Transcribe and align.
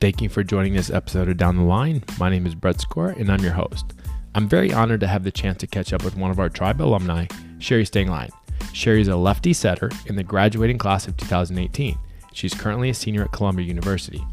Thank 0.00 0.22
you 0.22 0.28
for 0.28 0.44
joining 0.44 0.74
this 0.74 0.90
episode 0.90 1.28
of 1.28 1.38
Down 1.38 1.56
the 1.56 1.64
Line. 1.64 2.04
My 2.20 2.30
name 2.30 2.46
is 2.46 2.54
Brett 2.54 2.80
Score, 2.80 3.08
and 3.08 3.28
I'm 3.32 3.42
your 3.42 3.54
host. 3.54 3.94
I'm 4.32 4.48
very 4.48 4.72
honored 4.72 5.00
to 5.00 5.08
have 5.08 5.24
the 5.24 5.32
chance 5.32 5.58
to 5.58 5.66
catch 5.66 5.92
up 5.92 6.04
with 6.04 6.16
one 6.16 6.30
of 6.30 6.38
our 6.38 6.48
tribe 6.48 6.80
alumni, 6.80 7.26
Shari 7.58 7.84
Stenglein. 7.84 8.30
Shari 8.72 9.00
is 9.00 9.08
a 9.08 9.16
lefty 9.16 9.52
setter 9.52 9.90
in 10.06 10.14
the 10.14 10.22
graduating 10.22 10.78
class 10.78 11.08
of 11.08 11.16
2018. 11.16 11.98
She's 12.32 12.54
currently 12.54 12.90
a 12.90 12.94
senior 12.94 13.24
at 13.24 13.32
Columbia 13.32 13.66
University. 13.66 14.24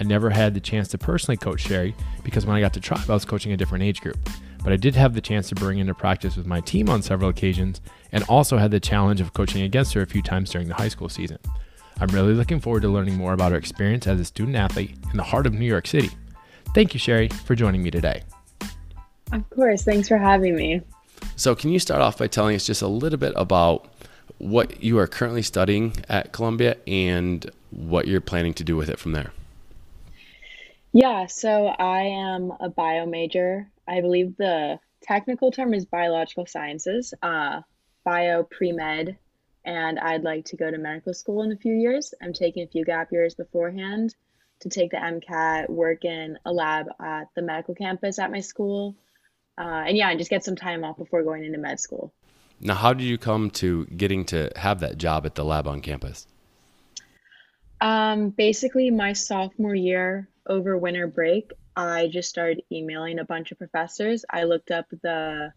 I 0.00 0.04
never 0.04 0.30
had 0.30 0.54
the 0.54 0.60
chance 0.60 0.88
to 0.88 0.96
personally 0.96 1.36
coach 1.36 1.60
Shari 1.60 1.94
because 2.24 2.46
when 2.46 2.56
I 2.56 2.62
got 2.62 2.72
to 2.72 2.80
tribe, 2.80 3.10
I 3.10 3.12
was 3.12 3.26
coaching 3.26 3.52
a 3.52 3.58
different 3.58 3.84
age 3.84 4.00
group. 4.00 4.16
But 4.64 4.72
I 4.72 4.76
did 4.76 4.94
have 4.94 5.12
the 5.12 5.20
chance 5.20 5.50
to 5.50 5.54
bring 5.54 5.80
into 5.80 5.92
practice 5.92 6.34
with 6.34 6.46
my 6.46 6.62
team 6.62 6.88
on 6.88 7.02
several 7.02 7.28
occasions 7.28 7.82
and 8.12 8.24
also 8.24 8.56
had 8.56 8.70
the 8.70 8.80
challenge 8.80 9.20
of 9.20 9.34
coaching 9.34 9.60
against 9.60 9.92
her 9.92 10.00
a 10.00 10.06
few 10.06 10.22
times 10.22 10.48
during 10.48 10.68
the 10.68 10.74
high 10.74 10.88
school 10.88 11.10
season. 11.10 11.36
I'm 11.98 12.08
really 12.08 12.34
looking 12.34 12.60
forward 12.60 12.82
to 12.82 12.88
learning 12.88 13.16
more 13.16 13.32
about 13.32 13.52
her 13.52 13.58
experience 13.58 14.06
as 14.06 14.20
a 14.20 14.24
student 14.24 14.56
athlete 14.56 14.94
in 15.10 15.16
the 15.16 15.22
heart 15.22 15.46
of 15.46 15.54
New 15.54 15.66
York 15.66 15.86
City. 15.86 16.10
Thank 16.74 16.94
you, 16.94 17.00
Shari, 17.00 17.28
for 17.28 17.54
joining 17.54 17.82
me 17.82 17.90
today. 17.90 18.22
Of 19.32 19.48
course. 19.50 19.82
Thanks 19.82 20.08
for 20.08 20.18
having 20.18 20.56
me. 20.56 20.82
So, 21.36 21.54
can 21.54 21.70
you 21.70 21.78
start 21.78 22.00
off 22.00 22.18
by 22.18 22.26
telling 22.26 22.56
us 22.56 22.66
just 22.66 22.82
a 22.82 22.88
little 22.88 23.18
bit 23.18 23.32
about 23.36 23.88
what 24.38 24.82
you 24.82 24.98
are 24.98 25.06
currently 25.06 25.42
studying 25.42 25.94
at 26.08 26.32
Columbia 26.32 26.76
and 26.86 27.50
what 27.70 28.08
you're 28.08 28.20
planning 28.20 28.54
to 28.54 28.64
do 28.64 28.76
with 28.76 28.88
it 28.88 28.98
from 28.98 29.12
there? 29.12 29.32
Yeah, 30.92 31.26
so 31.26 31.66
I 31.66 32.02
am 32.02 32.52
a 32.58 32.68
bio 32.68 33.06
major. 33.06 33.68
I 33.86 34.00
believe 34.00 34.36
the 34.36 34.80
technical 35.02 35.50
term 35.52 35.72
is 35.74 35.84
biological 35.84 36.46
sciences, 36.46 37.14
uh, 37.22 37.60
bio 38.04 38.42
pre 38.44 38.72
med, 38.72 39.16
and 39.70 40.00
I'd 40.00 40.24
like 40.24 40.46
to 40.46 40.56
go 40.56 40.68
to 40.68 40.78
medical 40.78 41.14
school 41.14 41.44
in 41.44 41.52
a 41.52 41.56
few 41.56 41.72
years. 41.72 42.12
I'm 42.20 42.32
taking 42.32 42.64
a 42.64 42.66
few 42.66 42.84
gap 42.84 43.12
years 43.12 43.36
beforehand 43.36 44.16
to 44.58 44.68
take 44.68 44.90
the 44.90 44.96
MCAT, 44.96 45.70
work 45.70 46.04
in 46.04 46.36
a 46.44 46.52
lab 46.52 46.86
at 47.00 47.28
the 47.36 47.42
medical 47.42 47.76
campus 47.76 48.18
at 48.18 48.32
my 48.32 48.40
school, 48.40 48.96
uh, 49.56 49.84
and 49.86 49.96
yeah, 49.96 50.10
and 50.10 50.18
just 50.18 50.28
get 50.28 50.42
some 50.42 50.56
time 50.56 50.82
off 50.82 50.98
before 50.98 51.22
going 51.22 51.44
into 51.44 51.58
med 51.58 51.78
school. 51.78 52.12
Now, 52.58 52.74
how 52.74 52.92
did 52.92 53.04
you 53.04 53.16
come 53.16 53.48
to 53.62 53.86
getting 53.86 54.24
to 54.26 54.50
have 54.56 54.80
that 54.80 54.98
job 54.98 55.24
at 55.24 55.36
the 55.36 55.44
lab 55.44 55.68
on 55.68 55.80
campus? 55.82 56.26
Um, 57.80 58.30
basically, 58.30 58.90
my 58.90 59.12
sophomore 59.12 59.76
year 59.76 60.28
over 60.48 60.76
winter 60.76 61.06
break, 61.06 61.52
I 61.76 62.08
just 62.08 62.28
started 62.28 62.64
emailing 62.72 63.20
a 63.20 63.24
bunch 63.24 63.52
of 63.52 63.58
professors. 63.58 64.24
I 64.28 64.42
looked 64.44 64.72
up 64.72 64.86
the, 64.90 65.52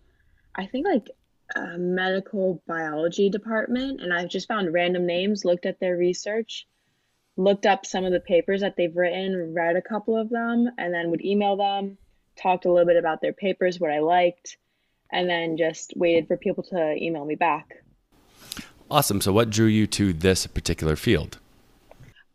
I 0.55 0.67
think 0.67 0.85
like 0.85 1.09
uh, 1.55 1.77
medical 1.77 2.61
biology 2.67 3.29
department, 3.29 4.01
and 4.01 4.13
I've 4.13 4.29
just 4.29 4.47
found 4.47 4.73
random 4.73 5.05
names, 5.05 5.45
looked 5.45 5.65
at 5.65 5.79
their 5.79 5.97
research, 5.97 6.67
looked 7.37 7.65
up 7.65 7.85
some 7.85 8.05
of 8.05 8.11
the 8.11 8.19
papers 8.19 8.61
that 8.61 8.75
they've 8.75 8.95
written, 8.95 9.53
read 9.53 9.75
a 9.75 9.81
couple 9.81 10.17
of 10.17 10.29
them, 10.29 10.69
and 10.77 10.93
then 10.93 11.11
would 11.11 11.23
email 11.23 11.55
them, 11.55 11.97
talked 12.35 12.65
a 12.65 12.71
little 12.71 12.87
bit 12.87 12.97
about 12.97 13.21
their 13.21 13.33
papers, 13.33 13.79
what 13.79 13.91
I 13.91 13.99
liked, 13.99 14.57
and 15.11 15.29
then 15.29 15.57
just 15.57 15.93
waited 15.95 16.27
for 16.27 16.37
people 16.37 16.63
to 16.65 16.95
email 16.95 17.25
me 17.25 17.35
back. 17.35 17.83
Awesome. 18.89 19.21
So, 19.21 19.31
what 19.31 19.49
drew 19.49 19.67
you 19.67 19.87
to 19.87 20.13
this 20.13 20.45
particular 20.47 20.95
field? 20.95 21.39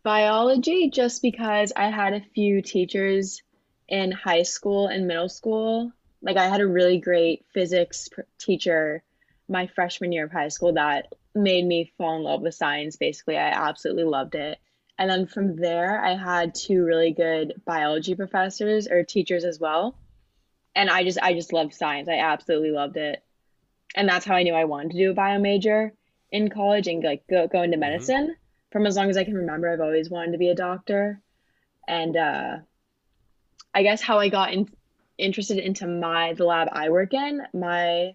Biology, 0.03 0.91
just 0.91 1.23
because 1.23 1.73
I 1.77 1.91
had 1.91 2.15
a 2.15 2.25
few 2.35 2.63
teachers 2.63 3.43
in 3.89 4.13
high 4.13 4.43
school 4.43 4.87
and 4.87 5.07
middle 5.07 5.29
school. 5.29 5.93
Like, 6.29 6.37
I 6.37 6.47
had 6.47 6.61
a 6.61 6.67
really 6.67 6.99
great 6.99 7.45
physics 7.53 8.09
teacher 8.39 9.03
my 9.49 9.67
freshman 9.67 10.13
year 10.13 10.27
of 10.27 10.33
high 10.33 10.49
school 10.49 10.75
that 10.75 11.15
made 11.35 11.65
me 11.65 11.93
fall 11.97 12.17
in 12.17 12.23
love 12.23 12.43
with 12.43 12.55
science. 12.55 12.97
Basically, 12.97 13.37
I 13.37 13.49
absolutely 13.49 14.05
loved 14.05 14.35
it. 14.35 14.59
And 14.99 15.09
then 15.09 15.27
from 15.27 15.57
there, 15.57 16.05
I 16.05 16.17
had 16.17 16.55
two 16.55 16.85
really 16.85 17.13
good 17.13 17.55
biology 17.65 18.15
professors 18.15 18.89
or 18.89 19.05
teachers 19.05 19.45
as 19.45 19.59
well. 19.59 19.97
And 20.75 20.91
I 20.91 21.05
just 21.05 21.19
I 21.21 21.33
just 21.33 21.53
loved 21.53 21.75
science. 21.75 22.09
I 22.09 22.19
absolutely 22.19 22.73
loved 22.73 22.97
it. 22.97 23.23
And 23.95 24.09
that's 24.09 24.27
how 24.27 24.35
I 24.35 24.43
knew 24.43 24.55
I 24.55 24.65
wanted 24.65 24.91
to 24.93 24.99
do 24.99 25.11
a 25.11 25.15
bio 25.15 25.39
major 25.39 25.93
in 26.31 26.51
college 26.51 26.89
and 26.89 27.03
like 27.03 27.27
go, 27.27 27.47
go 27.47 27.63
into 27.63 27.77
mm-hmm. 27.77 27.81
medicine. 27.81 28.25
Mm-hmm. 28.25 28.33
From 28.71 28.87
as 28.87 28.97
long 28.97 29.09
as 29.09 29.17
I 29.17 29.25
can 29.25 29.35
remember, 29.35 29.73
I've 29.73 29.81
always 29.81 30.11
wanted 30.11 30.33
to 30.33 30.39
be 30.39 30.51
a 30.51 30.55
doctor. 30.55 31.21
And 31.87 32.17
uh, 32.17 32.57
I 33.73 33.83
guess 33.83 34.03
how 34.03 34.19
I 34.19 34.29
got 34.29 34.53
in, 34.53 34.69
interested 35.19 35.59
into 35.59 35.87
my 35.87 36.33
the 36.35 36.45
lab 36.45 36.69
I 36.73 36.91
work 36.91 37.13
in, 37.13 37.43
my 37.53 38.15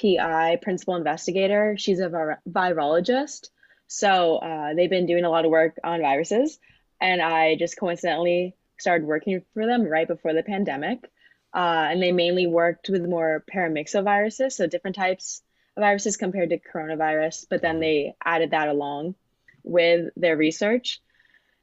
PI, 0.00 0.58
principal 0.62 0.96
investigator, 0.96 1.76
she's 1.78 2.00
a 2.00 2.08
vir- 2.08 2.40
virologist 2.48 3.48
so 3.92 4.36
uh, 4.36 4.72
they've 4.74 4.88
been 4.88 5.06
doing 5.06 5.24
a 5.24 5.30
lot 5.30 5.44
of 5.44 5.50
work 5.50 5.76
on 5.82 6.00
viruses, 6.00 6.60
and 7.00 7.20
I 7.20 7.56
just 7.56 7.76
coincidentally 7.76 8.54
started 8.78 9.04
working 9.04 9.42
for 9.52 9.66
them 9.66 9.82
right 9.82 10.06
before 10.06 10.32
the 10.32 10.44
pandemic. 10.44 11.10
Uh, 11.52 11.88
and 11.90 12.00
they 12.00 12.12
mainly 12.12 12.46
worked 12.46 12.88
with 12.88 13.02
more 13.02 13.44
paramyxoviruses, 13.52 14.52
so 14.52 14.68
different 14.68 14.94
types 14.94 15.42
of 15.76 15.80
viruses 15.80 16.16
compared 16.16 16.50
to 16.50 16.60
coronavirus, 16.60 17.46
but 17.50 17.62
then 17.62 17.80
they 17.80 18.14
added 18.24 18.52
that 18.52 18.68
along 18.68 19.16
with 19.64 20.10
their 20.16 20.36
research. 20.36 21.00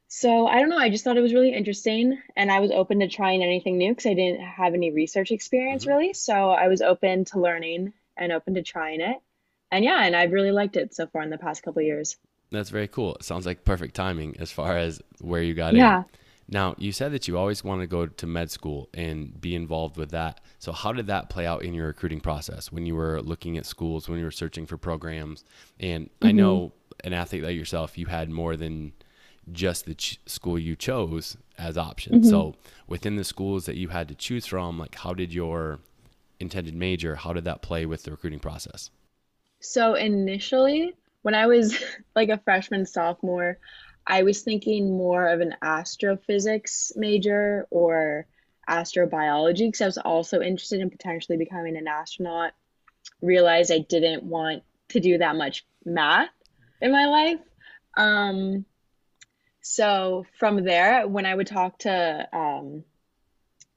So 0.08 0.46
I 0.46 0.58
don't 0.60 0.70
know, 0.70 0.78
I 0.78 0.88
just 0.88 1.04
thought 1.04 1.16
it 1.16 1.22
was 1.22 1.34
really 1.34 1.52
interesting, 1.52 2.18
and 2.34 2.50
I 2.50 2.60
was 2.60 2.70
open 2.70 3.00
to 3.00 3.08
trying 3.08 3.42
anything 3.42 3.76
new 3.78 3.90
because 3.90 4.06
I 4.06 4.14
didn't 4.14 4.40
have 4.40 4.74
any 4.74 4.90
research 4.90 5.30
experience 5.30 5.84
mm-hmm. 5.84 5.92
really. 5.92 6.12
So 6.14 6.50
I 6.50 6.68
was 6.68 6.80
open 6.80 7.26
to 7.26 7.40
learning 7.40 7.92
and 8.16 8.32
open 8.32 8.54
to 8.54 8.62
trying 8.62 9.00
it 9.00 9.18
and 9.70 9.84
yeah, 9.84 10.04
and 10.04 10.16
I've 10.16 10.32
really 10.32 10.52
liked 10.52 10.76
it 10.76 10.94
so 10.94 11.06
far 11.06 11.22
in 11.22 11.30
the 11.30 11.38
past 11.38 11.62
couple 11.62 11.82
years. 11.82 12.16
That's 12.50 12.70
very 12.70 12.88
cool. 12.88 13.16
It 13.16 13.24
sounds 13.24 13.44
like 13.44 13.64
perfect 13.64 13.94
timing 13.94 14.36
as 14.38 14.50
far 14.50 14.78
as 14.78 15.02
where 15.20 15.42
you 15.42 15.54
got 15.54 15.74
yeah. 15.74 15.98
in. 15.98 16.04
Now, 16.50 16.74
you 16.78 16.92
said 16.92 17.12
that 17.12 17.28
you 17.28 17.36
always 17.36 17.62
wanted 17.62 17.82
to 17.82 17.88
go 17.88 18.06
to 18.06 18.26
med 18.26 18.50
school 18.50 18.88
and 18.94 19.38
be 19.38 19.54
involved 19.54 19.98
with 19.98 20.10
that. 20.12 20.40
So, 20.58 20.72
how 20.72 20.92
did 20.92 21.06
that 21.08 21.28
play 21.28 21.46
out 21.46 21.62
in 21.62 21.74
your 21.74 21.88
recruiting 21.88 22.20
process 22.20 22.72
when 22.72 22.86
you 22.86 22.94
were 22.94 23.20
looking 23.20 23.58
at 23.58 23.66
schools, 23.66 24.08
when 24.08 24.18
you 24.18 24.24
were 24.24 24.30
searching 24.30 24.64
for 24.64 24.78
programs? 24.78 25.44
And 25.78 26.06
mm-hmm. 26.06 26.28
I 26.28 26.32
know 26.32 26.72
an 27.04 27.12
athlete 27.12 27.42
like 27.42 27.54
yourself, 27.54 27.98
you 27.98 28.06
had 28.06 28.30
more 28.30 28.56
than 28.56 28.92
just 29.52 29.86
the 29.86 29.94
ch- 29.94 30.20
school 30.26 30.58
you 30.58 30.76
chose 30.76 31.36
as 31.58 31.76
options. 31.76 32.26
Mm-hmm. 32.26 32.30
So, 32.30 32.54
within 32.86 33.16
the 33.16 33.24
schools 33.24 33.66
that 33.66 33.76
you 33.76 33.88
had 33.88 34.08
to 34.08 34.14
choose 34.14 34.46
from, 34.46 34.78
like 34.78 34.94
how 34.94 35.14
did 35.14 35.32
your 35.32 35.80
intended 36.40 36.74
major, 36.74 37.16
how 37.16 37.32
did 37.32 37.44
that 37.44 37.62
play 37.62 37.86
with 37.86 38.04
the 38.04 38.10
recruiting 38.10 38.38
process? 38.38 38.90
So 39.60 39.94
initially, 39.94 40.94
when 41.22 41.34
I 41.34 41.46
was 41.46 41.82
like 42.16 42.28
a 42.28 42.38
freshman, 42.38 42.86
sophomore, 42.86 43.58
I 44.06 44.22
was 44.22 44.42
thinking 44.42 44.96
more 44.96 45.28
of 45.28 45.40
an 45.40 45.54
astrophysics 45.62 46.92
major 46.96 47.66
or 47.70 48.26
astrobiology 48.68 49.66
because 49.66 49.82
I 49.82 49.86
was 49.86 49.98
also 49.98 50.40
interested 50.40 50.80
in 50.80 50.90
potentially 50.90 51.36
becoming 51.36 51.76
an 51.76 51.88
astronaut. 51.88 52.52
Realized 53.20 53.72
I 53.72 53.80
didn't 53.80 54.22
want 54.22 54.62
to 54.90 55.00
do 55.00 55.18
that 55.18 55.36
much 55.36 55.66
math 55.84 56.30
in 56.80 56.92
my 56.92 57.06
life. 57.06 57.40
Um, 57.96 58.64
so 59.60 60.26
from 60.38 60.64
there, 60.64 61.06
when 61.06 61.26
I 61.26 61.34
would 61.34 61.46
talk 61.46 61.78
to 61.80 62.28
um, 62.32 62.84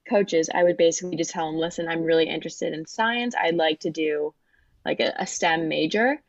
coaches, 0.09 0.49
I 0.53 0.63
would 0.63 0.77
basically 0.77 1.17
just 1.17 1.31
tell 1.31 1.47
them, 1.47 1.59
listen, 1.59 1.87
I'm 1.87 2.03
really 2.03 2.27
interested 2.27 2.73
in 2.73 2.85
science. 2.85 3.35
I'd 3.35 3.55
like 3.55 3.81
to 3.81 3.89
do 3.89 4.33
like 4.85 4.99
a, 4.99 5.13
a 5.17 5.27
STEM 5.27 5.67
major. 5.67 6.21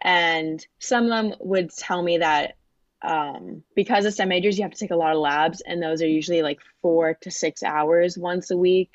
And 0.00 0.64
some 0.78 1.04
of 1.04 1.10
them 1.10 1.34
would 1.40 1.70
tell 1.70 2.02
me 2.02 2.18
that 2.18 2.56
um, 3.02 3.62
because 3.74 4.04
of 4.04 4.12
STEM 4.12 4.28
majors, 4.28 4.58
you 4.58 4.64
have 4.64 4.72
to 4.72 4.78
take 4.78 4.90
a 4.90 4.96
lot 4.96 5.14
of 5.14 5.20
labs, 5.20 5.60
and 5.62 5.82
those 5.82 6.02
are 6.02 6.08
usually 6.08 6.42
like 6.42 6.60
four 6.82 7.14
to 7.22 7.30
six 7.30 7.62
hours 7.62 8.18
once 8.18 8.50
a 8.50 8.56
week, 8.56 8.90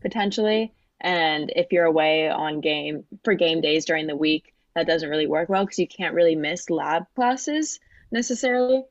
potentially. 0.00 0.72
And 1.00 1.52
if 1.54 1.72
you're 1.72 1.84
away 1.84 2.28
on 2.28 2.60
game 2.60 3.04
for 3.24 3.34
game 3.34 3.60
days 3.60 3.84
during 3.84 4.06
the 4.06 4.16
week, 4.16 4.54
that 4.74 4.86
doesn't 4.86 5.08
really 5.08 5.26
work 5.26 5.48
well 5.48 5.64
because 5.64 5.78
you 5.78 5.88
can't 5.88 6.14
really 6.14 6.36
miss 6.36 6.70
lab 6.70 7.04
classes 7.14 7.80
necessarily. 8.12 8.84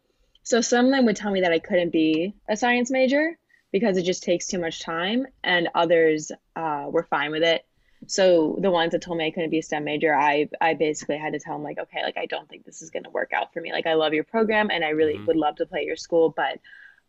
So 0.44 0.62
some 0.62 0.86
of 0.86 0.92
them 0.92 1.06
would 1.06 1.16
tell 1.16 1.32
me 1.32 1.42
that 1.42 1.52
I 1.52 1.60
couldn't 1.60 1.92
be 1.92 2.34
a 2.48 2.58
science 2.58 2.90
major 2.90 3.38
because 3.72 3.98
it 3.98 4.04
just 4.04 4.24
takes 4.24 4.48
too 4.48 4.60
much 4.60 4.82
time, 4.82 5.28
and 5.44 5.70
others 5.76 6.32
uh, 6.56 6.88
were 6.90 7.04
fine 7.04 7.32
with 7.32 7.44
it 7.44 7.66
so 8.08 8.58
the 8.62 8.72
ones 8.72 8.92
that 8.94 9.02
told 9.02 9.18
me 9.18 9.28
I 9.28 9.32
couldn't 9.32 9.50
be 9.50 9.60
a 9.60 9.64
STEM 9.64 9.84
major, 9.84 10.16
I 10.16 10.50
I 10.62 10.74
basically 10.74 11.18
had 11.18 11.34
to 11.34 11.40
tell 11.40 11.56
them 11.56 11.64
like, 11.64 11.80
okay, 11.80 12.02
like 12.04 12.18
I 12.18 12.26
don't 12.26 12.48
think 12.48 12.66
this 12.66 12.82
is 12.82 12.90
going 12.90 13.04
to 13.04 13.10
work 13.10 13.34
out 13.34 13.54
for 13.54 13.62
me. 13.62 13.72
Like 13.72 13.88
I 13.88 13.96
love 13.96 14.14
your 14.14 14.24
program 14.24 14.70
and 14.72 14.84
I 14.84 14.90
really 14.90 15.16
mm-hmm. 15.16 15.26
would 15.26 15.36
love 15.36 15.58
to 15.58 15.66
play 15.66 15.80
at 15.80 15.86
your 15.86 15.96
school, 15.96 16.34
but 16.36 16.60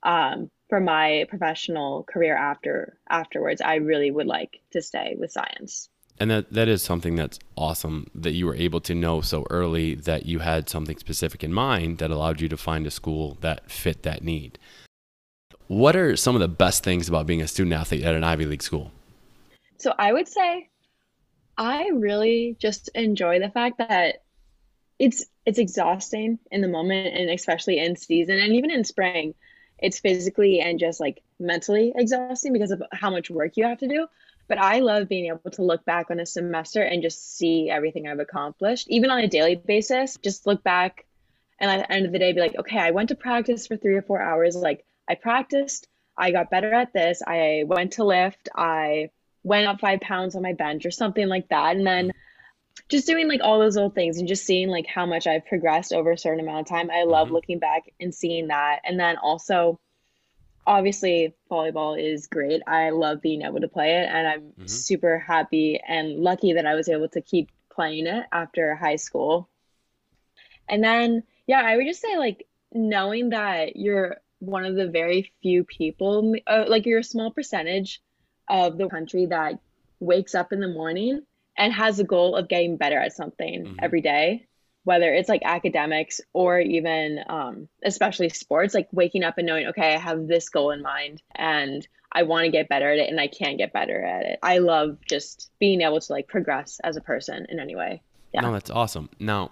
um, 0.03 0.51
for 0.69 0.81
my 0.81 1.27
professional 1.29 2.05
career 2.05 2.37
after 2.37 2.99
afterwards, 3.09 3.61
I 3.61 3.77
really 3.77 4.11
would 4.11 4.27
like 4.27 4.61
to 4.73 4.83
stay 4.83 5.15
with 5.19 5.31
science. 5.31 5.89
And 6.21 6.31
that 6.31 6.53
that 6.53 6.69
is 6.69 6.83
something 6.83 7.17
that's 7.17 7.39
awesome 7.57 8.11
that 8.15 8.33
you 8.33 8.45
were 8.45 8.55
able 8.55 8.81
to 8.83 8.95
know 8.95 9.23
so 9.23 9.47
early 9.49 9.95
that 9.95 10.27
you 10.27 10.41
had 10.41 10.69
something 10.69 10.99
specific 10.99 11.43
in 11.43 11.53
mind 11.53 11.97
that 11.99 12.11
allowed 12.11 12.43
you 12.43 12.49
to 12.51 12.59
find 12.59 12.87
a 12.87 12.91
school 12.91 13.39
that 13.41 13.71
fit 13.71 14.03
that 14.03 14.23
need. 14.23 14.59
What 15.67 15.97
are 15.97 16.17
some 16.17 16.37
of 16.37 16.41
the 16.41 16.49
best 16.49 16.85
things 16.85 17.09
about 17.09 17.27
being 17.27 17.41
a 17.41 17.49
student 17.49 17.75
athlete 17.75 18.05
at 18.05 18.15
an 18.15 18.23
Ivy 18.23 18.45
League 18.45 18.63
school? 18.63 18.93
So 19.79 19.95
I 19.99 20.13
would 20.13 20.29
say 20.29 20.69
I 21.57 21.89
really 21.95 22.57
just 22.59 22.91
enjoy 22.95 23.39
the 23.39 23.51
fact 23.51 23.79
that 23.79 24.23
it's 24.99 25.25
it's 25.47 25.59
exhausting 25.59 26.39
in 26.51 26.61
the 26.61 26.69
moment 26.69 27.17
and 27.17 27.31
especially 27.31 27.79
in 27.79 27.97
season 27.97 28.39
and 28.39 28.53
even 28.53 28.71
in 28.71 28.85
spring. 28.85 29.35
it's 29.79 30.01
physically 30.01 30.61
and 30.61 30.79
just 30.79 31.01
like 31.01 31.23
mentally 31.39 31.93
exhausting 31.97 32.53
because 32.53 32.71
of 32.71 32.83
how 32.93 33.11
much 33.11 33.31
work 33.31 33.57
you 33.57 33.65
have 33.65 33.79
to 33.79 33.89
do. 33.89 34.07
But 34.51 34.59
I 34.59 34.81
love 34.81 35.09
being 35.09 35.29
able 35.29 35.53
to 35.53 35.63
look 35.63 35.85
back 35.85 36.11
on 36.11 36.19
a 36.19 36.27
semester 36.27 36.83
and 36.83 37.03
just 37.03 37.39
see 37.39 37.71
everything 37.71 38.09
I've 38.09 38.19
accomplished, 38.19 38.89
even 38.91 39.09
on 39.09 39.21
a 39.21 39.29
daily 39.29 39.55
basis. 39.55 40.19
Just 40.21 40.45
look 40.45 40.65
back 40.65 41.07
and 41.61 41.71
at 41.71 41.87
the 41.87 41.93
end 41.93 42.05
of 42.05 42.11
the 42.11 42.19
day, 42.19 42.33
be 42.33 42.41
like, 42.41 42.59
okay, 42.59 42.79
I 42.79 42.91
went 42.91 43.11
to 43.11 43.15
practice 43.15 43.69
for 43.69 43.77
three 43.77 43.95
or 43.95 44.03
four 44.03 44.21
hours. 44.21 44.57
Like, 44.57 44.85
I 45.09 45.15
practiced, 45.15 45.87
I 46.19 46.33
got 46.33 46.51
better 46.51 46.75
at 46.75 46.93
this, 46.93 47.23
I 47.25 47.63
went 47.65 47.93
to 47.93 48.05
lift, 48.05 48.49
I 48.53 49.11
went 49.45 49.69
up 49.69 49.81
five 49.81 50.01
pounds 50.01 50.35
on 50.35 50.43
my 50.43 50.55
bench 50.55 50.85
or 50.85 50.91
something 50.91 51.29
like 51.29 51.49
that. 51.51 51.77
And 51.77 51.87
then 51.87 52.11
just 52.89 53.07
doing 53.07 53.29
like 53.29 53.43
all 53.45 53.61
those 53.61 53.77
little 53.77 53.91
things 53.91 54.19
and 54.19 54.27
just 54.27 54.45
seeing 54.45 54.69
like 54.69 54.87
how 54.87 55.07
much 55.07 55.29
I've 55.29 55.47
progressed 55.47 55.93
over 55.93 56.11
a 56.11 56.19
certain 56.19 56.41
amount 56.41 56.63
of 56.63 56.67
time. 56.67 56.91
I 56.91 57.05
love 57.05 57.27
mm-hmm. 57.27 57.35
looking 57.35 57.59
back 57.61 57.85
and 58.01 58.13
seeing 58.13 58.49
that. 58.49 58.81
And 58.85 58.99
then 58.99 59.17
also, 59.17 59.79
obviously, 60.67 61.35
volleyball 61.51 62.01
is 62.01 62.27
great. 62.27 62.63
I 62.67 62.91
love 62.91 63.21
being 63.21 63.43
able 63.43 63.61
to 63.61 63.69
play 63.69 63.97
it. 63.97 64.09
And 64.09 64.27
I'm 64.27 64.41
mm-hmm. 64.41 64.67
super 64.67 65.19
happy 65.19 65.81
and 65.87 66.21
lucky 66.21 66.55
that 66.55 66.67
I 66.67 66.75
was 66.75 66.89
able 66.89 67.09
to 67.11 67.21
keep 67.21 67.51
playing 67.73 68.07
it 68.07 68.27
after 68.33 68.75
high 68.75 68.97
school. 68.97 69.49
And 70.69 70.83
then, 70.83 71.25
yeah, 71.47 71.63
I 71.63 71.77
would 71.77 71.87
just 71.87 72.01
say 72.01 72.17
like 72.17 72.47
knowing 72.73 73.31
that 73.31 73.77
you're 73.77 74.17
one 74.39 74.65
of 74.65 74.77
the 74.77 74.89
very 74.89 75.33
few 75.43 75.65
people, 75.65 76.35
uh, 76.47 76.65
like 76.69 76.87
you're 76.87 77.01
a 77.01 77.05
small 77.05 77.31
percentage 77.31 78.01
of 78.49 78.79
the 78.79 78.89
country 78.89 79.27
that 79.27 79.59
wakes 79.99 80.35
up 80.35 80.53
in 80.53 80.61
the 80.61 80.69
morning 80.69 81.23
and 81.57 81.73
has 81.73 81.99
a 81.99 82.05
goal 82.05 82.37
of 82.37 82.49
getting 82.49 82.77
better 82.77 82.99
at 82.99 83.13
something 83.13 83.65
mm-hmm. 83.65 83.77
every 83.83 84.01
day 84.01 84.47
whether 84.85 85.13
it's 85.13 85.29
like 85.29 85.43
academics 85.45 86.21
or 86.33 86.59
even 86.59 87.21
um, 87.29 87.69
especially 87.85 88.29
sports 88.29 88.75
like 88.75 88.89
waking 88.93 89.23
up 89.23 89.39
and 89.39 89.47
knowing 89.47 89.67
okay 89.67 89.95
i 89.95 89.99
have 89.99 90.27
this 90.27 90.49
goal 90.49 90.71
in 90.71 90.83
mind 90.83 91.23
and 91.35 91.87
i 92.13 92.23
want 92.23 92.45
to 92.45 92.51
get 92.51 92.69
better 92.69 92.91
at 92.91 92.99
it 92.99 93.09
and 93.09 93.21
i 93.21 93.27
can 93.27 93.57
get 93.57 93.73
better 93.73 94.03
at 94.05 94.25
it. 94.25 94.39
I 94.43 94.59
love 94.59 94.99
just 95.07 95.51
being 95.59 95.81
able 95.83 96.01
to 96.01 96.13
like 96.13 96.29
progress 96.29 96.81
as 96.83 96.97
a 96.97 97.01
person 97.01 97.47
in 97.49 97.61
any 97.61 97.77
way. 97.77 98.03
Yeah. 98.33 98.43
No 98.43 98.53
that's 98.53 98.71
awesome. 98.71 99.11
Now 99.19 99.51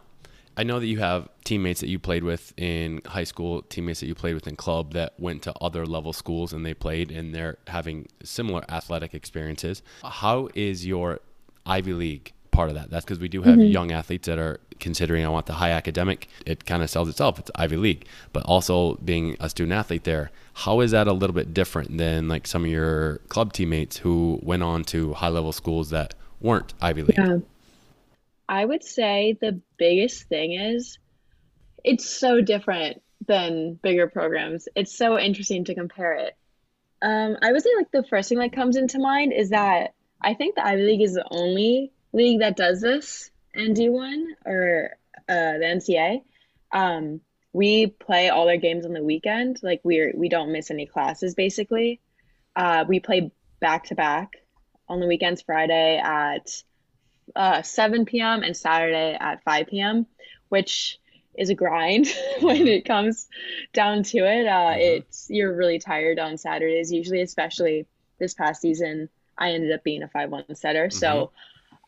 I 0.59 0.65
know 0.65 0.81
that 0.81 0.87
you 0.87 0.99
have 0.99 1.29
teammates 1.45 1.81
that 1.83 1.89
you 1.89 2.01
played 2.01 2.25
with 2.25 2.53
in 2.57 3.01
high 3.07 3.23
school, 3.23 3.63
teammates 3.63 4.01
that 4.01 4.07
you 4.07 4.17
played 4.17 4.35
with 4.35 4.49
in 4.49 4.57
club 4.57 4.93
that 4.95 5.15
went 5.17 5.43
to 5.43 5.55
other 5.61 5.87
level 5.87 6.13
schools 6.13 6.53
and 6.53 6.67
they 6.67 6.75
played 6.75 7.13
and 7.13 7.33
they're 7.33 7.59
having 7.69 8.09
similar 8.25 8.65
athletic 8.69 9.15
experiences. 9.15 9.83
How 10.03 10.49
is 10.57 10.85
your 10.85 11.21
Ivy 11.65 11.93
League 11.93 12.33
part 12.59 12.71
of 12.71 12.75
that? 12.75 12.91
That's 12.91 13.05
because 13.05 13.21
we 13.21 13.29
do 13.29 13.43
have 13.43 13.55
mm-hmm. 13.55 13.71
young 13.71 13.93
athletes 13.93 14.27
that 14.27 14.37
are 14.37 14.59
considering 14.81 15.25
I 15.25 15.29
want 15.29 15.47
the 15.47 15.53
high 15.53 15.71
academic. 15.71 16.27
It 16.45 16.65
kind 16.67 16.83
of 16.83 16.91
sells 16.91 17.09
itself. 17.09 17.39
It's 17.39 17.53
Ivy 17.55 17.77
League, 17.77 18.05
but 18.33 18.43
also 18.47 18.97
being 18.97 19.37
a 19.39 19.49
student 19.49 19.75
athlete 19.79 20.03
there. 20.03 20.33
How 20.55 20.81
is 20.81 20.91
that 20.91 21.07
a 21.07 21.13
little 21.13 21.35
bit 21.35 21.55
different 21.55 21.99
than 21.99 22.27
like 22.27 22.49
some 22.49 22.65
of 22.65 22.71
your 22.71 23.19
club 23.29 23.53
teammates 23.53 23.99
who 23.99 24.41
went 24.43 24.65
on 24.65 24.83
to 24.87 25.15
high 25.15 25.29
level 25.29 25.53
schools 25.53 25.91
that 25.91 26.15
weren't 26.41 26.75
Ivy 26.81 27.03
League? 27.03 27.19
Yeah. 27.19 27.39
I 28.49 28.65
would 28.65 28.83
say 28.83 29.39
the 29.41 29.61
biggest 29.77 30.25
thing 30.25 30.55
is 30.55 30.99
it's 31.85 32.11
so 32.11 32.41
different 32.41 33.01
than 33.25 33.75
bigger 33.75 34.09
programs. 34.09 34.67
It's 34.75 34.97
so 34.99 35.17
interesting 35.17 35.65
to 35.67 35.77
compare 35.77 36.15
it. 36.15 36.37
Um, 37.03 37.37
I 37.41 37.53
would 37.53 37.63
say 37.63 37.71
like 37.77 37.93
the 37.93 38.03
first 38.03 38.31
thing 38.31 38.39
that 38.39 38.53
comes 38.53 38.77
into 38.77 38.99
mind 38.99 39.33
is 39.33 39.51
that 39.51 39.95
I 40.21 40.35
think 40.35 40.57
the 40.57 40.67
Ivy 40.67 40.83
League 40.83 41.03
is 41.03 41.15
the 41.15 41.25
only 41.31 41.93
league 42.13 42.41
that 42.41 42.57
does 42.57 42.81
this 42.81 43.31
in 43.55 43.75
D1 43.75 44.25
or 44.45 44.97
uh, 45.29 45.59
the 45.59 45.65
NCAA. 45.65 46.23
Um, 46.73 47.21
we 47.53 47.87
play 47.87 48.29
all 48.29 48.47
their 48.47 48.57
games 48.59 48.85
on 48.85 48.93
the 48.93 49.03
weekend. 49.03 49.61
Like 49.63 49.81
we're 49.85 50.13
we 50.15 50.29
don't 50.29 50.53
miss 50.53 50.71
any 50.71 50.87
classes 50.87 51.35
basically. 51.35 52.01
Uh, 52.55 52.85
we 52.89 53.01
play 53.01 53.31
back 53.61 53.85
to 53.87 53.95
back 53.95 54.37
on 54.89 55.01
the 55.01 55.07
weekends 55.07 55.43
Friday 55.43 55.99
at 55.99 56.63
uh, 57.37 57.63
7 57.63 58.05
p.m. 58.05 58.43
and 58.43 58.57
Saturday 58.57 59.17
at 59.19 59.43
5 59.45 59.67
p.m., 59.67 60.07
which 60.49 60.99
is 61.37 61.51
a 61.51 61.55
grind 61.55 62.07
when 62.41 62.67
it 62.67 62.85
comes 62.85 63.29
down 63.73 64.03
to 64.03 64.19
it. 64.19 64.47
Uh, 64.47 64.73
mm-hmm. 64.73 64.81
It's 64.81 65.27
you're 65.31 65.55
really 65.55 65.79
tired 65.79 66.19
on 66.19 66.39
Saturdays 66.39 66.93
usually, 66.93 67.23
especially 67.23 67.87
this 68.19 68.35
past 68.35 68.61
season. 68.61 69.09
I 69.37 69.53
ended 69.53 69.73
up 69.73 69.85
being 69.85 70.03
a 70.03 70.09
5-1 70.09 70.57
setter, 70.57 70.89
mm-hmm. 70.89 70.99
so 70.99 71.31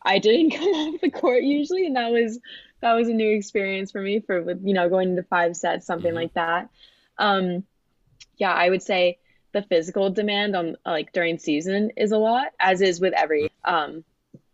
I 0.03 0.19
didn't 0.19 0.51
come 0.57 0.67
off 0.67 1.01
the 1.01 1.11
court 1.11 1.43
usually, 1.43 1.85
and 1.85 1.95
that 1.95 2.11
was 2.11 2.39
that 2.81 2.93
was 2.93 3.07
a 3.07 3.13
new 3.13 3.35
experience 3.35 3.91
for 3.91 4.01
me 4.01 4.19
for 4.19 4.51
you 4.63 4.73
know 4.73 4.89
going 4.89 5.11
into 5.11 5.23
five 5.23 5.55
sets, 5.55 5.85
something 5.85 6.09
mm-hmm. 6.09 6.15
like 6.15 6.33
that. 6.33 6.69
Um, 7.17 7.63
yeah, 8.37 8.53
I 8.53 8.69
would 8.69 8.81
say 8.81 9.19
the 9.53 9.61
physical 9.61 10.09
demand 10.09 10.55
on 10.55 10.75
like 10.85 11.11
during 11.13 11.37
season 11.37 11.91
is 11.97 12.11
a 12.11 12.17
lot, 12.17 12.47
as 12.59 12.81
is 12.81 12.99
with 12.99 13.13
every 13.13 13.51
um, 13.65 14.03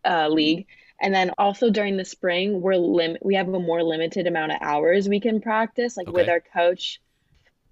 uh, 0.05 0.27
league. 0.27 0.67
And 0.99 1.13
then 1.13 1.31
also 1.37 1.69
during 1.69 1.95
the 1.95 2.05
spring, 2.05 2.59
we're 2.59 2.75
lim- 2.75 3.17
we 3.21 3.35
have 3.35 3.47
a 3.47 3.59
more 3.59 3.83
limited 3.83 4.25
amount 4.25 4.51
of 4.51 4.57
hours 4.61 5.07
we 5.07 5.19
can 5.19 5.41
practice, 5.41 5.95
like 5.95 6.07
okay. 6.07 6.15
with 6.15 6.29
our 6.29 6.41
coach. 6.41 6.99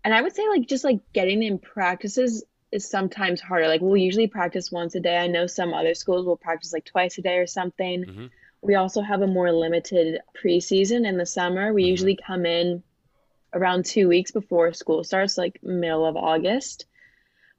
And 0.03 0.13
I 0.13 0.21
would 0.21 0.35
say 0.35 0.47
like 0.47 0.67
just 0.67 0.83
like 0.83 0.99
getting 1.13 1.41
in 1.41 1.57
practices 1.57 2.43
is 2.75 2.87
sometimes 2.87 3.41
harder. 3.41 3.67
Like 3.67 3.81
we'll 3.81 3.97
usually 3.97 4.27
practice 4.27 4.71
once 4.71 4.93
a 4.95 4.99
day. 4.99 5.17
I 5.17 5.27
know 5.27 5.47
some 5.47 5.73
other 5.73 5.95
schools 5.95 6.25
will 6.25 6.37
practice 6.37 6.73
like 6.73 6.85
twice 6.85 7.17
a 7.17 7.21
day 7.21 7.37
or 7.37 7.47
something. 7.47 8.03
Mm-hmm. 8.03 8.25
We 8.61 8.75
also 8.75 9.01
have 9.01 9.21
a 9.21 9.27
more 9.27 9.51
limited 9.51 10.19
preseason 10.43 11.07
in 11.07 11.17
the 11.17 11.25
summer. 11.25 11.73
We 11.73 11.83
mm-hmm. 11.83 11.89
usually 11.89 12.15
come 12.17 12.45
in 12.45 12.83
around 13.53 13.85
two 13.85 14.07
weeks 14.09 14.31
before 14.31 14.73
school 14.73 15.03
starts, 15.03 15.37
like 15.37 15.63
middle 15.63 16.05
of 16.05 16.17
August. 16.17 16.85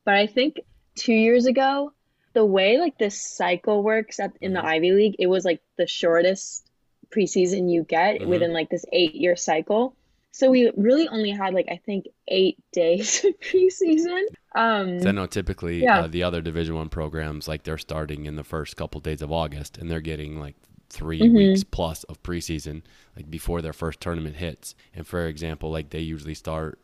But 0.04 0.14
I 0.14 0.26
think 0.26 0.60
two 0.94 1.14
years 1.14 1.46
ago, 1.46 1.92
the 2.34 2.44
way 2.44 2.78
like 2.78 2.98
this 2.98 3.34
cycle 3.34 3.82
works 3.82 4.20
at, 4.20 4.32
in 4.40 4.52
the 4.52 4.58
mm-hmm. 4.58 4.68
Ivy 4.68 4.92
League, 4.92 5.16
it 5.18 5.26
was 5.26 5.44
like 5.44 5.62
the 5.78 5.86
shortest 5.86 6.68
preseason 7.08 7.72
you 7.72 7.82
get 7.82 8.20
mm-hmm. 8.20 8.28
within 8.28 8.52
like 8.52 8.68
this 8.68 8.84
eight 8.92 9.14
year 9.14 9.36
cycle. 9.36 9.96
So 10.36 10.50
we 10.50 10.70
really 10.76 11.08
only 11.08 11.30
had 11.30 11.54
like 11.54 11.66
I 11.70 11.80
think 11.86 12.08
eight 12.28 12.58
days 12.70 13.24
of 13.24 13.32
preseason. 13.40 14.20
Um, 14.54 15.00
so 15.00 15.08
I 15.08 15.12
know 15.12 15.24
typically 15.24 15.82
yeah. 15.82 16.00
uh, 16.00 16.08
the 16.08 16.24
other 16.24 16.42
Division 16.42 16.74
One 16.74 16.90
programs 16.90 17.48
like 17.48 17.62
they're 17.62 17.78
starting 17.78 18.26
in 18.26 18.36
the 18.36 18.44
first 18.44 18.76
couple 18.76 19.00
days 19.00 19.22
of 19.22 19.32
August 19.32 19.78
and 19.78 19.90
they're 19.90 20.02
getting 20.02 20.38
like 20.38 20.54
3 20.90 21.20
mm-hmm. 21.20 21.34
weeks 21.34 21.64
plus 21.64 22.04
of 22.04 22.22
preseason 22.22 22.82
like 23.16 23.30
before 23.30 23.62
their 23.62 23.72
first 23.72 23.98
tournament 23.98 24.36
hits. 24.36 24.74
And 24.94 25.06
for 25.06 25.26
example, 25.26 25.70
like 25.70 25.88
they 25.88 26.00
usually 26.00 26.34
start 26.34 26.78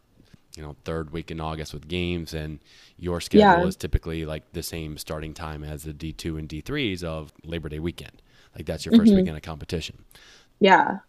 you 0.57 0.63
know 0.63 0.75
third 0.87 1.11
week 1.11 1.31
in 1.31 1.39
August 1.39 1.75
with 1.75 1.87
games, 1.87 2.33
and 2.33 2.59
your 2.97 3.21
schedule 3.21 3.63
yeah. 3.63 3.67
is 3.67 3.77
typically 3.77 4.25
like 4.25 4.51
the 4.55 4.63
same 4.63 4.97
starting 4.97 5.35
time 5.35 5.63
as 5.63 5.83
the 5.83 5.93
D 5.93 6.15
two 6.15 6.39
and 6.39 6.49
D 6.49 6.63
threes 6.63 7.05
of 7.05 7.35
Labor 7.45 7.69
Day 7.69 7.81
weekend. 7.81 8.23
Like 8.57 8.65
that's 8.65 8.87
your 8.87 8.95
1st 8.95 8.99
mm-hmm. 8.99 9.17
weekend 9.17 9.37
of 9.37 9.43
competition. 9.43 10.05
Yeah. 10.59 11.01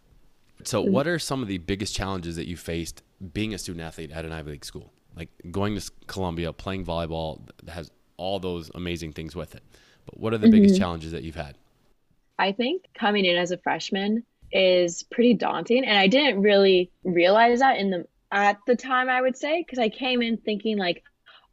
So, 0.62 0.80
what 0.80 1.06
are 1.06 1.18
some 1.18 1.42
of 1.42 1.48
the 1.48 1.58
biggest 1.58 1.94
challenges 1.94 2.36
that 2.36 2.46
you 2.46 2.56
faced 2.56 3.02
being 3.32 3.54
a 3.54 3.58
student 3.58 3.84
athlete 3.84 4.12
at 4.12 4.24
an 4.24 4.32
Ivy 4.32 4.52
League 4.52 4.64
school? 4.64 4.92
Like 5.16 5.28
going 5.50 5.78
to 5.78 5.90
Columbia, 6.06 6.52
playing 6.52 6.84
volleyball 6.84 7.40
has 7.68 7.90
all 8.16 8.38
those 8.38 8.70
amazing 8.74 9.12
things 9.12 9.34
with 9.34 9.54
it. 9.54 9.62
But 10.06 10.18
what 10.18 10.32
are 10.32 10.38
the 10.38 10.46
mm-hmm. 10.46 10.62
biggest 10.62 10.78
challenges 10.78 11.12
that 11.12 11.22
you've 11.22 11.34
had? 11.34 11.56
I 12.38 12.52
think 12.52 12.84
coming 12.94 13.24
in 13.24 13.36
as 13.36 13.50
a 13.50 13.58
freshman 13.58 14.24
is 14.52 15.02
pretty 15.04 15.34
daunting. 15.34 15.84
And 15.84 15.98
I 15.98 16.06
didn't 16.06 16.42
really 16.42 16.90
realize 17.04 17.60
that 17.60 17.78
in 17.78 17.90
the 17.90 18.06
at 18.34 18.58
the 18.66 18.76
time 18.76 19.08
i 19.08 19.22
would 19.22 19.36
say 19.36 19.62
because 19.62 19.78
i 19.78 19.88
came 19.88 20.20
in 20.20 20.36
thinking 20.36 20.76
like 20.76 21.02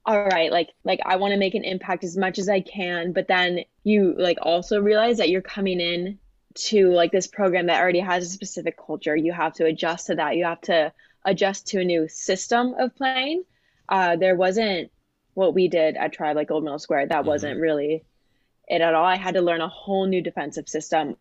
all 0.06 0.24
right 0.26 0.52
like 0.52 0.70
like 0.84 1.00
i 1.06 1.16
want 1.16 1.32
to 1.32 1.38
make 1.38 1.54
an 1.54 1.64
impact 1.64 2.04
as 2.04 2.18
much 2.18 2.40
as 2.40 2.50
i 2.50 2.60
can 2.60 3.14
but 3.14 3.28
then 3.28 3.60
you 3.84 4.16
like 4.18 4.38
also 4.42 4.82
realize 4.82 5.18
that 5.18 5.30
you're 5.30 5.42
coming 5.42 5.80
in 5.80 6.18
to 6.54 6.92
like 6.92 7.12
this 7.12 7.28
program 7.28 7.68
that 7.68 7.82
already 7.82 8.00
has 8.00 8.26
a 8.26 8.30
specific 8.30 8.78
culture 8.78 9.16
you 9.16 9.32
have 9.32 9.54
to 9.54 9.66
adjust 9.66 10.08
to 10.08 10.16
that 10.16 10.36
you 10.36 10.44
have 10.44 10.62
to 10.62 10.92
adjust 11.26 11.68
to 11.68 11.80
a 11.80 11.86
new 11.86 12.08
system 12.08 12.74
of 12.78 12.96
playing 12.96 13.44
uh 13.90 14.16
there 14.16 14.36
wasn't 14.36 14.92
what 15.34 15.54
we 15.54 15.68
did 15.68 15.96
at 15.96 16.14
tribe 16.14 16.36
like 16.36 16.48
gold 16.48 16.64
medal 16.64 16.80
squared 16.80 17.10
that 17.10 17.20
mm-hmm. 17.20 17.30
wasn't 17.30 17.60
really 17.60 18.04
it 18.68 18.82
at 18.82 18.94
all 18.94 19.06
i 19.06 19.16
had 19.16 19.36
to 19.36 19.42
learn 19.42 19.62
a 19.62 19.68
whole 19.68 20.06
new 20.06 20.22
defensive 20.22 20.68
system 20.68 21.16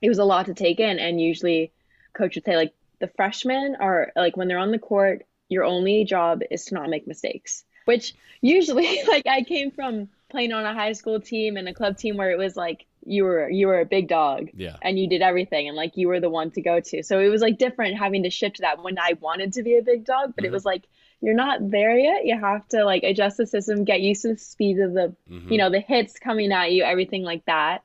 it 0.00 0.08
was 0.08 0.18
a 0.18 0.24
lot 0.24 0.46
to 0.46 0.54
take 0.54 0.80
in 0.80 0.98
and 0.98 1.20
usually 1.20 1.70
coach 2.12 2.34
would 2.34 2.44
say 2.44 2.56
like 2.56 2.74
the 3.02 3.08
freshmen 3.08 3.76
are 3.80 4.12
like 4.14 4.36
when 4.36 4.48
they're 4.48 4.58
on 4.58 4.70
the 4.70 4.78
court, 4.78 5.26
your 5.48 5.64
only 5.64 6.04
job 6.04 6.40
is 6.50 6.66
to 6.66 6.74
not 6.74 6.88
make 6.88 7.06
mistakes. 7.06 7.64
Which 7.84 8.14
usually 8.40 9.02
like 9.08 9.26
I 9.26 9.42
came 9.42 9.72
from 9.72 10.08
playing 10.30 10.52
on 10.52 10.64
a 10.64 10.72
high 10.72 10.92
school 10.92 11.20
team 11.20 11.56
and 11.56 11.68
a 11.68 11.74
club 11.74 11.98
team 11.98 12.16
where 12.16 12.30
it 12.30 12.38
was 12.38 12.56
like 12.56 12.86
you 13.04 13.24
were 13.24 13.50
you 13.50 13.66
were 13.66 13.80
a 13.80 13.84
big 13.84 14.08
dog 14.08 14.48
yeah 14.54 14.76
and 14.82 14.98
you 14.98 15.08
did 15.08 15.22
everything 15.22 15.68
and 15.68 15.76
like 15.76 15.96
you 15.96 16.08
were 16.08 16.20
the 16.20 16.30
one 16.30 16.50
to 16.50 16.62
go 16.62 16.80
to 16.80 17.02
so 17.02 17.18
it 17.18 17.28
was 17.28 17.42
like 17.42 17.58
different 17.58 17.98
having 17.98 18.22
to 18.22 18.30
shift 18.30 18.60
that 18.60 18.82
when 18.82 18.98
i 18.98 19.14
wanted 19.20 19.52
to 19.52 19.62
be 19.62 19.76
a 19.76 19.82
big 19.82 20.04
dog 20.04 20.32
but 20.34 20.44
mm-hmm. 20.44 20.46
it 20.46 20.52
was 20.52 20.64
like 20.64 20.84
you're 21.20 21.34
not 21.34 21.58
there 21.70 21.96
yet 21.96 22.24
you 22.24 22.38
have 22.38 22.66
to 22.68 22.84
like 22.84 23.02
adjust 23.02 23.36
the 23.36 23.46
system 23.46 23.84
get 23.84 24.00
used 24.00 24.22
to 24.22 24.28
the 24.28 24.38
speed 24.38 24.78
of 24.78 24.92
the 24.92 25.14
mm-hmm. 25.30 25.52
you 25.52 25.58
know 25.58 25.70
the 25.70 25.80
hits 25.80 26.18
coming 26.18 26.52
at 26.52 26.72
you 26.72 26.84
everything 26.84 27.22
like 27.22 27.44
that 27.46 27.82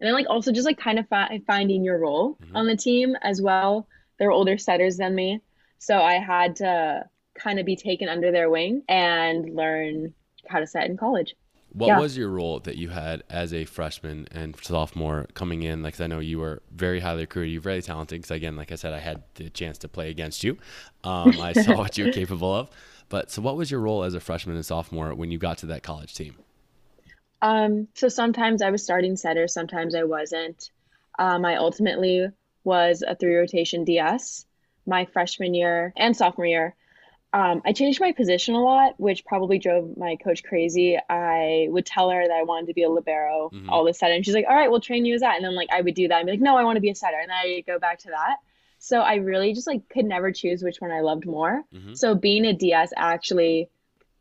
and 0.00 0.06
then 0.06 0.14
like 0.14 0.28
also 0.28 0.52
just 0.52 0.66
like 0.66 0.78
kind 0.78 0.98
of 0.98 1.08
fi- 1.08 1.40
finding 1.46 1.82
your 1.82 1.98
role 1.98 2.34
mm-hmm. 2.34 2.56
on 2.56 2.66
the 2.66 2.76
team 2.76 3.16
as 3.22 3.40
well 3.40 3.88
they 4.18 4.26
were 4.26 4.32
older 4.32 4.58
setters 4.58 4.96
than 4.96 5.14
me. 5.14 5.40
So 5.78 6.00
I 6.00 6.14
had 6.14 6.56
to 6.56 7.04
kind 7.34 7.58
of 7.58 7.66
be 7.66 7.76
taken 7.76 8.08
under 8.08 8.32
their 8.32 8.50
wing 8.50 8.82
and 8.88 9.54
learn 9.54 10.14
how 10.48 10.58
to 10.58 10.66
set 10.66 10.86
in 10.86 10.96
college. 10.96 11.34
What 11.78 11.86
yeah. 11.86 11.98
was 12.00 12.16
your 12.16 12.28
role 12.28 12.58
that 12.60 12.76
you 12.76 12.88
had 12.88 13.22
as 13.30 13.54
a 13.54 13.64
freshman 13.64 14.26
and 14.32 14.56
sophomore 14.62 15.26
coming 15.34 15.62
in? 15.62 15.82
Like, 15.82 16.00
I 16.00 16.08
know 16.08 16.18
you 16.18 16.40
were 16.40 16.60
very 16.74 17.00
highly 17.00 17.22
recruited, 17.22 17.52
you're 17.52 17.62
very 17.62 17.82
talented. 17.82 18.18
Because 18.18 18.32
again, 18.32 18.56
like 18.56 18.72
I 18.72 18.74
said, 18.74 18.92
I 18.92 18.98
had 18.98 19.22
the 19.34 19.48
chance 19.50 19.78
to 19.78 19.88
play 19.88 20.10
against 20.10 20.42
you. 20.42 20.56
Um, 21.04 21.40
I 21.40 21.52
saw 21.52 21.76
what 21.76 21.96
you 21.96 22.06
were 22.06 22.12
capable 22.22 22.52
of. 22.52 22.68
But 23.08 23.30
so, 23.30 23.40
what 23.40 23.56
was 23.56 23.70
your 23.70 23.80
role 23.80 24.02
as 24.02 24.14
a 24.14 24.20
freshman 24.20 24.56
and 24.56 24.66
sophomore 24.66 25.14
when 25.14 25.30
you 25.30 25.38
got 25.38 25.58
to 25.58 25.66
that 25.66 25.82
college 25.82 26.14
team? 26.14 26.34
Um, 27.40 27.86
so 27.94 28.08
sometimes 28.08 28.62
I 28.62 28.70
was 28.70 28.82
starting 28.82 29.16
setter, 29.16 29.46
sometimes 29.46 29.94
I 29.94 30.02
wasn't. 30.02 30.70
Um, 31.18 31.44
I 31.44 31.56
ultimately 31.56 32.28
was 32.64 33.02
a 33.06 33.14
three 33.14 33.36
rotation 33.36 33.84
DS 33.84 34.44
my 34.88 35.04
freshman 35.04 35.54
year 35.54 35.92
and 35.96 36.16
sophomore 36.16 36.46
year. 36.46 36.74
Um, 37.32 37.60
I 37.66 37.72
changed 37.72 38.00
my 38.00 38.12
position 38.12 38.54
a 38.54 38.62
lot, 38.62 38.94
which 38.98 39.24
probably 39.24 39.58
drove 39.58 39.96
my 39.98 40.16
coach 40.16 40.42
crazy. 40.42 40.98
I 41.10 41.66
would 41.68 41.84
tell 41.84 42.10
her 42.10 42.26
that 42.26 42.34
I 42.34 42.42
wanted 42.44 42.68
to 42.68 42.74
be 42.74 42.84
a 42.84 42.88
libero 42.88 43.50
mm-hmm. 43.52 43.68
all 43.68 43.86
of 43.86 43.90
a 43.90 43.94
sudden. 43.94 44.22
She's 44.22 44.34
like, 44.34 44.46
all 44.48 44.54
right, 44.54 44.70
we'll 44.70 44.80
train 44.80 45.04
you 45.04 45.14
as 45.14 45.20
that. 45.20 45.36
And 45.36 45.44
then 45.44 45.54
like 45.54 45.68
I 45.70 45.82
would 45.82 45.94
do 45.94 46.08
that 46.08 46.18
and 46.18 46.26
be 46.26 46.32
like, 46.32 46.40
no, 46.40 46.56
I 46.56 46.64
want 46.64 46.76
to 46.76 46.80
be 46.80 46.90
a 46.90 46.94
setter. 46.94 47.18
And 47.20 47.28
then 47.28 47.36
I 47.36 47.62
go 47.66 47.78
back 47.78 47.98
to 48.00 48.08
that. 48.08 48.36
So 48.78 49.00
I 49.00 49.16
really 49.16 49.52
just 49.52 49.66
like 49.66 49.88
could 49.90 50.06
never 50.06 50.32
choose 50.32 50.62
which 50.62 50.80
one 50.80 50.90
I 50.90 51.00
loved 51.00 51.26
more. 51.26 51.64
Mm-hmm. 51.74 51.94
So 51.94 52.14
being 52.14 52.46
a 52.46 52.54
DS 52.54 52.92
actually, 52.96 53.68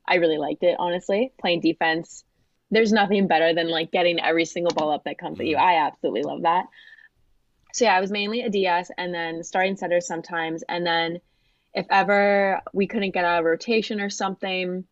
I 0.05 0.15
really 0.15 0.37
liked 0.37 0.63
it, 0.63 0.75
honestly. 0.77 1.31
Playing 1.39 1.61
defense, 1.61 2.25
there's 2.71 2.91
nothing 2.91 3.27
better 3.27 3.53
than 3.53 3.69
like 3.69 3.91
getting 3.91 4.19
every 4.19 4.45
single 4.45 4.73
ball 4.73 4.91
up 4.91 5.05
that 5.05 5.17
comes 5.17 5.35
mm-hmm. 5.35 5.43
at 5.43 5.47
you. 5.47 5.55
Mm-hmm. 5.55 5.65
I 5.65 5.87
absolutely 5.87 6.23
love 6.23 6.41
that. 6.41 6.65
So 7.71 7.85
yeah, 7.85 7.95
I 7.95 8.01
was 8.01 8.11
mainly 8.11 8.41
a 8.41 8.49
DS 8.49 8.91
and 8.97 9.13
then 9.13 9.43
starting 9.43 9.77
setter 9.77 10.01
sometimes. 10.01 10.63
And 10.67 10.85
then 10.85 11.19
if 11.77 11.85
ever 11.91 12.59
we 12.73 12.87
couldn't 12.87 13.13
get 13.13 13.23
out 13.23 13.39
of 13.39 13.45
rotation 13.45 14.01
or 14.01 14.09
something, 14.09 14.83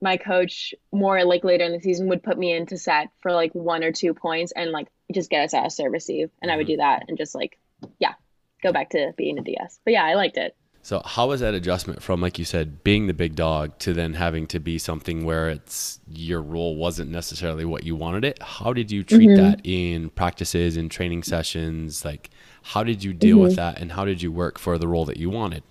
my 0.00 0.16
coach 0.16 0.74
more 0.90 1.22
like 1.24 1.44
later 1.44 1.64
in 1.64 1.72
the 1.72 1.80
season 1.80 2.08
would 2.08 2.22
put 2.22 2.38
me 2.38 2.52
into 2.52 2.78
set 2.78 3.10
for 3.20 3.32
like 3.32 3.54
one 3.54 3.84
or 3.84 3.92
two 3.92 4.14
points 4.14 4.50
and 4.56 4.70
like 4.70 4.88
just 5.12 5.28
get 5.28 5.44
us 5.44 5.52
out 5.52 5.66
of 5.66 5.72
serve 5.72 5.92
receive. 5.92 6.30
And 6.40 6.50
I 6.50 6.56
would 6.56 6.64
mm-hmm. 6.64 6.72
do 6.72 6.76
that 6.78 7.04
and 7.06 7.18
just 7.18 7.34
like, 7.34 7.58
yeah, 7.98 8.14
go 8.62 8.72
back 8.72 8.90
to 8.90 9.12
being 9.16 9.38
a 9.38 9.42
DS. 9.42 9.78
But 9.84 9.92
yeah, 9.92 10.04
I 10.04 10.14
liked 10.14 10.38
it. 10.38 10.56
So 10.80 11.02
how 11.04 11.28
was 11.28 11.40
that 11.40 11.52
adjustment 11.52 12.02
from, 12.02 12.22
like 12.22 12.38
you 12.38 12.46
said, 12.46 12.82
being 12.82 13.08
the 13.08 13.14
big 13.14 13.36
dog 13.36 13.78
to 13.80 13.92
then 13.92 14.14
having 14.14 14.46
to 14.48 14.58
be 14.58 14.78
something 14.78 15.26
where 15.26 15.50
it's 15.50 16.00
your 16.08 16.40
role 16.40 16.76
wasn't 16.76 17.10
necessarily 17.10 17.66
what 17.66 17.84
you 17.84 17.94
wanted 17.94 18.24
it? 18.24 18.42
How 18.42 18.72
did 18.72 18.90
you 18.90 19.04
treat 19.04 19.28
mm-hmm. 19.28 19.42
that 19.42 19.60
in 19.64 20.08
practices 20.10 20.78
and 20.78 20.90
training 20.90 21.24
sessions? 21.24 22.06
Like, 22.06 22.30
how 22.62 22.82
did 22.82 23.04
you 23.04 23.12
deal 23.12 23.36
mm-hmm. 23.36 23.44
with 23.44 23.56
that, 23.56 23.80
and 23.80 23.92
how 23.92 24.04
did 24.04 24.22
you 24.22 24.32
work 24.32 24.58
for 24.58 24.78
the 24.78 24.88
role 24.88 25.04
that 25.04 25.18
you 25.18 25.30
wanted? 25.30 25.62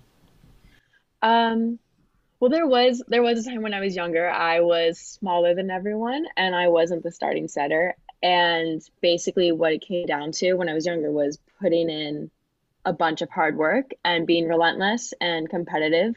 Um, 1.21 1.79
well, 2.39 2.49
there 2.49 2.67
was 2.67 3.03
there 3.07 3.21
was 3.21 3.45
a 3.45 3.49
time 3.49 3.61
when 3.61 3.73
I 3.73 3.79
was 3.79 3.95
younger. 3.95 4.27
I 4.29 4.61
was 4.61 4.97
smaller 4.97 5.53
than 5.53 5.69
everyone, 5.69 6.25
and 6.35 6.55
I 6.55 6.69
wasn't 6.69 7.03
the 7.03 7.11
starting 7.11 7.47
setter. 7.47 7.95
And 8.23 8.81
basically, 9.01 9.51
what 9.51 9.73
it 9.73 9.81
came 9.81 10.07
down 10.07 10.31
to 10.33 10.53
when 10.53 10.69
I 10.69 10.73
was 10.73 10.85
younger 10.85 11.11
was 11.11 11.37
putting 11.59 11.89
in 11.89 12.31
a 12.83 12.93
bunch 12.93 13.21
of 13.21 13.29
hard 13.29 13.57
work 13.57 13.91
and 14.03 14.25
being 14.25 14.47
relentless 14.47 15.13
and 15.21 15.49
competitive. 15.49 16.15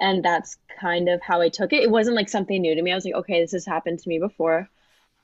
And 0.00 0.24
that's 0.24 0.56
kind 0.80 1.08
of 1.08 1.20
how 1.22 1.40
I 1.40 1.50
took 1.50 1.72
it. 1.72 1.82
It 1.82 1.90
wasn't 1.90 2.16
like 2.16 2.28
something 2.28 2.60
new 2.60 2.74
to 2.74 2.82
me. 2.82 2.90
I 2.90 2.94
was 2.94 3.04
like, 3.04 3.14
okay, 3.14 3.40
this 3.40 3.52
has 3.52 3.66
happened 3.66 3.98
to 4.00 4.08
me 4.08 4.18
before. 4.18 4.68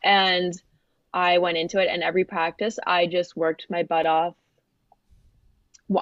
And 0.04 0.52
I 1.12 1.38
went 1.38 1.58
into 1.58 1.80
it, 1.80 1.88
and 1.90 2.02
every 2.02 2.24
practice, 2.24 2.78
I 2.86 3.06
just 3.06 3.36
worked 3.36 3.66
my 3.68 3.82
butt 3.82 4.06
off. 4.06 4.34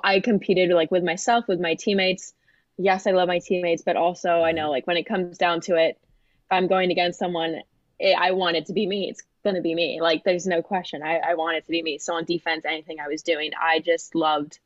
I 0.05 0.21
competed 0.21 0.71
like 0.71 0.91
with 0.91 1.05
myself, 1.05 1.47
with 1.49 1.61
my 1.61 1.75
teammates. 1.75 2.35
Yes, 2.79 3.07
I 3.07 3.11
love 3.11 3.29
my 3.29 3.41
teammates, 3.41 3.83
but 3.83 3.97
also 3.97 4.43
I 4.43 4.53
know 4.53 4.71
like 4.71 4.87
when 4.87 4.97
it 4.97 5.05
comes 5.05 5.37
down 5.37 5.61
to 5.63 5.77
it, 5.77 5.99
if 6.01 6.53
I'm 6.53 6.69
going 6.69 6.91
against 6.91 7.19
someone, 7.19 7.61
it, 7.99 8.17
I 8.19 8.31
want 8.31 8.57
it 8.57 8.67
to 8.67 8.73
be 8.73 8.87
me. 8.87 9.09
It's 9.11 9.23
going 9.45 9.57
to 9.57 9.63
be 9.63 9.75
me. 9.75 10.01
Like, 10.01 10.25
there's 10.25 10.47
no 10.47 10.63
question. 10.63 11.03
I, 11.03 11.19
I 11.19 11.35
want 11.35 11.57
it 11.57 11.65
to 11.65 11.71
be 11.71 11.83
me. 11.83 11.99
So 11.99 12.15
on 12.15 12.25
defense, 12.25 12.65
anything 12.65 13.01
I 13.01 13.09
was 13.09 13.23
doing, 13.23 13.51
I 13.61 13.81
just 13.81 14.15
loved 14.15 14.59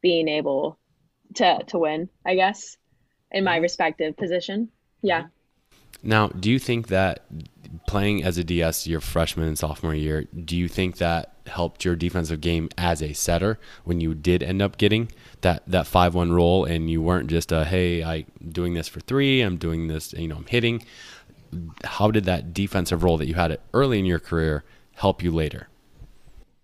being 0.00 0.28
able 0.28 0.78
to 1.34 1.62
to 1.68 1.78
win. 1.78 2.08
I 2.24 2.34
guess 2.36 2.76
in 3.30 3.44
my 3.44 3.56
respective 3.56 4.16
position. 4.16 4.70
Yeah. 5.02 5.26
Now, 6.02 6.28
do 6.28 6.50
you 6.50 6.58
think 6.58 6.88
that 6.88 7.26
playing 7.86 8.24
as 8.24 8.38
a 8.38 8.44
DS 8.44 8.86
your 8.86 9.00
freshman 9.00 9.46
and 9.46 9.58
sophomore 9.58 9.94
year, 9.94 10.24
do 10.44 10.56
you 10.56 10.68
think 10.68 10.96
that 10.98 11.29
helped 11.46 11.84
your 11.84 11.96
defensive 11.96 12.40
game 12.40 12.68
as 12.76 13.02
a 13.02 13.12
setter 13.12 13.58
when 13.84 14.00
you 14.00 14.14
did 14.14 14.42
end 14.42 14.60
up 14.62 14.78
getting 14.78 15.10
that 15.40 15.62
that 15.66 15.86
five 15.86 16.14
one 16.14 16.32
role 16.32 16.64
and 16.64 16.90
you 16.90 17.00
weren't 17.02 17.28
just 17.28 17.50
a 17.50 17.64
hey 17.64 18.02
I 18.02 18.26
doing 18.46 18.74
this 18.74 18.88
for 18.88 19.00
three 19.00 19.40
I'm 19.40 19.56
doing 19.56 19.88
this 19.88 20.12
you 20.12 20.28
know 20.28 20.36
I'm 20.36 20.46
hitting 20.46 20.82
how 21.84 22.10
did 22.10 22.24
that 22.24 22.54
defensive 22.54 23.02
role 23.02 23.18
that 23.18 23.26
you 23.26 23.34
had 23.34 23.58
early 23.72 23.98
in 23.98 24.04
your 24.04 24.18
career 24.18 24.64
help 24.94 25.22
you 25.22 25.30
later? 25.30 25.68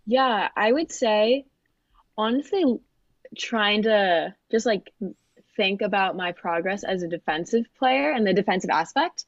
Yeah, 0.07 0.49
I 0.57 0.71
would 0.71 0.93
say 0.93 1.47
honestly 2.17 2.81
trying 3.37 3.83
to 3.83 4.35
just 4.51 4.67
like 4.67 4.93
think 5.57 5.83
about 5.83 6.17
my 6.17 6.33
progress 6.33 6.85
as 6.85 7.03
a 7.03 7.09
defensive 7.09 7.67
player 7.79 8.13
and 8.13 8.27
the 8.27 8.35
defensive 8.35 8.71
aspect. 8.71 9.25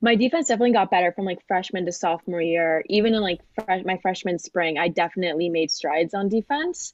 My 0.00 0.14
defense 0.14 0.46
definitely 0.46 0.72
got 0.72 0.90
better 0.90 1.12
from 1.12 1.24
like 1.24 1.46
freshman 1.48 1.86
to 1.86 1.92
sophomore 1.92 2.40
year. 2.40 2.84
Even 2.88 3.14
in 3.14 3.20
like 3.20 3.40
my 3.66 3.98
freshman 4.00 4.38
spring, 4.38 4.78
I 4.78 4.88
definitely 4.88 5.48
made 5.48 5.70
strides 5.70 6.14
on 6.14 6.28
defense. 6.28 6.92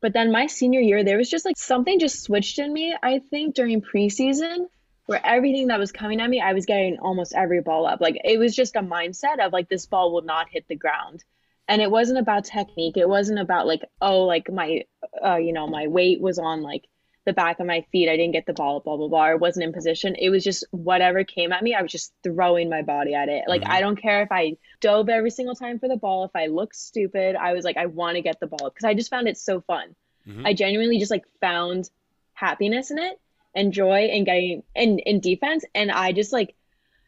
But 0.00 0.12
then 0.12 0.32
my 0.32 0.48
senior 0.48 0.80
year, 0.80 1.04
there 1.04 1.16
was 1.16 1.30
just 1.30 1.44
like 1.44 1.56
something 1.56 1.98
just 1.98 2.22
switched 2.22 2.58
in 2.58 2.72
me, 2.72 2.94
I 3.02 3.20
think, 3.30 3.54
during 3.54 3.80
preseason 3.80 4.66
where 5.06 5.24
everything 5.24 5.68
that 5.68 5.78
was 5.78 5.92
coming 5.92 6.20
at 6.20 6.30
me, 6.30 6.40
I 6.40 6.54
was 6.54 6.66
getting 6.66 6.98
almost 6.98 7.34
every 7.34 7.60
ball 7.60 7.86
up. 7.86 8.00
Like 8.00 8.20
it 8.24 8.38
was 8.38 8.54
just 8.54 8.76
a 8.76 8.80
mindset 8.80 9.44
of 9.44 9.52
like 9.52 9.68
this 9.68 9.86
ball 9.86 10.12
will 10.12 10.22
not 10.22 10.48
hit 10.50 10.66
the 10.68 10.76
ground. 10.76 11.22
And 11.68 11.80
it 11.80 11.90
wasn't 11.90 12.18
about 12.18 12.44
technique. 12.44 12.96
It 12.96 13.08
wasn't 13.08 13.38
about 13.38 13.66
like, 13.66 13.82
oh, 14.00 14.24
like 14.24 14.50
my 14.50 14.82
uh, 15.24 15.36
you 15.36 15.52
know, 15.52 15.66
my 15.66 15.86
weight 15.86 16.20
was 16.20 16.38
on 16.38 16.62
like 16.62 16.84
the 17.24 17.32
back 17.32 17.60
of 17.60 17.66
my 17.66 17.84
feet. 17.90 18.08
I 18.08 18.16
didn't 18.16 18.32
get 18.32 18.46
the 18.46 18.52
ball, 18.52 18.80
blah, 18.80 18.96
blah, 18.96 19.08
blah. 19.08 19.26
Or 19.28 19.36
wasn't 19.36 19.64
in 19.64 19.72
position. 19.72 20.14
It 20.16 20.30
was 20.30 20.44
just 20.44 20.64
whatever 20.70 21.24
came 21.24 21.52
at 21.52 21.62
me, 21.62 21.74
I 21.74 21.82
was 21.82 21.92
just 21.92 22.12
throwing 22.22 22.68
my 22.68 22.82
body 22.82 23.14
at 23.14 23.28
it. 23.28 23.44
Like, 23.48 23.62
mm-hmm. 23.62 23.72
I 23.72 23.80
don't 23.80 23.96
care 23.96 24.22
if 24.22 24.30
I 24.30 24.56
dove 24.80 25.08
every 25.08 25.30
single 25.30 25.54
time 25.54 25.78
for 25.78 25.88
the 25.88 25.96
ball, 25.96 26.24
if 26.24 26.32
I 26.34 26.46
looked 26.46 26.76
stupid. 26.76 27.36
I 27.36 27.52
was 27.52 27.64
like, 27.64 27.76
I 27.76 27.86
want 27.86 28.16
to 28.16 28.22
get 28.22 28.40
the 28.40 28.46
ball 28.46 28.70
because 28.70 28.84
I 28.84 28.94
just 28.94 29.10
found 29.10 29.28
it 29.28 29.38
so 29.38 29.60
fun. 29.60 29.94
Mm-hmm. 30.26 30.46
I 30.46 30.54
genuinely 30.54 30.98
just 30.98 31.10
like 31.10 31.24
found 31.40 31.90
happiness 32.34 32.90
in 32.90 32.98
it 32.98 33.20
and 33.54 33.72
joy 33.72 34.06
in 34.06 34.24
getting 34.24 34.62
in 34.74 34.98
in 34.98 35.20
defense 35.20 35.64
and 35.74 35.90
i 35.90 36.12
just 36.12 36.32
like 36.32 36.54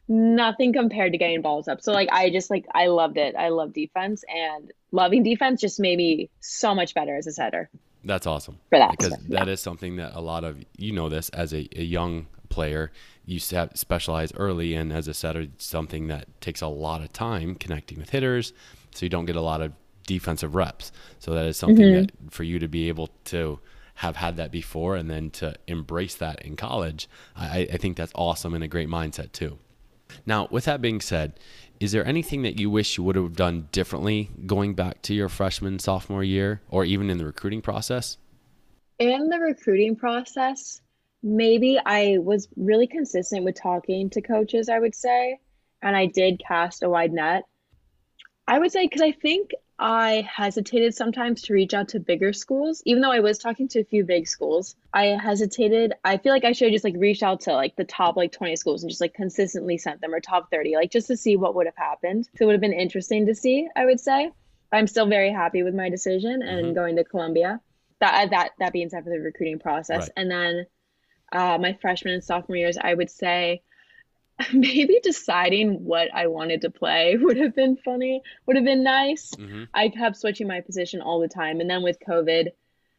nothing 0.07 0.71
compared 0.71 1.11
to 1.11 1.17
getting 1.17 1.41
balls 1.41 1.67
up 1.67 1.81
so 1.81 1.91
like 1.91 2.09
i 2.11 2.29
just 2.29 2.49
like 2.49 2.65
i 2.73 2.87
loved 2.87 3.17
it 3.17 3.35
i 3.35 3.49
love 3.49 3.73
defense 3.73 4.23
and 4.29 4.71
loving 4.91 5.21
defense 5.21 5.59
just 5.59 5.79
made 5.79 5.97
me 5.97 6.29
so 6.39 6.73
much 6.73 6.93
better 6.93 7.17
as 7.17 7.27
a 7.27 7.31
setter 7.31 7.69
that's 8.07 8.25
awesome 8.25 8.59
for 8.69 8.79
that 8.79 8.91
because 8.91 9.15
yeah. 9.27 9.39
that 9.39 9.47
is 9.47 9.59
something 9.59 9.97
that 9.97 10.13
a 10.15 10.21
lot 10.21 10.43
of 10.43 10.63
you 10.77 10.91
know 10.91 11.09
this 11.09 11.29
as 11.29 11.53
a, 11.53 11.67
a 11.75 11.83
young 11.83 12.27
player 12.49 12.91
you 13.25 13.39
specialize 13.39 14.31
early 14.35 14.73
and 14.73 14.93
as 14.93 15.07
a 15.07 15.13
setter 15.13 15.47
something 15.57 16.07
that 16.07 16.25
takes 16.41 16.61
a 16.61 16.67
lot 16.67 17.01
of 17.01 17.11
time 17.11 17.55
connecting 17.55 17.99
with 17.99 18.09
hitters 18.09 18.53
so 18.95 19.05
you 19.05 19.09
don't 19.09 19.25
get 19.25 19.35
a 19.35 19.41
lot 19.41 19.61
of 19.61 19.73
defensive 20.05 20.55
reps 20.55 20.91
so 21.19 21.33
that 21.33 21.45
is 21.45 21.57
something 21.57 21.85
mm-hmm. 21.85 22.01
that 22.05 22.11
for 22.29 22.43
you 22.43 22.57
to 22.57 22.67
be 22.67 22.87
able 22.87 23.09
to 23.25 23.59
have 23.97 24.15
had 24.17 24.37
that 24.37 24.51
before 24.51 24.95
and 24.95 25.09
then 25.09 25.31
to 25.31 25.55
embrace 25.65 26.13
that 26.15 26.39
in 26.43 26.55
college, 26.55 27.09
I, 27.35 27.67
I 27.73 27.77
think 27.77 27.97
that's 27.97 28.11
awesome 28.13 28.53
and 28.53 28.63
a 28.63 28.67
great 28.67 28.87
mindset 28.87 29.31
too. 29.31 29.57
Now, 30.25 30.47
with 30.51 30.65
that 30.65 30.81
being 30.81 31.01
said, 31.01 31.39
is 31.79 31.91
there 31.91 32.05
anything 32.05 32.41
that 32.41 32.59
you 32.59 32.69
wish 32.69 32.97
you 32.97 33.03
would 33.03 33.15
have 33.15 33.35
done 33.35 33.67
differently 33.71 34.31
going 34.45 34.73
back 34.73 35.01
to 35.03 35.13
your 35.13 35.29
freshman, 35.29 35.79
sophomore 35.79 36.23
year, 36.23 36.61
or 36.69 36.83
even 36.83 37.09
in 37.09 37.17
the 37.17 37.25
recruiting 37.25 37.61
process? 37.61 38.17
In 38.99 39.29
the 39.29 39.39
recruiting 39.39 39.95
process, 39.95 40.81
maybe 41.21 41.79
I 41.85 42.17
was 42.19 42.47
really 42.55 42.87
consistent 42.87 43.43
with 43.43 43.61
talking 43.61 44.09
to 44.11 44.21
coaches, 44.21 44.69
I 44.69 44.79
would 44.79 44.95
say, 44.95 45.39
and 45.81 45.95
I 45.95 46.07
did 46.07 46.41
cast 46.45 46.81
a 46.81 46.89
wide 46.89 47.13
net. 47.13 47.43
I 48.47 48.59
would 48.59 48.71
say 48.71 48.85
because 48.85 49.01
I 49.01 49.11
think 49.11 49.51
I 49.79 50.27
hesitated 50.27 50.95
sometimes 50.95 51.43
to 51.43 51.53
reach 51.53 51.73
out 51.73 51.89
to 51.89 51.99
bigger 51.99 52.33
schools, 52.33 52.81
even 52.85 53.01
though 53.01 53.11
I 53.11 53.19
was 53.19 53.37
talking 53.37 53.67
to 53.69 53.79
a 53.79 53.83
few 53.83 54.03
big 54.03 54.27
schools. 54.27 54.75
I 54.91 55.17
hesitated. 55.21 55.93
I 56.03 56.17
feel 56.17 56.33
like 56.33 56.45
I 56.45 56.51
should 56.51 56.67
have 56.67 56.73
just 56.73 56.83
like 56.83 56.95
reached 56.97 57.21
out 57.21 57.41
to 57.41 57.53
like 57.53 57.75
the 57.75 57.83
top 57.83 58.17
like 58.17 58.31
20 58.31 58.55
schools 58.55 58.81
and 58.81 58.89
just 58.89 59.01
like 59.01 59.13
consistently 59.13 59.77
sent 59.77 60.01
them 60.01 60.15
or 60.15 60.19
top 60.19 60.49
30, 60.49 60.75
like 60.75 60.91
just 60.91 61.07
to 61.07 61.17
see 61.17 61.35
what 61.35 61.53
would 61.53 61.67
have 61.67 61.77
happened. 61.77 62.27
So 62.35 62.43
it 62.43 62.45
would 62.47 62.53
have 62.53 62.61
been 62.61 62.73
interesting 62.73 63.27
to 63.27 63.35
see, 63.35 63.67
I 63.75 63.85
would 63.85 63.99
say. 63.99 64.31
I'm 64.71 64.87
still 64.87 65.05
very 65.05 65.31
happy 65.31 65.61
with 65.61 65.75
my 65.75 65.89
decision 65.89 66.41
and 66.41 66.65
mm-hmm. 66.65 66.75
going 66.75 66.95
to 66.95 67.03
Columbia. 67.03 67.61
That 67.99 68.31
that 68.31 68.51
that 68.59 68.73
being 68.73 68.89
said 68.89 69.03
for 69.03 69.11
the 69.11 69.19
recruiting 69.19 69.59
process. 69.59 70.01
Right. 70.01 70.11
And 70.17 70.31
then 70.31 70.65
uh, 71.31 71.57
my 71.59 71.73
freshman 71.73 72.15
and 72.15 72.23
sophomore 72.23 72.57
years, 72.57 72.77
I 72.79 72.93
would 72.93 73.09
say 73.09 73.61
maybe 74.53 74.99
deciding 75.01 75.83
what 75.83 76.13
I 76.13 76.27
wanted 76.27 76.61
to 76.61 76.69
play 76.69 77.17
would 77.19 77.37
have 77.37 77.55
been 77.55 77.77
funny, 77.77 78.21
would 78.45 78.55
have 78.55 78.65
been 78.65 78.83
nice. 78.83 79.31
Mm-hmm. 79.39 79.63
I 79.73 79.89
kept 79.89 80.17
switching 80.17 80.47
my 80.47 80.61
position 80.61 81.01
all 81.01 81.19
the 81.19 81.27
time. 81.27 81.59
And 81.59 81.69
then 81.69 81.83
with 81.83 81.97
COVID, 82.07 82.49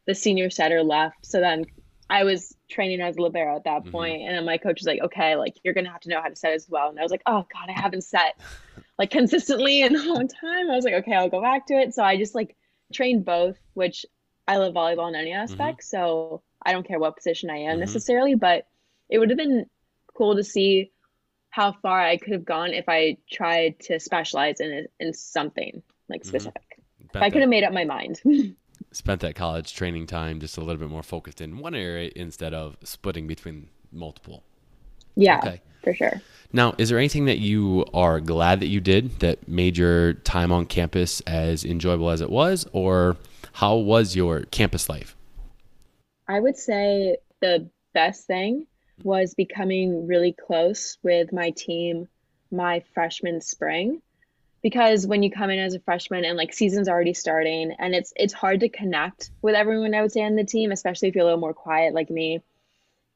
the 0.05 0.15
senior 0.15 0.49
setter 0.49 0.83
left. 0.83 1.25
So 1.25 1.39
then 1.39 1.65
I 2.09 2.23
was 2.23 2.55
training 2.69 3.01
as 3.01 3.17
a 3.17 3.21
libero 3.21 3.55
at 3.55 3.65
that 3.65 3.85
point, 3.91 4.23
and 4.23 4.35
then 4.35 4.45
my 4.45 4.57
coach 4.57 4.79
was 4.81 4.87
like, 4.87 4.99
"Okay, 5.01 5.35
like 5.35 5.55
you're 5.63 5.75
gonna 5.75 5.91
have 5.91 6.01
to 6.01 6.09
know 6.09 6.21
how 6.21 6.27
to 6.27 6.35
set 6.35 6.53
as 6.53 6.67
well." 6.67 6.89
And 6.89 6.99
I 6.99 7.03
was 7.03 7.11
like, 7.11 7.21
"Oh 7.27 7.45
God, 7.53 7.69
I 7.69 7.79
haven't 7.79 8.03
set 8.03 8.35
like 8.97 9.11
consistently 9.11 9.81
in 9.83 9.95
a 9.95 10.03
long 10.03 10.27
time." 10.27 10.71
I 10.71 10.75
was 10.75 10.85
like, 10.85 10.95
"Okay, 10.95 11.13
I'll 11.13 11.29
go 11.29 11.41
back 11.41 11.67
to 11.67 11.75
it." 11.75 11.93
So 11.93 12.03
I 12.03 12.17
just 12.17 12.33
like 12.33 12.55
trained 12.91 13.25
both, 13.25 13.57
which 13.75 14.05
I 14.47 14.57
love 14.57 14.73
volleyball 14.73 15.09
in 15.09 15.15
any 15.15 15.31
aspect. 15.33 15.83
So 15.83 16.41
I 16.65 16.71
don't 16.71 16.87
care 16.87 16.99
what 16.99 17.15
position 17.15 17.51
I 17.51 17.57
am 17.57 17.77
Mhm. 17.77 17.81
necessarily, 17.81 18.33
but 18.33 18.65
it 19.07 19.19
would 19.19 19.29
have 19.29 19.37
been 19.37 19.69
cool 20.15 20.35
to 20.35 20.43
see 20.43 20.91
how 21.49 21.73
far 21.81 21.99
I 21.99 22.17
could 22.17 22.33
have 22.33 22.45
gone 22.45 22.73
if 22.73 22.85
I 22.87 23.17
tried 23.31 23.79
to 23.81 23.99
specialize 23.99 24.59
in 24.59 24.87
in 24.99 25.13
something 25.13 25.81
like 26.09 26.23
Mhm. 26.23 26.27
specific. 26.27 26.81
If 27.13 27.21
I 27.21 27.29
could 27.29 27.41
have 27.41 27.49
made 27.49 27.63
up 27.63 27.73
my 27.73 27.85
mind. 27.85 28.21
spent 28.91 29.21
that 29.21 29.35
college 29.35 29.73
training 29.73 30.07
time 30.07 30.39
just 30.39 30.57
a 30.57 30.61
little 30.61 30.79
bit 30.79 30.89
more 30.89 31.03
focused 31.03 31.41
in 31.41 31.59
one 31.59 31.75
area 31.75 32.09
instead 32.15 32.53
of 32.53 32.77
splitting 32.83 33.27
between 33.27 33.69
multiple. 33.91 34.43
yeah, 35.15 35.39
Okay. 35.39 35.61
for 35.83 35.93
sure. 35.93 36.21
Now, 36.53 36.73
is 36.77 36.89
there 36.89 36.97
anything 36.97 37.25
that 37.25 37.39
you 37.39 37.85
are 37.93 38.19
glad 38.21 38.61
that 38.61 38.67
you 38.67 38.79
did 38.79 39.19
that 39.19 39.47
made 39.49 39.77
your 39.77 40.13
time 40.13 40.51
on 40.51 40.65
campus 40.65 41.19
as 41.21 41.65
enjoyable 41.65 42.09
as 42.09 42.21
it 42.21 42.29
was, 42.29 42.65
or 42.71 43.17
how 43.53 43.75
was 43.75 44.15
your 44.15 44.43
campus 44.43 44.87
life? 44.87 45.15
I 46.27 46.39
would 46.39 46.55
say 46.55 47.17
the 47.41 47.69
best 47.93 48.27
thing 48.27 48.65
was 49.03 49.33
becoming 49.33 50.07
really 50.07 50.33
close 50.33 50.97
with 51.03 51.31
my 51.31 51.51
team 51.51 52.07
my 52.51 52.83
freshman 52.93 53.41
spring 53.41 54.01
because 54.61 55.07
when 55.07 55.23
you 55.23 55.31
come 55.31 55.49
in 55.49 55.59
as 55.59 55.73
a 55.73 55.79
freshman 55.79 56.25
and 56.25 56.37
like 56.37 56.53
season's 56.53 56.89
already 56.89 57.13
starting 57.13 57.73
and 57.79 57.95
it's 57.95 58.11
it's 58.15 58.33
hard 58.33 58.59
to 58.59 58.69
connect 58.69 59.31
with 59.41 59.55
everyone 59.55 59.93
I 59.93 60.01
would 60.01 60.11
say 60.11 60.23
on 60.23 60.35
the 60.35 60.43
team, 60.43 60.71
especially 60.71 61.07
if 61.07 61.15
you're 61.15 61.23
a 61.23 61.25
little 61.25 61.39
more 61.39 61.53
quiet 61.53 61.93
like 61.93 62.09
me. 62.09 62.41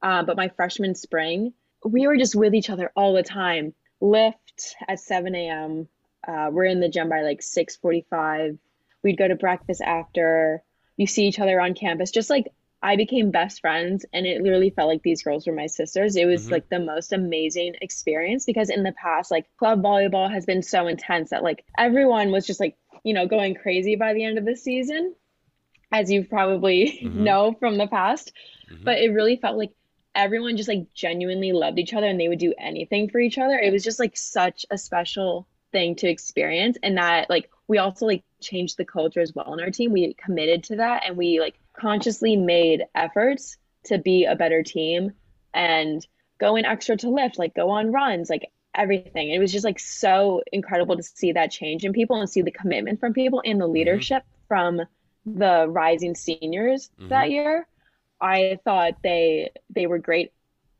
Uh, 0.02 0.22
but 0.22 0.36
my 0.36 0.48
freshman 0.48 0.94
spring, 0.94 1.52
we 1.84 2.06
were 2.06 2.16
just 2.16 2.34
with 2.34 2.54
each 2.54 2.70
other 2.70 2.90
all 2.96 3.14
the 3.14 3.22
time. 3.22 3.74
Lift 4.00 4.76
at 4.86 5.00
7 5.00 5.34
a.m. 5.34 5.88
Uh, 6.26 6.50
we're 6.52 6.64
in 6.64 6.80
the 6.80 6.88
gym 6.88 7.08
by 7.08 7.22
like 7.22 7.40
6:45. 7.40 8.58
We'd 9.02 9.18
go 9.18 9.28
to 9.28 9.34
breakfast 9.34 9.82
after. 9.82 10.62
You 10.96 11.06
see 11.06 11.26
each 11.26 11.40
other 11.40 11.60
on 11.60 11.74
campus. 11.74 12.10
Just 12.10 12.30
like 12.30 12.46
I 12.84 12.96
became 12.96 13.30
best 13.30 13.62
friends, 13.62 14.04
and 14.12 14.26
it 14.26 14.42
literally 14.42 14.68
felt 14.68 14.88
like 14.90 15.02
these 15.02 15.22
girls 15.22 15.46
were 15.46 15.54
my 15.54 15.66
sisters. 15.66 16.16
It 16.16 16.26
was 16.26 16.48
Mhm. 16.48 16.52
like 16.52 16.68
the 16.68 16.78
most 16.80 17.14
amazing 17.14 17.76
experience 17.80 18.44
because 18.44 18.68
in 18.68 18.82
the 18.82 18.92
past, 18.92 19.30
like 19.30 19.46
club 19.56 19.82
volleyball 19.82 20.30
has 20.30 20.44
been 20.44 20.62
so 20.62 20.86
intense 20.86 21.30
that 21.30 21.42
like 21.42 21.64
everyone 21.78 22.30
was 22.30 22.46
just 22.46 22.60
like 22.60 22.76
you 23.02 23.14
know 23.14 23.26
going 23.26 23.54
crazy 23.54 23.96
by 23.96 24.12
the 24.12 24.22
end 24.22 24.36
of 24.36 24.44
the 24.44 24.54
season, 24.54 25.14
as 25.92 26.12
you 26.12 26.24
probably 26.24 26.98
Mhm. 27.02 27.14
know 27.28 27.52
from 27.54 27.78
the 27.78 27.86
past. 27.86 28.32
Mhm. 28.70 28.84
But 28.84 28.98
it 28.98 29.12
really 29.12 29.36
felt 29.36 29.56
like 29.56 29.72
everyone 30.14 30.56
just 30.58 30.68
like 30.68 30.92
genuinely 30.92 31.52
loved 31.52 31.78
each 31.78 31.94
other 31.94 32.06
and 32.06 32.20
they 32.20 32.28
would 32.28 32.38
do 32.38 32.52
anything 32.58 33.08
for 33.08 33.18
each 33.18 33.38
other. 33.38 33.58
It 33.58 33.72
was 33.72 33.82
just 33.82 33.98
like 33.98 34.16
such 34.16 34.66
a 34.70 34.76
special 34.76 35.46
thing 35.72 35.96
to 35.96 36.08
experience 36.08 36.76
and 36.82 36.98
that 36.98 37.30
like 37.30 37.48
we 37.66 37.78
also 37.78 38.06
like 38.06 38.22
changed 38.40 38.76
the 38.76 38.84
culture 38.84 39.20
as 39.20 39.34
well 39.34 39.54
in 39.54 39.60
our 39.60 39.70
team. 39.70 39.90
We 39.90 40.14
committed 40.14 40.64
to 40.64 40.76
that 40.76 41.04
and 41.06 41.16
we 41.16 41.40
like 41.40 41.58
consciously 41.78 42.36
made 42.36 42.84
efforts 42.94 43.56
to 43.84 43.98
be 43.98 44.24
a 44.24 44.36
better 44.36 44.62
team 44.62 45.12
and 45.52 46.06
go 46.38 46.56
in 46.56 46.64
extra 46.64 46.96
to 46.96 47.10
lift, 47.10 47.38
like 47.38 47.54
go 47.54 47.70
on 47.70 47.92
runs, 47.92 48.30
like 48.30 48.50
everything. 48.74 49.30
It 49.30 49.38
was 49.38 49.52
just 49.52 49.64
like 49.64 49.78
so 49.78 50.42
incredible 50.52 50.96
to 50.96 51.02
see 51.02 51.32
that 51.32 51.50
change 51.50 51.84
in 51.84 51.92
people 51.92 52.20
and 52.20 52.28
see 52.28 52.42
the 52.42 52.50
commitment 52.50 53.00
from 53.00 53.12
people 53.12 53.42
and 53.44 53.60
the 53.60 53.64
mm-hmm. 53.64 53.74
leadership 53.74 54.24
from 54.48 54.80
the 55.26 55.66
rising 55.68 56.14
seniors 56.14 56.90
mm-hmm. 56.98 57.08
that 57.08 57.30
year. 57.30 57.66
I 58.20 58.58
thought 58.64 58.94
they 59.02 59.50
they 59.70 59.86
were 59.86 59.98
great 59.98 60.32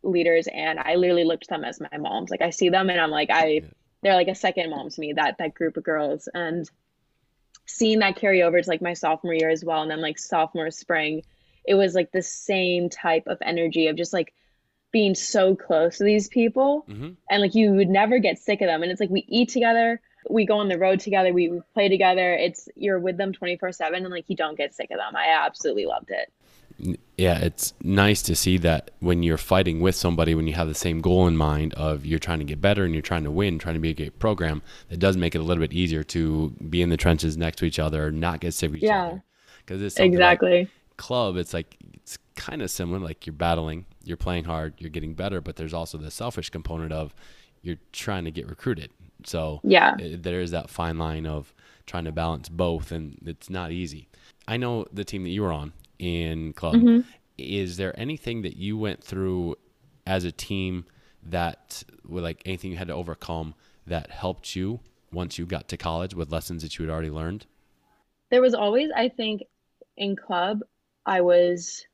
leaders 0.02 0.48
and 0.52 0.78
I 0.78 0.96
literally 0.96 1.24
looked 1.24 1.44
at 1.44 1.48
them 1.48 1.64
as 1.64 1.80
my 1.80 1.98
moms. 1.98 2.30
Like 2.30 2.42
I 2.42 2.50
see 2.50 2.68
them 2.68 2.90
and 2.90 3.00
I'm 3.00 3.10
like 3.10 3.30
I 3.30 3.46
Yeah. 3.46 3.60
they're 4.02 4.14
like 4.14 4.28
a 4.28 4.34
second 4.34 4.70
mom 4.70 4.90
to 4.90 5.00
me, 5.00 5.12
that 5.14 5.38
that 5.38 5.54
group 5.54 5.76
of 5.76 5.84
girls. 5.84 6.28
And 6.32 6.68
seeing 7.66 8.00
that 8.00 8.16
carry 8.16 8.42
over 8.42 8.60
to 8.60 8.68
like 8.68 8.82
my 8.82 8.92
sophomore 8.92 9.34
year 9.34 9.50
as 9.50 9.64
well 9.64 9.82
and 9.82 9.90
then 9.90 10.00
like 10.00 10.18
sophomore 10.18 10.70
spring, 10.70 11.22
it 11.64 11.74
was 11.74 11.94
like 11.94 12.12
the 12.12 12.22
same 12.22 12.88
type 12.90 13.26
of 13.26 13.38
energy 13.42 13.86
of 13.88 13.96
just 13.96 14.12
like 14.12 14.34
being 14.92 15.14
so 15.14 15.56
close 15.56 15.98
to 15.98 16.04
these 16.04 16.28
people. 16.28 16.84
Mhm. 16.88 17.16
and 17.30 17.42
like 17.42 17.54
you 17.54 17.72
would 17.72 17.88
never 17.88 18.18
get 18.18 18.38
sick 18.38 18.60
of 18.60 18.66
them. 18.66 18.82
And 18.82 18.92
it's 18.92 19.00
like 19.00 19.10
we 19.10 19.24
eat 19.28 19.48
together 19.48 20.00
we 20.30 20.46
go 20.46 20.56
on 20.56 20.68
the 20.68 20.78
road 20.78 21.00
together 21.00 21.32
we 21.34 21.48
we 21.50 21.60
play 21.74 21.88
together. 21.88 22.32
It's 22.32 22.68
you're 22.76 22.98
with 22.98 23.16
them 23.18 23.32
24 23.32 23.72
7 23.72 24.04
and 24.04 24.10
like 24.12 24.24
you 24.28 24.36
don't 24.36 24.56
get 24.56 24.74
sick 24.74 24.90
of 24.90 24.96
them. 24.96 25.14
I 25.14 25.28
absolutely 25.44 25.86
loved 25.86 26.10
it 26.10 26.98
Yeah, 27.16 27.38
it's 27.38 27.74
nice 27.80 28.22
to 28.22 28.34
see 28.34 28.56
that 28.58 28.90
when 28.98 29.22
you're 29.22 29.38
fighting 29.38 29.80
with 29.80 29.94
somebody, 29.94 30.34
when 30.34 30.48
you 30.48 30.54
have 30.54 30.66
the 30.66 30.74
same 30.74 31.00
goal 31.00 31.28
in 31.28 31.36
mind 31.36 31.72
of 31.74 32.04
you're 32.04 32.18
trying 32.18 32.40
to 32.40 32.44
get 32.44 32.60
better 32.60 32.84
and 32.84 32.92
you're 32.92 33.02
trying 33.02 33.22
to 33.22 33.30
win, 33.30 33.58
trying 33.58 33.74
to 33.74 33.80
be 33.80 33.90
a 33.90 33.94
great 33.94 34.18
program, 34.18 34.62
it 34.90 34.98
does 34.98 35.16
make 35.16 35.34
it 35.36 35.38
a 35.38 35.42
little 35.42 35.60
bit 35.62 35.72
easier 35.72 36.02
to 36.02 36.50
be 36.68 36.82
in 36.82 36.88
the 36.88 36.96
trenches 36.96 37.36
next 37.36 37.58
to 37.58 37.64
each 37.66 37.78
other, 37.78 38.10
not 38.10 38.40
get 38.40 38.52
sick 38.52 38.70
of 38.70 38.76
each 38.76 38.82
Yeah. 38.82 39.06
other. 39.06 39.22
Because 39.64 39.80
it's 39.80 39.94
something 39.94 40.12
like 40.18 40.34
exactly 40.42 40.68
club, 40.96 41.36
it's 41.36 41.54
like 41.54 41.76
it's 41.94 42.18
kind 42.36 42.60
of 42.62 42.70
similar. 42.70 42.98
Like 42.98 43.26
you're 43.26 43.32
battling, 43.32 43.86
you're 44.02 44.16
playing 44.16 44.44
hard, 44.44 44.74
you're 44.78 44.90
getting 44.90 45.14
better, 45.14 45.40
but 45.40 45.56
there's 45.56 45.72
also 45.74 45.96
the 45.98 46.10
selfish 46.10 46.50
component 46.50 46.92
of 46.92 47.14
you're 47.62 47.78
trying 47.92 48.24
to 48.24 48.30
get 48.32 48.48
recruited. 48.48 48.90
So 49.24 49.60
yeah 49.62 49.96
it- 49.98 50.22
there 50.24 50.40
is 50.40 50.50
that 50.50 50.68
fine 50.68 50.98
line 50.98 51.26
of 51.26 51.54
trying 51.86 52.04
to 52.04 52.12
balance 52.12 52.48
both, 52.48 52.90
and 52.90 53.16
it's 53.24 53.48
not 53.48 53.70
easy. 53.70 54.08
I 54.48 54.56
know 54.56 54.84
the 54.92 55.04
team 55.04 55.22
that 55.22 55.30
you 55.30 55.42
were 55.42 55.52
on 55.52 55.72
in 55.98 56.52
club. 56.52 56.74
Mhm. 56.74 57.04
Is 57.38 57.76
there 57.76 57.98
anything 57.98 58.42
that 58.42 58.56
you 58.56 58.76
went 58.78 59.02
through 59.02 59.56
as 60.06 60.24
a 60.24 60.32
team 60.32 60.84
that, 61.22 61.82
like 62.04 62.42
anything 62.44 62.70
you 62.70 62.76
had 62.76 62.88
to 62.88 62.94
overcome 62.94 63.54
that 63.86 64.10
helped 64.10 64.54
you 64.54 64.80
once 65.12 65.38
you 65.38 65.46
got 65.46 65.68
to 65.68 65.76
college 65.76 66.14
with 66.14 66.30
lessons 66.30 66.62
that 66.62 66.78
you 66.78 66.84
had 66.84 66.92
already 66.92 67.10
learned? 67.10 67.46
there 68.30 68.40
was 68.40 68.54
always 68.54 68.90
i 68.96 69.08
think 69.08 69.42
in 69.96 70.16
club 70.16 70.60
i 71.06 71.20
was 71.20 71.84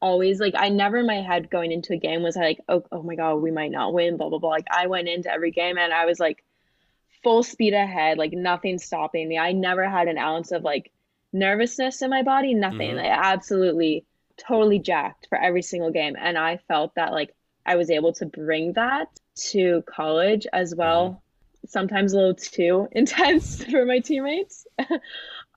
always 0.00 0.38
like 0.38 0.54
i 0.56 0.68
never 0.68 0.98
in 0.98 1.06
my 1.06 1.20
head 1.22 1.50
going 1.50 1.72
into 1.72 1.92
a 1.94 1.96
game 1.96 2.22
was 2.22 2.36
like 2.36 2.60
oh, 2.68 2.84
oh 2.92 3.02
my 3.02 3.16
god 3.16 3.36
we 3.36 3.50
might 3.50 3.70
not 3.70 3.92
win 3.92 4.16
blah 4.16 4.28
blah 4.28 4.38
blah 4.38 4.50
like 4.50 4.66
i 4.70 4.86
went 4.86 5.08
into 5.08 5.32
every 5.32 5.50
game 5.50 5.76
and 5.78 5.92
i 5.92 6.04
was 6.04 6.20
like 6.20 6.44
full 7.24 7.42
speed 7.42 7.72
ahead 7.72 8.18
like 8.18 8.32
nothing 8.32 8.78
stopping 8.78 9.26
me 9.26 9.38
i 9.38 9.50
never 9.50 9.88
had 9.88 10.06
an 10.06 10.18
ounce 10.18 10.52
of 10.52 10.62
like 10.62 10.92
nervousness 11.38 12.02
in 12.02 12.10
my 12.10 12.22
body 12.22 12.54
nothing. 12.54 12.92
Mhm. 12.92 12.96
like 12.96 13.10
absolutely 13.34 14.04
totally 14.38 14.78
jacked 14.78 15.26
for 15.28 15.38
every 15.38 15.62
single 15.62 15.90
game. 15.90 16.14
And 16.18 16.36
i 16.38 16.56
felt 16.68 16.94
that 16.96 17.12
like 17.12 17.34
i 17.64 17.76
was 17.76 17.90
able 17.90 18.12
to 18.14 18.26
bring 18.26 18.72
that 18.74 19.08
to 19.52 19.82
college 19.86 20.46
as 20.52 20.74
well. 20.74 21.22
Sometimes 21.68 22.12
a 22.12 22.16
little 22.16 22.34
too 22.34 22.88
intense 22.92 23.62
for 23.64 23.84
my 23.86 23.98
teammates. 24.00 24.66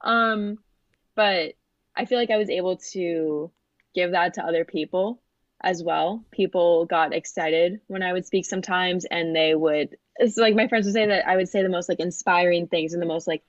Um 0.01 0.57
but 1.15 1.53
i 1.95 2.05
feel 2.05 2.17
like 2.17 2.31
i 2.31 2.37
was 2.37 2.49
able 2.49 2.77
to 2.77 3.51
give 3.93 4.11
that 4.11 4.35
to 4.35 4.45
other 4.45 4.63
people 4.63 5.21
as 5.61 5.83
well. 5.83 6.23
People 6.31 6.85
got 6.85 7.13
excited 7.13 7.81
when 7.87 8.01
i 8.03 8.13
would 8.13 8.25
speak 8.25 8.45
sometimes 8.45 9.05
and 9.05 9.35
they 9.35 9.53
would 9.55 9.97
it's 10.15 10.37
like 10.37 10.55
my 10.55 10.67
friends 10.69 10.85
would 10.85 10.93
say 10.93 11.05
that 11.07 11.27
i 11.27 11.35
would 11.35 11.49
say 11.49 11.61
the 11.63 11.69
most 11.77 11.89
like 11.89 11.99
inspiring 11.99 12.67
things 12.67 12.93
and 12.93 13.01
the 13.01 13.05
most 13.13 13.27
like 13.27 13.43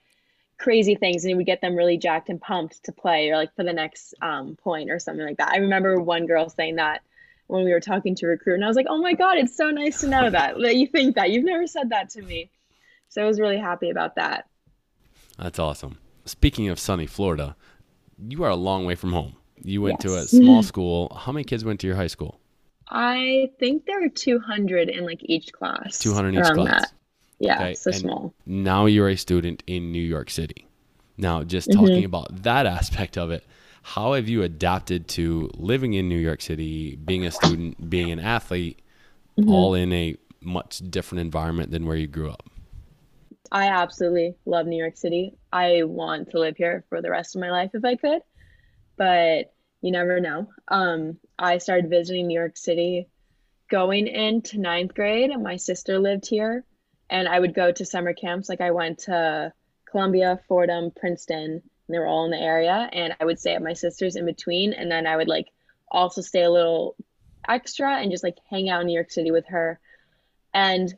crazy 0.61 0.95
things 0.95 1.25
and 1.25 1.33
it 1.33 1.35
would 1.35 1.47
get 1.47 1.61
them 1.61 1.75
really 1.75 1.97
jacked 1.97 2.29
and 2.29 2.41
pumped 2.41 2.85
to 2.85 2.93
play 2.93 3.31
or 3.31 3.37
like 3.37 3.55
for 3.57 3.65
the 3.65 3.73
next 3.73 4.15
um, 4.21 4.57
point 4.57 4.91
or 4.91 4.99
something 4.99 5.25
like 5.25 5.39
that 5.39 5.53
i 5.53 5.57
remember 5.57 5.99
one 6.01 6.27
girl 6.27 6.49
saying 6.51 6.77
that 6.77 7.01
when 7.47 7.65
we 7.65 7.73
were 7.73 7.81
talking 7.81 8.15
to 8.15 8.27
recruit 8.27 8.55
and 8.55 8.65
i 8.65 8.69
was 8.69 8.77
like 8.77 8.87
oh 8.89 9.01
my 9.01 9.15
god 9.15 9.39
it's 9.39 9.57
so 9.57 9.71
nice 9.71 10.01
to 10.01 10.09
know 10.09 10.29
that 10.29 10.55
that 10.61 10.77
you 10.77 10.87
think 10.87 11.17
that 11.17 11.31
you've 11.31 11.45
never 11.45 11.67
said 11.67 11.89
that 11.91 12.11
to 12.11 12.23
me 12.23 12.51
so 13.09 13.23
i 13.23 13.27
was 13.27 13.41
really 13.41 13.59
happy 13.59 13.91
about 13.91 14.15
that 14.17 14.47
That's 15.39 15.59
awesome. 15.59 15.97
Speaking 16.27 16.69
of 16.69 16.79
sunny 16.79 17.07
Florida, 17.07 17.57
you 18.29 18.45
are 18.45 18.51
a 18.51 18.57
long 18.57 18.85
way 18.85 18.95
from 18.95 19.13
home. 19.13 19.37
You 19.63 19.81
went 19.81 20.01
to 20.01 20.15
a 20.17 20.23
small 20.29 20.63
school. 20.73 21.11
How 21.19 21.33
many 21.33 21.45
kids 21.45 21.65
went 21.65 21.81
to 21.81 21.87
your 21.87 21.97
high 21.97 22.09
school? 22.09 22.41
i 22.91 23.51
think 23.59 23.87
there 23.87 24.01
were 24.01 24.09
200 24.09 24.89
in 24.89 25.07
like 25.07 25.21
each 25.23 25.53
class 25.53 25.99
200 26.01 26.29
in 26.29 26.41
each 26.41 26.53
class. 26.53 26.81
that. 26.83 26.93
Yeah 27.41 27.57
Okay, 27.57 27.75
so 27.75 27.91
and- 27.91 28.01
small 28.01 28.35
Now 28.47 28.87
you're 28.87 29.09
a 29.09 29.17
student 29.17 29.63
in 29.67 29.91
New 29.93 30.03
York 30.17 30.31
City. 30.31 30.67
Now, 31.17 31.43
just 31.43 31.69
Mm-hmm. 31.69 31.81
talking 31.81 32.05
about 32.05 32.43
that 32.45 32.65
aspect 32.79 33.19
of 33.19 33.31
it, 33.31 33.45
how 33.83 34.13
have 34.15 34.29
you 34.29 34.43
adapted 34.43 35.09
to 35.09 35.51
living 35.57 35.93
in 35.95 36.09
New 36.09 36.19
York 36.19 36.41
City, 36.41 36.97
being 36.97 37.27
a 37.27 37.31
student, 37.31 37.91
being 37.91 38.11
an 38.11 38.21
athlete, 38.21 38.79
Mm-hmm. 39.39 39.51
all 39.51 39.75
in 39.75 39.93
a 39.93 40.17
much 40.43 40.79
different 40.91 41.21
environment 41.21 41.71
than 41.71 41.87
where 41.87 41.97
you 41.97 42.07
grew 42.07 42.31
up? 42.31 42.49
I 43.53 43.69
absolutely 43.69 44.35
love 44.45 44.67
New 44.67 44.77
York 44.77 44.97
City. 44.97 45.35
I 45.53 45.83
want 45.85 46.31
to 46.31 46.39
live 46.39 46.57
here 46.57 46.85
for 46.89 47.01
the 47.03 47.11
rest 47.11 47.35
of 47.37 47.41
my 47.41 47.51
life 47.51 47.71
if 47.75 47.85
I 47.85 47.97
could, 47.97 48.23
but 48.97 49.53
you 49.83 49.93
never 49.93 50.21
know. 50.21 50.49
Um, 50.69 51.19
I 51.39 51.59
started 51.59 51.91
visiting 51.91 52.27
New 52.27 52.39
York 52.39 52.57
City 52.57 53.09
going 53.71 54.07
into 54.09 54.59
ninth 54.59 54.95
grade, 54.95 55.31
and 55.31 55.43
my 55.43 55.57
sister 55.57 55.99
lived 55.99 56.29
here, 56.29 56.65
and 57.11 57.29
I 57.29 57.39
would 57.39 57.55
go 57.55 57.73
to 57.73 57.85
summer 57.85 58.15
camps. 58.15 58.49
Like 58.49 58.61
I 58.61 58.71
went 58.71 59.01
to 59.01 59.53
Columbia, 59.85 60.41
Fordham, 60.49 60.93
Princeton, 60.93 61.63
and 61.63 61.63
they 61.89 61.99
were 61.99 62.07
all 62.07 62.25
in 62.25 62.31
the 62.31 62.41
area, 62.41 62.89
and 62.93 63.15
I 63.21 63.25
would 63.25 63.41
stay 63.41 63.55
at 63.55 63.63
my 63.63 63.73
sister's 63.73 64.17
in 64.17 64.25
between, 64.25 64.73
and 64.73 64.91
then 64.91 65.07
I 65.07 65.17
would 65.17 65.29
like 65.29 65.49
also 65.91 66.21
stay 66.21 66.43
a 66.43 66.51
little 66.51 66.95
extra 67.49 67.97
and 67.97 68.11
just 68.11 68.23
like 68.23 68.37
hang 68.49 68.71
out 68.71 68.81
in 68.81 68.87
New 68.87 68.95
York 68.95 69.11
City 69.11 69.31
with 69.31 69.47
her. 69.49 69.81
And 70.55 70.95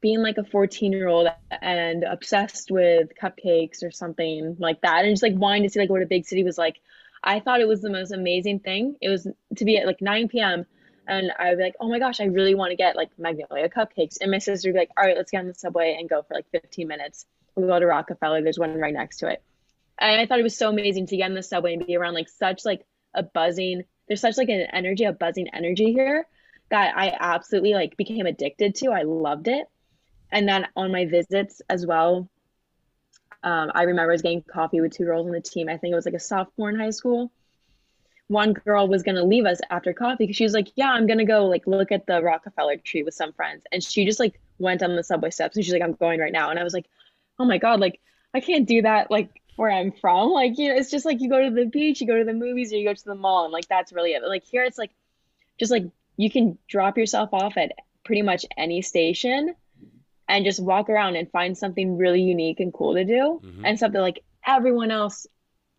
being 0.00 0.22
like 0.22 0.38
a 0.38 0.44
14 0.44 0.92
year 0.92 1.08
old 1.08 1.28
and 1.62 2.04
obsessed 2.04 2.70
with 2.70 3.08
cupcakes 3.20 3.82
or 3.82 3.90
something 3.90 4.56
like 4.58 4.80
that, 4.80 5.04
and 5.04 5.12
just 5.12 5.22
like 5.22 5.34
wanting 5.34 5.62
to 5.62 5.68
see 5.68 5.80
like 5.80 5.90
what 5.90 6.02
a 6.02 6.06
big 6.06 6.26
city 6.26 6.44
was 6.44 6.58
like, 6.58 6.80
I 7.22 7.40
thought 7.40 7.60
it 7.60 7.68
was 7.68 7.80
the 7.80 7.90
most 7.90 8.12
amazing 8.12 8.60
thing. 8.60 8.96
It 9.00 9.08
was 9.08 9.26
to 9.56 9.64
be 9.64 9.78
at 9.78 9.86
like 9.86 10.00
9 10.00 10.28
p.m. 10.28 10.66
and 11.06 11.32
I 11.38 11.50
would 11.50 11.58
be 11.58 11.64
like, 11.64 11.76
oh 11.80 11.88
my 11.88 11.98
gosh, 11.98 12.20
I 12.20 12.24
really 12.24 12.54
want 12.54 12.70
to 12.70 12.76
get 12.76 12.96
like 12.96 13.10
Magnolia 13.18 13.68
cupcakes. 13.68 14.18
And 14.20 14.30
my 14.30 14.38
sister 14.38 14.68
would 14.68 14.74
be 14.74 14.80
like, 14.80 14.90
all 14.96 15.04
right, 15.04 15.16
let's 15.16 15.30
get 15.30 15.40
on 15.40 15.46
the 15.46 15.54
subway 15.54 15.96
and 15.98 16.08
go 16.08 16.22
for 16.22 16.34
like 16.34 16.46
15 16.50 16.88
minutes. 16.88 17.26
We'll 17.54 17.68
go 17.68 17.78
to 17.78 17.86
Rockefeller. 17.86 18.42
There's 18.42 18.58
one 18.58 18.74
right 18.78 18.94
next 18.94 19.18
to 19.18 19.28
it. 19.28 19.42
And 19.98 20.20
I 20.20 20.26
thought 20.26 20.40
it 20.40 20.44
was 20.44 20.56
so 20.56 20.70
amazing 20.70 21.06
to 21.06 21.16
get 21.16 21.26
on 21.26 21.34
the 21.34 21.42
subway 21.42 21.74
and 21.74 21.86
be 21.86 21.96
around 21.96 22.14
like 22.14 22.28
such 22.28 22.64
like 22.64 22.84
a 23.14 23.22
buzzing 23.22 23.84
there's 24.06 24.20
such 24.20 24.36
like 24.36 24.48
an 24.48 24.66
energy, 24.72 25.04
a 25.04 25.12
buzzing 25.12 25.48
energy 25.52 25.92
here 25.92 26.26
that 26.70 26.96
I 26.96 27.16
absolutely 27.18 27.74
like 27.74 27.96
became 27.96 28.26
addicted 28.26 28.74
to. 28.76 28.90
I 28.90 29.02
loved 29.02 29.48
it. 29.48 29.66
And 30.30 30.48
then 30.48 30.66
on 30.76 30.92
my 30.92 31.06
visits 31.06 31.62
as 31.68 31.86
well, 31.86 32.28
um, 33.42 33.70
I 33.74 33.82
remember 33.82 34.10
I 34.10 34.14
was 34.14 34.22
getting 34.22 34.42
coffee 34.42 34.80
with 34.80 34.92
two 34.92 35.04
girls 35.04 35.26
on 35.26 35.32
the 35.32 35.40
team. 35.40 35.68
I 35.68 35.76
think 35.76 35.92
it 35.92 35.96
was 35.96 36.06
like 36.06 36.14
a 36.14 36.20
sophomore 36.20 36.70
in 36.70 36.78
high 36.78 36.90
school. 36.90 37.30
One 38.28 38.52
girl 38.54 38.88
was 38.88 39.02
gonna 39.02 39.24
leave 39.24 39.44
us 39.44 39.60
after 39.70 39.92
coffee 39.92 40.24
because 40.24 40.36
she 40.36 40.44
was 40.44 40.54
like, 40.54 40.68
"Yeah, 40.76 40.90
I'm 40.90 41.06
gonna 41.06 41.24
go 41.24 41.46
like 41.46 41.66
look 41.66 41.92
at 41.92 42.06
the 42.06 42.22
Rockefeller 42.22 42.76
tree 42.78 43.02
with 43.02 43.14
some 43.14 43.32
friends," 43.32 43.64
and 43.70 43.82
she 43.82 44.04
just 44.04 44.20
like 44.20 44.40
went 44.58 44.82
on 44.82 44.96
the 44.96 45.04
subway 45.04 45.30
steps 45.30 45.56
and 45.56 45.64
she's 45.64 45.74
like, 45.74 45.82
"I'm 45.82 45.92
going 45.92 46.20
right 46.20 46.32
now," 46.32 46.50
and 46.50 46.58
I 46.58 46.64
was 46.64 46.74
like, 46.74 46.86
"Oh 47.38 47.44
my 47.44 47.58
god, 47.58 47.80
like 47.80 48.00
I 48.32 48.40
can't 48.40 48.66
do 48.66 48.82
that 48.82 49.10
like 49.10 49.30
where 49.56 49.70
I'm 49.70 49.92
from. 49.92 50.30
Like, 50.32 50.58
you 50.58 50.68
know, 50.68 50.76
it's 50.76 50.90
just 50.90 51.04
like 51.04 51.20
you 51.20 51.28
go 51.28 51.42
to 51.42 51.54
the 51.54 51.66
beach, 51.66 52.00
you 52.00 52.06
go 52.06 52.18
to 52.18 52.24
the 52.24 52.32
movies, 52.32 52.72
or 52.72 52.76
you 52.76 52.88
go 52.88 52.94
to 52.94 53.04
the 53.04 53.14
mall, 53.14 53.44
and 53.44 53.52
like 53.52 53.68
that's 53.68 53.92
really 53.92 54.12
it. 54.12 54.20
But 54.20 54.30
like 54.30 54.44
here, 54.44 54.64
it's 54.64 54.78
like 54.78 54.90
just 55.58 55.70
like 55.70 55.84
you 56.16 56.30
can 56.30 56.58
drop 56.68 56.98
yourself 56.98 57.30
off 57.32 57.56
at 57.56 57.72
pretty 58.04 58.22
much 58.22 58.44
any 58.56 58.82
station 58.82 59.54
and 60.28 60.44
just 60.44 60.62
walk 60.62 60.88
around 60.88 61.16
and 61.16 61.30
find 61.30 61.56
something 61.56 61.96
really 61.96 62.22
unique 62.22 62.60
and 62.60 62.72
cool 62.72 62.94
to 62.94 63.04
do 63.04 63.40
mm-hmm. 63.42 63.64
and 63.64 63.78
something 63.78 64.00
like 64.00 64.22
everyone 64.46 64.90
else 64.90 65.26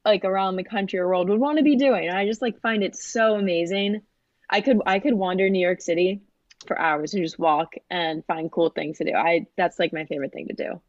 like 0.06 0.24
around 0.24 0.56
the 0.56 0.63
country 0.63 1.00
or 1.00 1.08
world 1.08 1.30
would 1.30 1.39
want 1.39 1.58
to 1.58 1.63
be 1.63 1.76
doing. 1.76 2.10
I 2.10 2.26
just 2.26 2.41
like 2.41 2.62
find 2.62 2.84
it 2.84 2.96
so 2.96 3.36
amazing. 3.36 4.02
I 4.50 4.62
could 4.62 4.80
I 4.86 5.00
could 5.00 5.15
wander 5.15 5.50
New 5.50 5.60
York 5.60 5.82
City 5.82 6.22
for 6.68 6.80
hours 6.80 7.13
and 7.13 7.24
just 7.24 7.39
walk 7.39 7.76
and 7.89 8.24
find 8.26 8.52
cool 8.52 8.70
things 8.70 9.00
to 9.00 9.06
do. 9.06 9.13
I 9.13 9.48
that's 9.58 9.80
like 9.80 9.94
my 9.94 10.06
favorite 10.06 10.32
thing 10.32 10.48
to 10.48 10.54
do. 10.54 10.82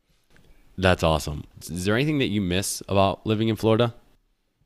That's 0.79 1.03
awesome. 1.03 1.45
Is 1.63 1.87
there 1.87 1.95
anything 1.95 2.19
that 2.19 2.29
you 2.29 2.43
miss 2.43 2.83
about 2.89 3.27
living 3.27 3.49
in 3.49 3.57
Florida? 3.57 3.95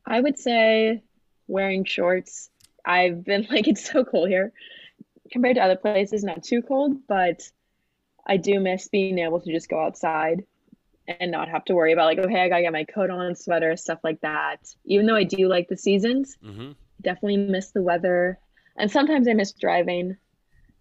I 0.05 0.19
would 0.19 0.37
say 0.37 1.03
wearing 1.47 1.85
shorts. 1.85 2.49
I've 2.85 3.23
been 3.23 3.47
like, 3.49 3.67
it's 3.67 3.89
so 3.89 4.03
cold 4.03 4.29
here 4.29 4.51
compared 5.31 5.55
to 5.55 5.63
other 5.63 5.77
places, 5.77 6.23
not 6.23 6.43
too 6.43 6.61
cold, 6.61 7.07
but 7.07 7.41
I 8.27 8.37
do 8.37 8.59
miss 8.59 8.89
being 8.89 9.19
able 9.19 9.39
to 9.39 9.51
just 9.51 9.69
go 9.69 9.79
outside 9.79 10.43
and 11.19 11.31
not 11.31 11.49
have 11.49 11.65
to 11.65 11.75
worry 11.75 11.93
about 11.93 12.05
like, 12.05 12.19
okay, 12.19 12.41
I 12.41 12.49
gotta 12.49 12.63
get 12.63 12.73
my 12.73 12.83
coat 12.83 13.09
on, 13.09 13.35
sweater, 13.35 13.75
stuff 13.77 13.99
like 14.03 14.21
that. 14.21 14.59
Even 14.85 15.05
though 15.05 15.15
I 15.15 15.23
do 15.23 15.47
like 15.47 15.67
the 15.67 15.77
seasons, 15.77 16.37
mm-hmm. 16.43 16.71
definitely 17.01 17.37
miss 17.37 17.71
the 17.71 17.81
weather. 17.81 18.39
And 18.77 18.89
sometimes 18.89 19.27
I 19.27 19.33
miss 19.33 19.51
driving 19.53 20.17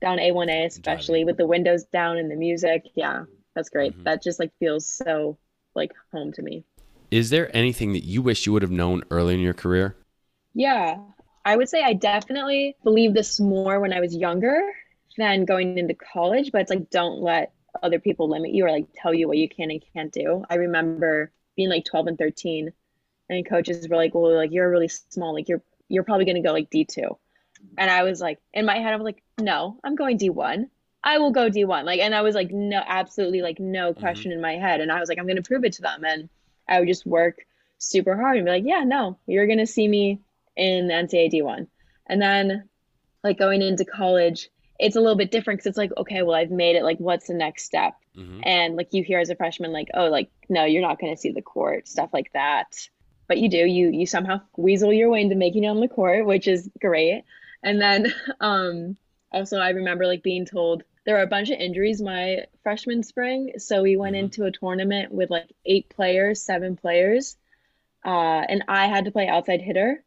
down 0.01 0.19
A1A, 0.19 0.67
especially 0.67 1.21
driving. 1.21 1.27
with 1.27 1.37
the 1.37 1.47
windows 1.47 1.85
down 1.85 2.17
and 2.17 2.31
the 2.31 2.37
music. 2.37 2.85
Yeah. 2.95 3.25
That's 3.55 3.69
great. 3.69 3.93
Mm-hmm. 3.93 4.05
That 4.05 4.23
just 4.23 4.39
like 4.39 4.53
feels 4.59 4.89
so 4.89 5.39
like 5.75 5.93
home 6.13 6.33
to 6.33 6.43
me. 6.43 6.65
Is 7.11 7.31
there 7.31 7.55
anything 7.55 7.93
that 7.93 8.05
you 8.05 8.23
wish 8.23 8.47
you 8.47 8.53
would 8.53 8.63
have 8.63 8.71
known 8.71 9.03
early 9.11 9.35
in 9.35 9.41
your 9.41 9.55
career? 9.55 9.97
Yeah, 10.55 10.99
I 11.45 11.57
would 11.57 11.69
say 11.69 11.83
I 11.83 11.95
definitely 11.95 12.77
believe 12.85 13.15
this 13.15 13.41
more 13.41 13.81
when 13.81 13.93
I 13.93 14.01
was 14.01 14.15
younger 14.15 14.61
than 15.17 15.45
going 15.45 15.79
into 15.79 15.95
college, 15.95 16.51
but 16.53 16.61
it's 16.61 16.71
like 16.71 16.91
don't 16.91 17.21
let 17.21 17.53
other 17.83 17.99
people 17.99 18.29
limit 18.29 18.53
you 18.53 18.65
or 18.65 18.71
like 18.71 18.87
tell 18.95 19.15
you 19.15 19.29
what 19.29 19.39
you 19.39 19.49
can 19.49 19.71
and 19.71 19.85
can't 19.93 20.13
do. 20.13 20.45
I 20.49 20.57
remember 20.57 21.33
being 21.57 21.69
like 21.69 21.85
12 21.85 22.09
and 22.09 22.19
13 22.19 22.73
and 23.29 23.49
coaches 23.49 23.89
were 23.89 23.97
like, 23.97 24.15
"Well, 24.15 24.35
like 24.35 24.53
you're 24.53 24.71
really 24.71 24.89
small, 24.89 25.35
like 25.35 25.49
you're 25.49 25.63
you're 25.89 26.05
probably 26.05 26.25
going 26.25 26.43
to 26.43 26.47
go 26.47 26.53
like 26.53 26.71
D2." 26.71 27.17
And 27.77 27.91
I 27.91 28.03
was 28.03 28.21
like 28.21 28.39
in 28.53 28.65
my 28.65 28.79
head 28.79 28.93
I 28.93 28.97
was 28.97 29.05
like, 29.05 29.23
"No, 29.39 29.79
I'm 29.85 29.95
going 29.95 30.19
D1." 30.19 30.69
I 31.03 31.19
will 31.19 31.31
go 31.31 31.49
D1. 31.49 31.85
Like, 31.85 32.01
and 32.01 32.15
I 32.15 32.23
was 32.23 32.35
like, 32.35 32.51
no, 32.51 32.83
absolutely, 32.87 33.41
like, 33.41 33.59
no 33.59 33.91
mm-hmm. 33.91 34.01
question 34.01 34.31
mm-hmm. 34.31 34.37
in 34.37 34.43
my 34.43 34.57
head. 34.57 34.81
And 34.81 34.93
I 34.93 35.01
was 35.01 35.09
like, 35.09 35.19
I'm 35.19 35.27
going 35.27 35.37
to 35.37 35.43
prove 35.43 35.65
it 35.65 35.73
to 35.75 35.83
them. 35.83 36.05
And 36.05 36.29
I 36.69 36.79
would 36.79 36.89
just 36.89 37.07
work 37.07 37.39
super 37.79 38.17
hard 38.17 38.37
and 38.37 38.45
be 38.45 38.53
like, 38.53 38.65
yeah, 38.67 38.85
no, 38.85 39.19
you're 39.27 39.47
going 39.47 39.59
to 39.59 39.67
see 39.67 39.89
me 39.89 40.21
in 40.57 40.89
the 40.89 40.95
NCAA 40.95 41.33
D1. 41.33 41.67
And 42.07 42.21
then, 42.21 42.69
like, 43.25 43.39
going 43.39 43.63
into 43.63 43.85
college, 43.85 44.51
it's 44.81 44.97
a 44.97 45.01
little 45.01 45.17
bit 45.17 45.31
different 45.31 45.59
because 45.59 45.71
it's 45.71 45.79
like, 45.79 45.93
okay, 45.97 46.23
well, 46.23 46.35
I've 46.35 46.51
made 46.51 46.77
it. 46.77 46.83
Like, 46.83 46.99
what's 46.99 47.27
the 47.27 47.35
next 47.35 47.65
step? 47.65 47.95
Mm-hmm. 48.17 48.41
And 48.45 48.77
like, 48.77 48.93
you 48.93 49.03
hear 49.03 49.19
as 49.19 49.31
a 49.31 49.37
freshman, 49.37 49.73
like, 49.73 49.89
oh, 49.95 50.07
like, 50.07 50.31
no, 50.49 50.65
you're 50.65 50.83
not 50.83 50.99
going 50.99 51.15
to 51.15 51.21
see 51.21 51.33
the 51.33 51.43
court, 51.43 51.87
stuff 51.87 52.11
like 52.13 52.33
that. 52.33 52.89
But 53.29 53.39
you 53.39 53.49
do, 53.49 53.59
you 53.59 53.91
you 53.91 54.07
somehow 54.07 54.41
weasel 54.57 54.93
your 54.93 55.11
way 55.11 55.21
into 55.21 55.37
making 55.37 55.65
it 55.65 55.69
on 55.69 55.81
the 55.81 55.87
court, 55.87 56.27
which 56.27 56.49
is 56.49 56.69
great. 56.81 57.23
And 57.63 57.81
then, 57.81 58.13
um, 58.41 58.97
also, 59.33 59.59
I 59.59 59.71
remember 59.71 60.07
like 60.07 60.23
being 60.23 60.47
told 60.47 60.83
there 61.05 61.15
were 61.15 61.23
a 61.23 61.29
bunch 61.29 61.51
of 61.51 61.59
injuries 61.59 62.03
my 62.03 62.47
freshman 62.63 63.03
spring. 63.03 63.53
So 63.59 63.83
we 63.83 63.97
went 63.97 64.17
mm-hmm. 64.17 64.25
into 64.25 64.45
a 64.45 64.51
tournament 64.51 65.13
with 65.13 65.31
like 65.31 65.51
eight 65.65 65.89
players, 65.89 66.43
seven 66.43 66.77
players. 66.77 67.37
Uh, 68.05 68.43
and 68.49 68.65
I 68.67 68.87
had 68.87 69.05
to 69.05 69.11
play 69.11 69.29
outside 69.29 69.61
hitter 69.61 70.03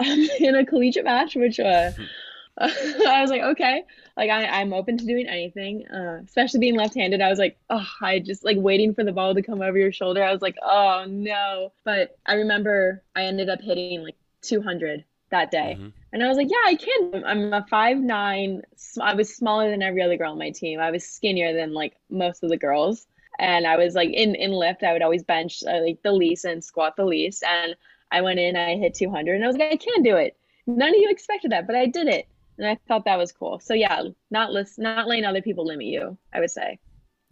in 0.04 0.54
a 0.54 0.66
collegiate 0.66 1.04
match, 1.04 1.36
which 1.36 1.60
uh, 1.60 1.92
I 2.58 3.20
was 3.20 3.30
like, 3.30 3.42
okay, 3.42 3.82
like 4.16 4.30
I, 4.30 4.46
I'm 4.46 4.72
open 4.72 4.96
to 4.98 5.04
doing 5.04 5.26
anything, 5.26 5.86
uh, 5.88 6.20
especially 6.24 6.60
being 6.60 6.76
left-handed. 6.76 7.20
I 7.20 7.28
was 7.28 7.38
like, 7.38 7.58
oh, 7.68 7.86
I 8.00 8.20
just 8.20 8.44
like 8.44 8.56
waiting 8.58 8.94
for 8.94 9.02
the 9.02 9.12
ball 9.12 9.34
to 9.34 9.42
come 9.42 9.60
over 9.60 9.76
your 9.76 9.92
shoulder. 9.92 10.22
I 10.22 10.32
was 10.32 10.42
like, 10.42 10.56
oh 10.62 11.04
no. 11.08 11.72
But 11.84 12.16
I 12.26 12.34
remember 12.34 13.02
I 13.16 13.24
ended 13.24 13.48
up 13.48 13.60
hitting 13.60 14.02
like 14.04 14.16
200 14.42 15.04
that 15.30 15.50
day. 15.50 15.76
Mm-hmm. 15.78 15.88
And 16.12 16.22
I 16.22 16.28
was 16.28 16.36
like, 16.36 16.48
yeah, 16.48 16.62
I 16.64 16.76
can. 16.76 17.24
I'm 17.24 17.52
a 17.52 17.66
five 17.68 17.98
nine. 17.98 18.62
I 19.00 19.14
was 19.14 19.34
smaller 19.34 19.68
than 19.68 19.82
every 19.82 20.02
other 20.02 20.16
girl 20.16 20.32
on 20.32 20.38
my 20.38 20.50
team. 20.50 20.78
I 20.78 20.92
was 20.92 21.04
skinnier 21.04 21.52
than 21.52 21.74
like 21.74 21.96
most 22.08 22.44
of 22.44 22.50
the 22.50 22.56
girls. 22.56 23.06
And 23.40 23.66
I 23.66 23.76
was 23.76 23.94
like 23.94 24.10
in 24.10 24.36
in 24.36 24.52
lift, 24.52 24.84
I 24.84 24.92
would 24.92 25.02
always 25.02 25.24
bench 25.24 25.64
uh, 25.66 25.80
like 25.80 26.02
the 26.02 26.12
least 26.12 26.44
and 26.44 26.62
squat 26.62 26.94
the 26.96 27.04
least. 27.04 27.42
And 27.42 27.74
I 28.12 28.20
went 28.20 28.38
in, 28.38 28.54
I 28.54 28.76
hit 28.76 28.94
200, 28.94 29.34
and 29.34 29.44
I 29.44 29.48
was 29.48 29.56
like, 29.56 29.72
I 29.72 29.76
can 29.76 30.04
do 30.04 30.14
it. 30.16 30.36
None 30.68 30.90
of 30.90 30.94
you 30.94 31.10
expected 31.10 31.50
that, 31.50 31.66
but 31.66 31.74
I 31.74 31.86
did 31.86 32.06
it, 32.06 32.28
and 32.58 32.66
I 32.66 32.78
thought 32.88 33.04
that 33.06 33.18
was 33.18 33.32
cool. 33.32 33.58
So 33.60 33.74
yeah, 33.74 34.02
not 34.30 34.52
list, 34.52 34.78
not 34.78 35.06
letting 35.06 35.24
other 35.24 35.42
people 35.42 35.66
limit 35.66 35.86
you. 35.86 36.16
I 36.32 36.40
would 36.40 36.50
say 36.50 36.78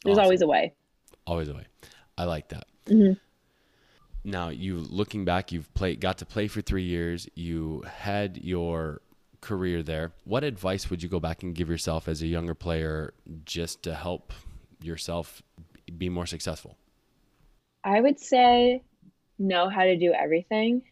there's 0.04 0.18
awesome. 0.18 0.24
always 0.24 0.42
a 0.42 0.46
way. 0.46 0.74
Always 1.26 1.48
a 1.48 1.54
way. 1.54 1.66
I 2.18 2.24
like 2.24 2.48
that. 2.48 2.66
Mm-hmm 2.86 3.12
now 4.24 4.48
you 4.48 4.76
looking 4.76 5.24
back 5.24 5.50
you've 5.50 5.72
played 5.74 6.00
got 6.00 6.18
to 6.18 6.26
play 6.26 6.46
for 6.46 6.60
three 6.60 6.84
years 6.84 7.28
you 7.34 7.82
had 7.82 8.38
your 8.38 9.00
career 9.40 9.82
there 9.82 10.12
what 10.24 10.44
advice 10.44 10.88
would 10.90 11.02
you 11.02 11.08
go 11.08 11.18
back 11.18 11.42
and 11.42 11.54
give 11.54 11.68
yourself 11.68 12.06
as 12.08 12.22
a 12.22 12.26
younger 12.26 12.54
player 12.54 13.12
just 13.44 13.82
to 13.82 13.94
help 13.94 14.32
yourself 14.80 15.42
be 15.98 16.08
more 16.08 16.26
successful 16.26 16.76
i 17.82 18.00
would 18.00 18.20
say 18.20 18.82
know 19.38 19.68
how 19.68 19.82
to 19.82 19.96
do 19.96 20.12
everything 20.12 20.82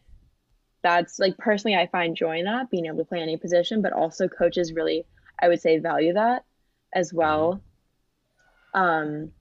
that's 0.83 1.19
like 1.19 1.37
personally 1.37 1.75
i 1.75 1.87
find 1.87 2.15
joy 2.15 2.39
in 2.39 2.45
that 2.45 2.69
being 2.69 2.85
able 2.85 2.97
to 2.97 3.05
play 3.05 3.21
any 3.21 3.37
position 3.37 3.81
but 3.81 3.93
also 3.93 4.27
coaches 4.27 4.73
really 4.73 5.05
i 5.39 5.47
would 5.47 5.61
say 5.61 5.79
value 5.79 6.13
that 6.13 6.43
as 6.93 7.13
well 7.13 7.61
mm-hmm. 8.75 8.81
um 8.81 9.31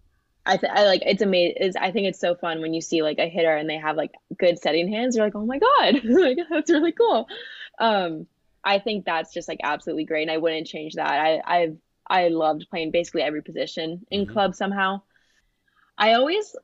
I, 0.46 0.56
th- 0.56 0.72
I 0.74 0.84
like 0.86 1.02
it's 1.04 1.22
amazing. 1.22 1.74
I 1.78 1.90
think 1.90 2.08
it's 2.08 2.18
so 2.18 2.34
fun 2.34 2.60
when 2.60 2.72
you 2.72 2.80
see 2.80 3.02
like 3.02 3.18
a 3.18 3.28
hitter 3.28 3.54
and 3.54 3.68
they 3.68 3.76
have 3.76 3.96
like 3.96 4.12
good 4.38 4.58
setting 4.58 4.90
hands. 4.90 5.14
You're 5.14 5.26
like, 5.26 5.34
oh 5.34 5.44
my 5.44 5.58
god, 5.58 6.00
like 6.04 6.38
that's 6.50 6.70
really 6.70 6.92
cool. 6.92 7.28
Um, 7.78 8.26
I 8.64 8.78
think 8.78 9.04
that's 9.04 9.32
just 9.32 9.48
like 9.48 9.60
absolutely 9.62 10.04
great, 10.04 10.22
and 10.22 10.30
I 10.30 10.38
wouldn't 10.38 10.66
change 10.66 10.94
that. 10.94 11.08
I 11.08 11.40
I've 11.44 11.76
I 12.06 12.28
loved 12.28 12.66
playing 12.70 12.90
basically 12.90 13.22
every 13.22 13.42
position 13.42 14.06
in 14.10 14.22
mm-hmm. 14.22 14.32
club 14.32 14.54
somehow. 14.54 15.02
I 15.96 16.14
always 16.14 16.56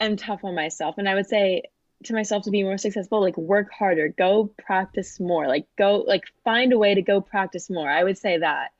am 0.00 0.16
tough 0.16 0.44
on 0.44 0.54
myself, 0.54 0.96
and 0.98 1.08
I 1.08 1.14
would 1.14 1.28
say 1.28 1.64
to 2.04 2.12
myself 2.12 2.44
to 2.44 2.50
be 2.50 2.62
more 2.62 2.78
successful, 2.78 3.20
like 3.20 3.36
work 3.36 3.72
harder, 3.72 4.08
go 4.08 4.52
practice 4.58 5.18
more, 5.18 5.48
like 5.48 5.66
go 5.76 6.04
like 6.06 6.24
find 6.44 6.72
a 6.72 6.78
way 6.78 6.94
to 6.94 7.02
go 7.02 7.20
practice 7.20 7.68
more. 7.68 7.88
I 7.88 8.04
would 8.04 8.18
say 8.18 8.38
that 8.38 8.70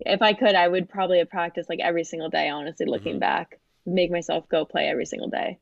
if 0.00 0.20
I 0.22 0.32
could, 0.32 0.54
I 0.54 0.66
would 0.66 0.88
probably 0.88 1.18
have 1.18 1.30
practiced 1.30 1.68
like 1.68 1.80
every 1.80 2.04
single 2.04 2.28
day. 2.28 2.48
Honestly, 2.48 2.86
looking 2.86 3.14
mm-hmm. 3.14 3.20
back, 3.20 3.60
make 3.86 4.10
myself 4.10 4.48
go 4.48 4.64
play 4.64 4.88
every 4.88 5.06
single 5.06 5.28
day. 5.28 5.58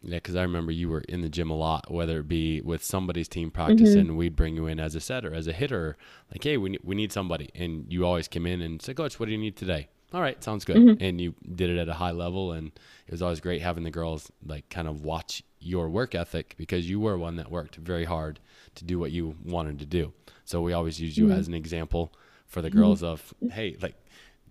Yeah, 0.00 0.16
because 0.16 0.36
I 0.36 0.42
remember 0.42 0.70
you 0.70 0.88
were 0.88 1.00
in 1.08 1.22
the 1.22 1.28
gym 1.28 1.50
a 1.50 1.56
lot, 1.56 1.90
whether 1.90 2.20
it 2.20 2.28
be 2.28 2.60
with 2.60 2.84
somebody's 2.84 3.26
team 3.26 3.50
practicing, 3.50 4.06
mm-hmm. 4.06 4.16
we'd 4.16 4.36
bring 4.36 4.54
you 4.54 4.68
in 4.68 4.78
as 4.78 4.94
a 4.94 5.00
setter, 5.00 5.34
as 5.34 5.48
a 5.48 5.52
hitter. 5.52 5.96
Like, 6.30 6.44
hey, 6.44 6.56
we 6.56 6.78
we 6.84 6.94
need 6.94 7.12
somebody, 7.12 7.50
and 7.54 7.84
you 7.88 8.06
always 8.06 8.28
come 8.28 8.46
in 8.46 8.62
and 8.62 8.80
say, 8.80 8.94
Coach, 8.94 9.18
what 9.18 9.26
do 9.26 9.32
you 9.32 9.38
need 9.38 9.56
today? 9.56 9.88
All 10.12 10.20
right, 10.22 10.42
sounds 10.42 10.64
good. 10.64 10.76
Mhm. 10.76 10.96
And 11.00 11.20
you 11.20 11.34
did 11.54 11.68
it 11.70 11.78
at 11.78 11.88
a 11.88 11.94
high 11.94 12.12
level, 12.12 12.52
and 12.52 12.68
it 13.06 13.10
was 13.10 13.20
always 13.20 13.40
great 13.40 13.60
having 13.60 13.84
the 13.84 13.90
girls 13.90 14.30
like 14.46 14.68
kind 14.70 14.88
of 14.88 15.02
watch 15.04 15.42
your 15.60 15.90
work 15.90 16.14
ethic 16.14 16.54
because 16.56 16.88
you 16.88 16.98
were 17.00 17.18
one 17.18 17.36
that 17.36 17.50
worked 17.50 17.76
very 17.76 18.04
hard 18.04 18.40
to 18.76 18.84
do 18.84 18.98
what 18.98 19.10
you 19.12 19.34
wanted 19.44 19.78
to 19.80 19.86
do. 19.86 20.12
So 20.44 20.62
we 20.62 20.72
always 20.72 21.00
use 21.00 21.18
you 21.18 21.26
Mhm. 21.26 21.36
as 21.38 21.48
an 21.48 21.54
example 21.54 22.12
for 22.46 22.62
the 22.62 22.70
girls 22.70 23.02
of, 23.02 23.34
hey, 23.50 23.76
like 23.82 23.96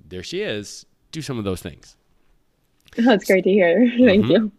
there 0.07 0.21
she 0.21 0.41
is. 0.41 0.85
Do 1.11 1.21
some 1.21 1.39
of 1.39 1.43
those 1.43 1.61
things. 1.61 1.95
That's 2.97 3.25
great 3.25 3.43
to 3.45 3.49
hear. 3.49 3.89
Thank 3.97 4.25
Mhm. 4.25 4.29
you. 4.29 4.51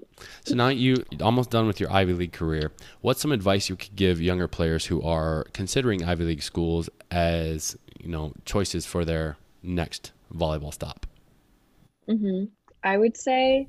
So 0.45 0.57
now 0.57 0.69
you 0.69 0.97
almost 1.21 1.51
done 1.51 1.69
with 1.69 1.79
your 1.79 1.93
Ivy 1.93 2.13
League 2.15 2.33
career. 2.33 2.73
What's 3.03 3.21
some 3.21 3.31
advice 3.31 3.69
you 3.69 3.77
could 3.77 3.95
give 3.95 4.21
younger 4.21 4.49
players 4.49 4.87
who 4.87 5.01
are 5.03 5.45
considering 5.53 6.03
Ivy 6.03 6.25
League 6.25 6.43
schools 6.43 6.91
as 7.13 7.79
you 8.03 8.09
know 8.09 8.33
choices 8.45 8.85
for 8.85 9.05
their 9.05 9.37
next 9.63 10.11
volleyball 10.35 10.73
stop? 10.73 11.07
hmm 12.07 12.45
I 12.83 12.97
would 12.97 13.17
say 13.17 13.69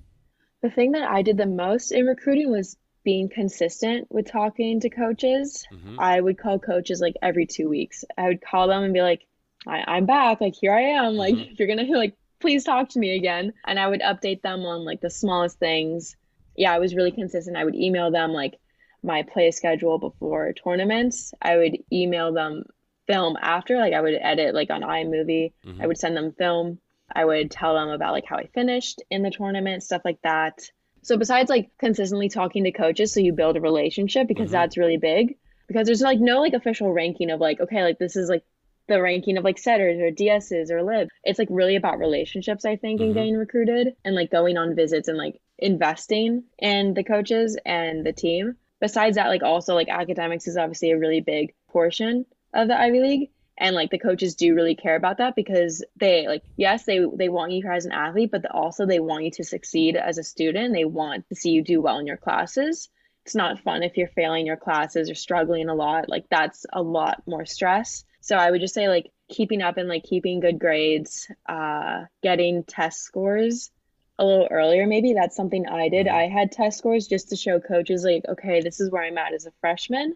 the 0.62 0.70
thing 0.70 0.92
that 0.92 1.10
I 1.10 1.22
did 1.24 1.38
the 1.38 1.46
most 1.46 1.92
in 1.92 2.06
recruiting 2.06 2.52
was 2.52 2.78
being 3.04 3.30
consistent 3.30 4.08
with 4.12 4.30
talking 4.32 4.80
to 4.82 4.90
coaches. 4.90 5.66
Mhm. 5.72 5.96
I 5.98 6.20
would 6.22 6.38
call 6.38 6.60
coaches 6.60 7.02
like 7.02 7.16
every 7.22 7.46
two 7.48 7.68
weeks. 7.70 8.04
I 8.18 8.28
would 8.28 8.42
call 8.42 8.68
them 8.68 8.84
and 8.84 8.94
be 8.94 9.02
like, 9.02 9.26
I, 9.66 9.84
I'm 9.88 10.06
back. 10.06 10.42
Like, 10.42 10.54
here 10.56 10.74
I 10.74 10.82
am. 10.82 11.16
Like, 11.16 11.34
Mhm. 11.34 11.58
you're 11.58 11.68
gonna 11.68 11.84
like, 11.98 12.16
please 12.40 12.64
talk 12.64 12.90
to 12.90 13.00
me 13.00 13.16
again. 13.16 13.54
And 13.66 13.80
I 13.80 13.88
would 13.88 14.02
update 14.02 14.42
them 14.42 14.66
on 14.66 14.84
like 14.86 15.02
the 15.02 15.10
smallest 15.10 15.58
things. 15.60 16.16
Yeah, 16.56 16.74
I 16.74 16.80
was 16.80 16.94
really 16.96 17.12
consistent. 17.12 17.58
I 17.58 17.64
would 17.66 17.76
email 17.76 18.12
them 18.12 18.32
like 18.32 18.60
my 19.02 19.24
play 19.24 19.52
schedule 19.52 19.98
before 19.98 20.54
tournaments. 20.54 21.34
I 21.42 21.58
would 21.58 21.78
email 21.92 22.32
them 22.34 22.66
film 23.10 23.36
after. 23.42 23.78
Like, 23.78 23.94
I 23.94 24.02
would 24.02 24.14
edit 24.22 24.54
like 24.54 24.70
on 24.70 24.82
iMovie. 24.84 25.52
Mhm. 25.66 25.82
I 25.82 25.88
would 25.88 25.98
send 25.98 26.16
them 26.16 26.32
film. 26.34 26.78
I 27.12 27.26
would 27.26 27.50
tell 27.50 27.74
them 27.74 27.90
about 27.90 28.14
like 28.14 28.26
how 28.26 28.38
I 28.38 28.46
finished 28.54 29.02
in 29.10 29.24
the 29.24 29.32
tournament, 29.32 29.82
stuff 29.82 30.04
like 30.06 30.22
that. 30.22 30.60
So 31.02 31.18
besides 31.18 31.50
like 31.50 31.72
consistently 31.80 32.30
talking 32.30 32.66
to 32.66 32.72
coaches 32.72 33.12
so 33.14 33.20
you 33.20 33.34
build 33.34 33.58
a 33.58 33.62
relationship 33.62 34.28
because 34.28 34.50
Mhm. 34.50 34.58
that's 34.58 34.78
really 34.78 34.98
big 34.98 35.38
because 35.68 35.88
there's 35.88 36.02
like 36.02 36.20
no 36.20 36.40
like 36.42 36.54
official 36.54 36.92
ranking 36.94 37.32
of 37.32 37.40
like 37.40 37.60
okay 37.62 37.82
like 37.84 37.98
this 37.98 38.16
is 38.16 38.30
like 38.30 38.44
the 38.88 39.02
ranking 39.02 39.38
of 39.38 39.44
like 39.44 39.58
setters 39.58 40.00
or 40.00 40.12
DSs 40.12 40.70
or 40.70 40.84
lib. 40.84 41.08
It's 41.24 41.40
like 41.40 41.48
really 41.50 41.76
about 41.78 41.98
relationships 42.00 42.64
I 42.66 42.76
think 42.76 43.00
Mhm. 43.02 43.06
in 43.06 43.14
getting 43.14 43.38
recruited 43.38 43.96
and 44.06 44.14
like 44.14 44.30
going 44.30 44.58
on 44.58 44.76
visits 44.76 45.08
and 45.08 45.18
like 45.18 45.40
investing 45.58 46.44
in 46.60 46.94
the 46.94 47.04
coaches 47.04 47.58
and 47.66 48.06
the 48.06 48.14
team. 48.14 48.56
Besides 48.80 49.16
that 49.16 49.28
like 49.30 49.42
also 49.44 49.74
like 49.74 49.90
academics 49.90 50.48
is 50.48 50.58
obviously 50.58 50.92
a 50.92 50.98
really 51.00 51.22
big 51.22 51.54
portion 51.70 52.26
of 52.54 52.68
the 52.68 52.80
Ivy 52.80 53.00
League 53.00 53.30
and 53.58 53.76
like 53.76 53.92
the 53.92 54.00
coaches 54.00 54.36
do 54.36 54.56
really 54.56 54.76
care 54.76 54.96
about 54.96 55.18
that 55.18 55.36
because 55.36 55.84
they 55.98 56.28
like 56.28 56.44
yes 56.56 56.86
they 56.86 57.06
they 57.16 57.30
want 57.30 57.52
you 57.52 57.68
as 57.70 57.86
an 57.86 57.92
athlete 57.92 58.32
but 58.32 58.50
also 58.50 58.86
they 58.86 59.00
want 59.00 59.26
you 59.26 59.32
to 59.32 59.44
succeed 59.44 59.96
as 59.98 60.18
a 60.18 60.24
student. 60.24 60.74
They 60.74 60.86
want 60.86 61.28
to 61.30 61.36
see 61.36 61.52
you 61.52 61.64
do 61.64 61.82
well 61.82 62.00
in 62.00 62.08
your 62.08 62.18
classes. 62.18 62.90
It's 63.26 63.36
not 63.36 63.60
fun 63.60 63.84
if 63.84 63.98
you're 63.98 64.08
failing 64.08 64.46
your 64.46 64.58
classes 64.58 65.10
or 65.10 65.16
struggling 65.16 65.70
a 65.70 65.76
lot. 65.76 66.10
Like 66.10 66.26
that's 66.30 66.66
a 66.72 66.82
lot 66.82 67.22
more 67.28 67.46
stress. 67.46 68.04
So 68.22 68.36
i 68.36 68.50
would 68.50 68.62
just 68.62 68.74
say 68.74 68.88
like 68.90 69.12
keeping 69.30 69.62
up 69.62 69.78
and 69.78 69.88
like 69.88 70.04
keeping 70.04 70.40
good 70.40 70.60
grades 70.60 71.30
uh 71.48 72.06
getting 72.24 72.64
test 72.64 73.02
scores 73.02 73.72
a 74.18 74.26
little 74.26 74.48
earlier 74.52 74.86
maybe 74.86 75.14
that's 75.14 75.36
something 75.36 75.68
i 75.68 75.88
did. 75.88 76.08
Mhm. 76.08 76.12
i 76.14 76.28
had 76.28 76.52
test 76.52 76.80
scores 76.80 77.08
just 77.08 77.30
to 77.30 77.36
show 77.36 77.60
coaches 77.60 78.04
like 78.04 78.24
okay 78.28 78.60
this 78.62 78.80
is 78.82 78.90
where 78.92 79.04
i'm 79.04 79.18
at 79.18 79.34
as 79.34 79.46
a 79.46 79.52
freshman 79.62 80.16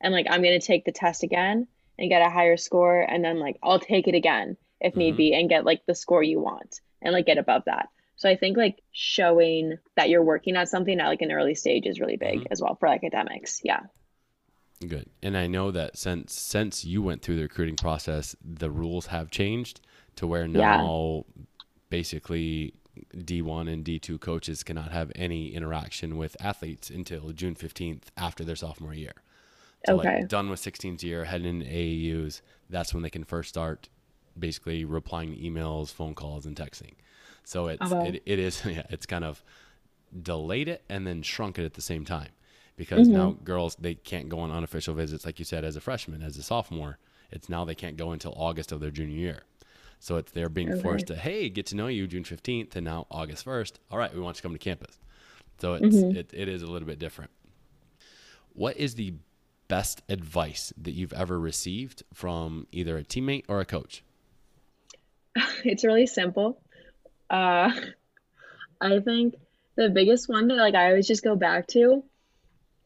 and 0.00 0.14
like 0.14 0.26
i'm 0.30 0.42
going 0.42 0.58
to 0.58 0.66
take 0.66 0.84
the 0.84 0.92
test 0.92 1.22
again 1.22 1.66
and 1.98 2.08
get 2.08 2.22
a 2.22 2.30
higher 2.30 2.56
score 2.56 3.00
and 3.02 3.24
then 3.24 3.38
like 3.38 3.56
I'll 3.62 3.78
take 3.78 4.08
it 4.08 4.14
again 4.14 4.56
if 4.80 4.96
need 4.96 5.14
Mhm. 5.14 5.16
be 5.18 5.34
and 5.34 5.48
get 5.48 5.64
like 5.64 5.84
the 5.86 5.94
score 5.94 6.22
you 6.22 6.40
want 6.40 6.80
and 7.00 7.12
like 7.12 7.26
get 7.26 7.38
above 7.38 7.64
that. 7.66 7.88
So 8.16 8.28
I 8.28 8.36
think 8.36 8.56
like 8.56 8.80
showing 8.92 9.78
that 9.96 10.08
you're 10.08 10.24
working 10.24 10.56
at 10.56 10.68
something 10.68 10.98
at 11.00 11.06
like 11.08 11.22
an 11.22 11.32
early 11.32 11.54
stage 11.54 11.86
is 11.86 12.00
really 12.00 12.16
big 12.16 12.40
Mhm. 12.40 12.46
as 12.50 12.60
well 12.60 12.74
for 12.76 12.88
academics. 12.88 13.60
Yeah. 13.64 13.80
Good. 14.86 15.08
And 15.22 15.36
I 15.36 15.46
know 15.46 15.70
that 15.70 15.96
since 15.96 16.32
since 16.32 16.84
you 16.84 17.02
went 17.02 17.22
through 17.22 17.36
the 17.36 17.42
recruiting 17.42 17.76
process, 17.76 18.34
the 18.44 18.70
rules 18.70 19.06
have 19.06 19.30
changed 19.30 19.80
to 20.16 20.26
where 20.26 20.46
Yeah. 20.46 20.76
now 20.78 21.24
basically 21.88 22.74
D1 23.16 23.68
and 23.68 23.84
D2 23.84 24.18
coaches 24.18 24.62
cannot 24.62 24.92
have 24.92 25.12
any 25.14 25.54
interaction 25.54 26.16
with 26.16 26.36
athletes 26.40 26.90
until 26.90 27.30
June 27.32 27.54
15th 27.54 28.10
after 28.16 28.44
their 28.44 28.56
sophomore 28.56 28.92
year. 28.94 29.14
So 29.84 29.94
Okay. 29.94 29.96
like 29.96 30.28
done 30.28 30.48
with 30.50 30.60
16th 30.60 31.02
year, 31.02 31.24
heading 31.24 31.60
into 31.60 31.66
AAUs, 31.66 32.42
that's 32.70 32.94
when 32.94 33.02
they 33.02 33.10
can 33.10 33.24
first 33.24 33.48
start 33.48 33.88
basically 34.38 34.84
replying 34.84 35.32
to 35.34 35.38
emails, 35.40 35.92
phone 35.92 36.14
calls, 36.14 36.46
and 36.46 36.56
texting. 36.56 36.94
So 37.44 37.66
it's 37.68 37.92
wow. 37.92 37.98
it, 38.00 38.22
it 38.24 38.38
is 38.38 38.62
yeah, 38.66 38.84
it's 38.90 39.06
kind 39.06 39.24
of 39.24 39.42
delayed 40.22 40.68
it 40.68 40.84
and 40.88 41.06
then 41.06 41.22
shrunk 41.22 41.58
it 41.58 41.64
at 41.64 41.74
the 41.74 41.82
same 41.82 42.04
time 42.04 42.28
because 42.76 43.10
now 43.10 43.32
girls 43.44 43.76
they 43.76 43.94
can't 43.94 44.28
go 44.28 44.40
on 44.40 44.50
unofficial 44.50 44.94
visits 44.94 45.24
like 45.24 45.38
you 45.38 45.44
said 45.44 45.64
as 45.64 45.76
a 45.76 45.80
freshman 45.80 46.22
as 46.22 46.36
a 46.36 46.42
sophomore 46.42 46.98
it's 47.30 47.48
now 47.48 47.64
they 47.64 47.74
can't 47.74 47.96
go 47.96 48.12
until 48.12 48.32
august 48.36 48.72
of 48.72 48.80
their 48.80 48.90
junior 48.90 49.16
year 49.16 49.42
so 49.98 50.16
it's 50.16 50.30
they're 50.32 50.50
being 50.50 50.72
Okay. 50.72 50.80
forced 50.82 51.06
to 51.06 51.16
hey 51.16 51.48
get 51.48 51.64
to 51.64 51.74
know 51.76 51.86
you 51.86 52.06
june 52.06 52.24
15th 52.24 52.76
and 52.76 52.84
now 52.84 53.06
august 53.10 53.44
1st 53.44 53.80
all 53.90 53.98
right 53.98 54.14
we 54.14 54.20
want 54.20 54.36
you 54.36 54.38
to 54.38 54.42
come 54.42 54.52
to 54.52 54.58
campus 54.58 54.98
so 55.58 55.74
it's 55.74 56.04
Mhm. 56.04 56.10
it, 56.10 56.30
it 56.34 56.48
is 56.48 56.62
a 56.62 56.66
little 56.66 56.86
bit 56.86 56.98
different 56.98 57.30
what 58.52 58.76
is 58.76 58.94
the 58.94 59.14
best 59.72 60.02
advice 60.08 60.72
that 60.76 60.92
you've 60.92 61.12
ever 61.14 61.40
received 61.40 62.02
from 62.12 62.66
either 62.72 62.98
a 62.98 63.02
teammate 63.02 63.44
or 63.48 63.60
a 63.60 63.64
coach 63.64 64.02
it's 65.64 65.84
really 65.84 66.06
simple. 66.06 66.60
Uh 67.30 67.70
I 68.80 69.00
think 69.00 69.36
the 69.76 69.88
biggest 69.88 70.28
one 70.28 70.48
that 70.48 70.56
like 70.56 70.74
I 70.74 70.88
always 70.88 71.06
just 71.06 71.24
go 71.24 71.36
back 71.36 71.68
to 71.68 72.04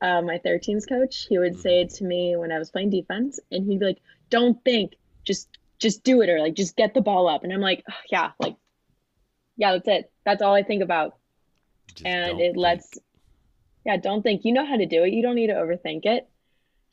uh, 0.01 0.21
my 0.21 0.39
13s 0.45 0.89
coach, 0.89 1.27
he 1.29 1.39
would 1.39 1.59
say 1.59 1.81
it 1.81 1.91
to 1.95 2.05
me 2.05 2.37
when 2.37 2.53
I 2.53 2.59
was 2.59 2.71
playing 2.71 2.91
defense, 2.91 3.41
and 3.51 3.67
he'd 3.67 3.81
be 3.81 3.87
like, 3.87 4.03
"Don't 4.29 4.63
think, 4.63 4.93
just 5.25 5.49
just 5.79 6.05
do 6.05 6.21
it, 6.21 6.29
or 6.29 6.39
like 6.39 6.55
just 6.55 6.77
get 6.77 6.93
the 6.93 7.01
ball 7.01 7.29
up." 7.29 7.45
And 7.45 7.53
I'm 7.53 7.63
like, 7.63 7.83
"Ugh, 7.89 7.95
"Yeah, 8.11 8.33
like, 8.39 8.57
yeah, 9.57 9.73
that's 9.73 9.89
it. 9.89 10.13
That's 10.25 10.43
all 10.43 10.55
I 10.55 10.63
think 10.63 10.83
about." 10.83 11.17
Just 11.95 12.07
and 12.07 12.41
it 12.41 12.53
think. 12.53 12.57
lets, 12.59 12.99
yeah, 13.87 13.97
don't 13.97 14.23
think. 14.23 14.45
You 14.45 14.53
know 14.53 14.67
how 14.67 14.77
to 14.77 14.87
do 14.87 15.03
it. 15.03 15.15
You 15.15 15.23
don't 15.23 15.35
need 15.35 15.47
to 15.49 15.55
overthink 15.55 16.05
it. 16.05 16.29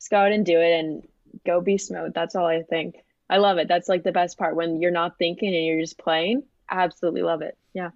Just 0.04 0.10
go 0.10 0.18
out 0.18 0.32
and 0.32 0.44
do 0.44 0.60
it, 0.60 0.78
and 0.78 1.02
go 1.46 1.62
beast 1.62 1.90
mode. 1.90 2.12
That's 2.12 2.34
all 2.34 2.46
I 2.46 2.62
think. 2.62 2.96
I 3.30 3.38
love 3.38 3.56
it. 3.56 3.68
That's 3.68 3.88
like 3.88 4.02
the 4.02 4.12
best 4.12 4.36
part 4.36 4.54
when 4.54 4.82
you're 4.82 4.90
not 4.90 5.16
thinking 5.16 5.54
and 5.54 5.64
you're 5.64 5.80
just 5.80 5.96
playing. 5.96 6.42
I 6.68 6.82
absolutely 6.82 7.22
love 7.22 7.40
it. 7.40 7.56
Yeah. 7.72 7.90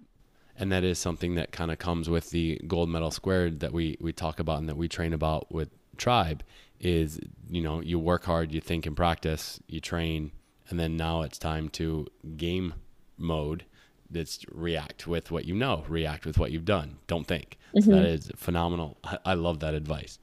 and 0.57 0.71
that 0.71 0.83
is 0.83 0.97
something 0.99 1.35
that 1.35 1.51
kind 1.51 1.71
of 1.71 1.77
comes 1.77 2.09
with 2.09 2.31
the 2.31 2.59
gold 2.67 2.89
medal 2.89 3.11
squared 3.11 3.59
that 3.59 3.71
we 3.71 3.95
we 4.01 4.11
talk 4.11 4.39
about 4.39 4.57
and 4.57 4.67
that 4.67 4.75
we 4.75 4.87
train 4.87 5.13
about 5.13 5.51
with 5.53 5.69
tribe 5.97 6.43
is 6.79 7.19
you 7.47 7.61
know 7.61 7.79
you 7.79 7.99
work 7.99 8.25
hard 8.25 8.51
you 8.51 8.59
think 8.59 8.85
and 8.85 8.97
practice 8.97 9.59
you 9.67 9.79
train 9.79 10.31
and 10.69 10.79
then 10.79 10.97
now 10.97 11.21
it's 11.21 11.37
time 11.37 11.69
to 11.69 12.07
game 12.35 12.73
mode 13.17 13.63
that's 14.09 14.43
react 14.51 15.07
with 15.07 15.31
what 15.31 15.45
you 15.45 15.53
know 15.53 15.85
react 15.87 16.25
with 16.25 16.37
what 16.37 16.51
you've 16.51 16.65
done 16.65 16.97
don't 17.07 17.27
think 17.27 17.57
so 17.75 17.79
mm-hmm. 17.79 17.91
that 17.91 18.05
is 18.05 18.31
phenomenal 18.35 18.97
I, 19.03 19.17
I 19.25 19.33
love 19.35 19.59
that 19.59 19.73
advice 19.73 20.19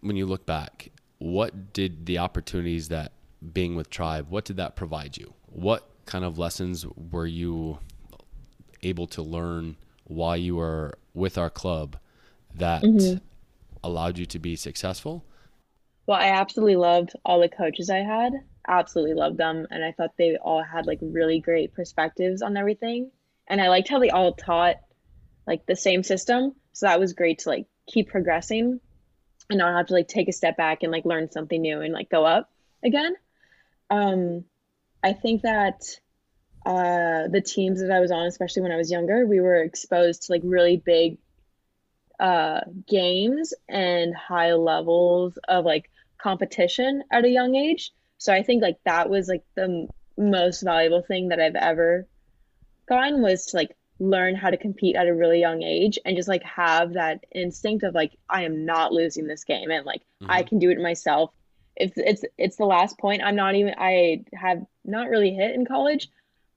when 0.00 0.16
you 0.16 0.26
look 0.26 0.46
back 0.46 0.90
what 1.24 1.72
did 1.72 2.04
the 2.04 2.18
opportunities 2.18 2.88
that 2.88 3.10
being 3.52 3.74
with 3.74 3.88
tribe 3.88 4.26
what 4.28 4.44
did 4.44 4.58
that 4.58 4.76
provide 4.76 5.16
you 5.16 5.32
what 5.46 5.88
kind 6.04 6.22
of 6.22 6.38
lessons 6.38 6.84
were 7.10 7.26
you 7.26 7.78
able 8.82 9.06
to 9.06 9.22
learn 9.22 9.74
while 10.04 10.36
you 10.36 10.56
were 10.56 10.92
with 11.14 11.38
our 11.38 11.48
club 11.48 11.96
that 12.54 12.82
Mhm. 12.82 13.20
allowed 13.82 14.18
you 14.18 14.26
to 14.26 14.38
be 14.38 14.54
successful 14.54 15.24
Well, 16.06 16.20
I 16.20 16.26
absolutely 16.28 16.76
loved 16.76 17.12
all 17.24 17.40
the 17.40 17.48
coaches 17.48 17.88
I 17.88 18.00
had. 18.00 18.34
Absolutely 18.68 19.14
loved 19.14 19.38
them. 19.38 19.66
And 19.70 19.82
I 19.82 19.92
thought 19.92 20.18
they 20.18 20.36
all 20.36 20.62
had 20.62 20.84
like 20.84 20.98
really 21.00 21.40
great 21.40 21.72
perspectives 21.72 22.42
on 22.42 22.58
everything. 22.58 23.10
And 23.46 23.58
I 23.58 23.70
liked 23.70 23.88
how 23.88 23.98
they 23.98 24.10
all 24.10 24.34
taught 24.34 24.76
like 25.46 25.64
the 25.64 25.76
same 25.76 26.02
system. 26.02 26.54
So 26.74 26.84
that 26.84 27.00
was 27.00 27.14
great 27.14 27.38
to 27.40 27.48
like 27.48 27.66
keep 27.86 28.10
progressing 28.10 28.80
and 29.50 29.58
not 29.58 29.76
have 29.76 29.86
to 29.86 29.94
like 29.94 30.08
take 30.08 30.28
a 30.28 30.32
step 30.32 30.56
back 30.56 30.82
and 30.82 30.92
like 30.92 31.04
learn 31.04 31.30
something 31.30 31.60
new 31.60 31.80
and 31.80 31.92
like 31.92 32.08
go 32.10 32.24
up 32.24 32.50
again. 32.82 33.14
Um, 33.90 34.44
I 35.02 35.12
think 35.12 35.42
that 35.42 35.82
uh, 36.64 37.28
the 37.28 37.42
teams 37.44 37.80
that 37.80 37.90
I 37.90 38.00
was 38.00 38.10
on, 38.10 38.26
especially 38.26 38.62
when 38.62 38.72
I 38.72 38.76
was 38.76 38.90
younger, 38.90 39.26
we 39.26 39.40
were 39.40 39.56
exposed 39.56 40.22
to 40.24 40.32
like 40.32 40.42
really 40.44 40.78
big 40.78 41.18
uh, 42.18 42.60
games 42.88 43.52
and 43.68 44.14
high 44.14 44.54
levels 44.54 45.38
of 45.48 45.64
like 45.64 45.90
competition 46.18 47.02
at 47.10 47.24
a 47.24 47.28
young 47.28 47.54
age. 47.54 47.92
So 48.18 48.32
I 48.32 48.42
think 48.42 48.62
like 48.62 48.78
that 48.84 49.10
was 49.10 49.28
like 49.28 49.44
the 49.54 49.64
m- 49.64 49.88
most 50.16 50.62
valuable 50.62 51.02
thing 51.02 51.28
that 51.28 51.40
I've 51.40 51.56
ever 51.56 52.06
gotten 52.88 53.20
was 53.20 53.46
to 53.46 53.56
like 53.56 53.76
learn 54.00 54.34
how 54.34 54.50
to 54.50 54.56
compete 54.56 54.96
at 54.96 55.06
a 55.08 55.14
really 55.14 55.40
young 55.40 55.62
age 55.62 55.98
and 56.04 56.16
just 56.16 56.28
like 56.28 56.42
have 56.42 56.94
that 56.94 57.24
instinct 57.32 57.84
of 57.84 57.94
like 57.94 58.12
I 58.28 58.44
am 58.44 58.64
not 58.66 58.92
losing 58.92 59.26
this 59.26 59.44
game 59.44 59.70
and 59.70 59.86
like 59.86 60.02
I 60.28 60.42
Mhm. 60.42 60.48
can 60.48 60.58
do 60.58 60.70
it 60.70 60.78
myself. 60.80 61.32
It's 61.76 61.96
it's 61.96 62.24
it's 62.38 62.56
the 62.56 62.66
last 62.66 62.98
point. 62.98 63.22
I'm 63.22 63.36
not 63.36 63.54
even 63.54 63.74
I 63.78 64.24
have 64.34 64.64
not 64.84 65.08
really 65.08 65.32
hit 65.34 65.54
in 65.54 65.64
college. 65.66 66.08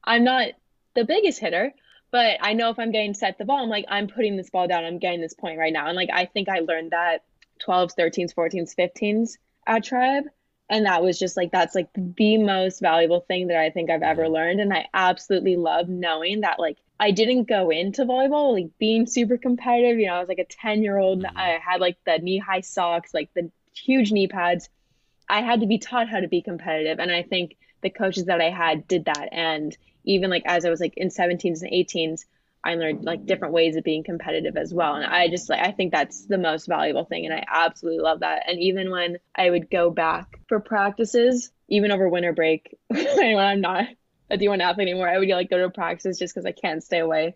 I'm 0.04 0.24
not 0.24 0.50
the 0.96 1.06
biggest 1.06 1.40
hitter, 1.40 1.74
but 2.12 2.38
I 2.42 2.54
know 2.54 2.70
if 2.72 2.80
I'm 2.80 2.92
getting 2.92 3.14
set 3.14 3.38
the 3.38 3.46
ball, 3.46 3.64
I'm 3.64 3.70
like, 3.70 3.86
I'm 3.90 4.08
putting 4.08 4.38
this 4.38 4.50
ball 4.50 4.68
down, 4.68 4.86
I'm 4.86 5.00
getting 5.00 5.22
this 5.22 5.34
point 5.34 5.60
right 5.60 5.74
now. 5.74 5.88
And 5.88 5.96
like, 5.96 6.10
I 6.12 6.26
think 6.26 6.50
I 6.50 6.60
learned 6.60 6.92
that 6.92 7.24
12s, 7.60 7.96
13s, 7.96 8.34
14s, 8.34 8.74
15s 8.76 9.38
at 9.68 9.84
Tribe. 9.84 10.26
And 10.70 10.86
that 10.86 11.02
was 11.02 11.18
just 11.18 11.38
like, 11.38 11.52
that's 11.52 11.76
like 11.76 11.88
the 11.96 12.38
most 12.38 12.82
valuable 12.82 13.22
thing 13.22 13.48
that 13.48 13.58
I 13.58 13.70
think 13.70 13.90
I've 13.90 14.04
ever 14.04 14.28
learned. 14.28 14.60
And 14.60 14.74
I 14.74 14.88
absolutely 14.94 15.56
love 15.56 15.88
knowing 15.88 16.42
that 16.42 16.60
like 16.60 16.78
I 17.00 17.12
didn't 17.12 17.48
go 17.48 17.70
into 17.70 18.06
volleyball 18.06 18.54
like 18.54 18.72
being 18.78 19.06
super 19.08 19.38
competitive. 19.38 20.00
You 20.00 20.08
know, 20.08 20.16
I 20.16 20.20
was 20.20 20.28
like 20.28 20.40
a 20.40 20.46
10 20.46 20.84
year 20.84 20.98
old. 20.98 21.24
Mm-hmm. 21.24 21.38
I 21.38 21.60
had 21.64 21.80
like 21.80 21.98
the 22.06 22.18
knee 22.18 22.38
high 22.38 22.62
socks, 22.62 23.14
like 23.14 23.30
the 23.34 23.50
huge 23.74 24.12
knee 24.12 24.28
pads. 24.28 24.70
I 25.30 25.42
had 25.42 25.62
to 25.62 25.68
be 25.68 25.78
taught 25.78 26.10
how 26.10 26.20
to 26.20 26.28
be 26.28 26.42
competitive. 26.42 27.00
And 27.00 27.12
I 27.12 27.24
think 27.24 27.56
the 27.82 27.90
coaches 27.90 28.26
that 28.26 28.42
I 28.42 28.50
had 28.50 28.88
did 28.88 29.06
that. 29.06 29.30
And 29.32 29.78
even 30.04 30.30
like 30.30 30.44
as 30.46 30.66
I 30.66 30.70
was 30.70 30.82
like 30.82 30.96
in 30.98 31.10
17s 31.10 31.62
and 31.62 31.72
18s, 31.72 32.26
I 32.64 32.76
learned 32.76 33.06
like 33.06 33.26
different 33.26 33.54
ways 33.54 33.76
of 33.76 33.84
being 33.84 34.04
competitive 34.04 34.58
as 34.58 34.74
well. 34.74 34.96
And 34.96 35.06
I 35.06 35.30
just 35.30 35.50
like 35.50 35.62
I 35.62 35.72
think 35.72 35.92
that's 35.92 36.26
the 36.26 36.38
most 36.38 36.68
valuable 36.68 37.06
thing 37.06 37.26
and 37.26 37.34
I 37.34 37.44
absolutely 37.48 38.02
love 38.02 38.22
that. 38.22 38.44
And 38.48 38.60
even 38.60 38.92
when 38.92 39.18
I 39.36 39.50
would 39.50 39.70
go 39.70 39.90
back 39.90 40.40
for 40.48 40.60
practices, 40.60 41.52
even 41.70 41.92
over 41.92 42.10
winter 42.10 42.34
break, 42.34 42.78
when 42.88 43.38
I'm 43.38 43.62
not 43.62 43.86
a 44.30 44.38
D1 44.38 44.62
athlete 44.62 44.90
anymore, 44.90 45.10
I 45.10 45.18
would 45.18 45.30
like 45.30 45.50
go 45.50 45.60
to 45.60 45.70
practices 45.70 46.20
just 46.20 46.34
because 46.34 46.46
I 46.46 46.52
can't 46.52 46.84
stay 46.84 47.00
away. 47.00 47.36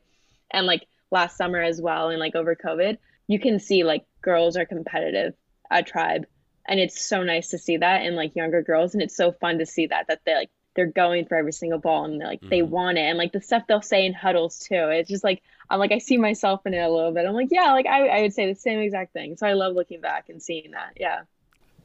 And 0.51 0.67
like 0.67 0.85
last 1.11 1.37
summer 1.37 1.61
as 1.61 1.81
well 1.81 2.09
and 2.09 2.19
like 2.19 2.35
over 2.35 2.55
COVID, 2.55 2.97
you 3.27 3.39
can 3.39 3.59
see 3.59 3.83
like 3.83 4.05
girls 4.21 4.57
are 4.57 4.65
competitive 4.65 5.33
at 5.69 5.87
Tribe. 5.87 6.25
And 6.67 6.79
it's 6.79 7.03
so 7.03 7.23
nice 7.23 7.49
to 7.49 7.57
see 7.57 7.77
that 7.77 8.05
in 8.05 8.15
like 8.15 8.35
younger 8.35 8.61
girls. 8.61 8.93
And 8.93 9.01
it's 9.01 9.15
so 9.15 9.31
fun 9.31 9.59
to 9.59 9.65
see 9.65 9.87
that 9.87 10.07
that 10.07 10.21
they 10.25 10.35
like 10.35 10.49
they're 10.75 10.85
going 10.85 11.25
for 11.25 11.35
every 11.35 11.51
single 11.51 11.79
ball 11.79 12.05
and 12.05 12.19
like 12.19 12.39
mm-hmm. 12.39 12.49
they 12.49 12.61
want 12.61 12.97
it. 12.97 13.01
And 13.01 13.17
like 13.17 13.31
the 13.31 13.41
stuff 13.41 13.63
they'll 13.67 13.81
say 13.81 14.05
in 14.05 14.13
huddles 14.13 14.59
too. 14.59 14.89
It's 14.89 15.09
just 15.09 15.23
like 15.23 15.41
i'm 15.69 15.79
like 15.79 15.91
i 15.91 15.97
see 15.97 16.17
myself 16.17 16.65
in 16.65 16.73
it 16.73 16.79
a 16.79 16.89
little 16.89 17.11
bit. 17.11 17.25
I'm 17.25 17.33
like 17.33 17.49
yeah 17.51 17.73
like 17.73 17.85
i, 17.85 18.07
I 18.07 18.21
would 18.21 18.33
say 18.33 18.51
the 18.51 18.59
same 18.59 18.79
exact 18.79 19.13
thing. 19.13 19.37
So 19.37 19.47
i 19.47 19.53
love 19.53 19.75
looking 19.75 20.01
back 20.01 20.29
and 20.29 20.41
seeing 20.41 20.71
that. 20.71 20.93
Yeah. 20.99 21.21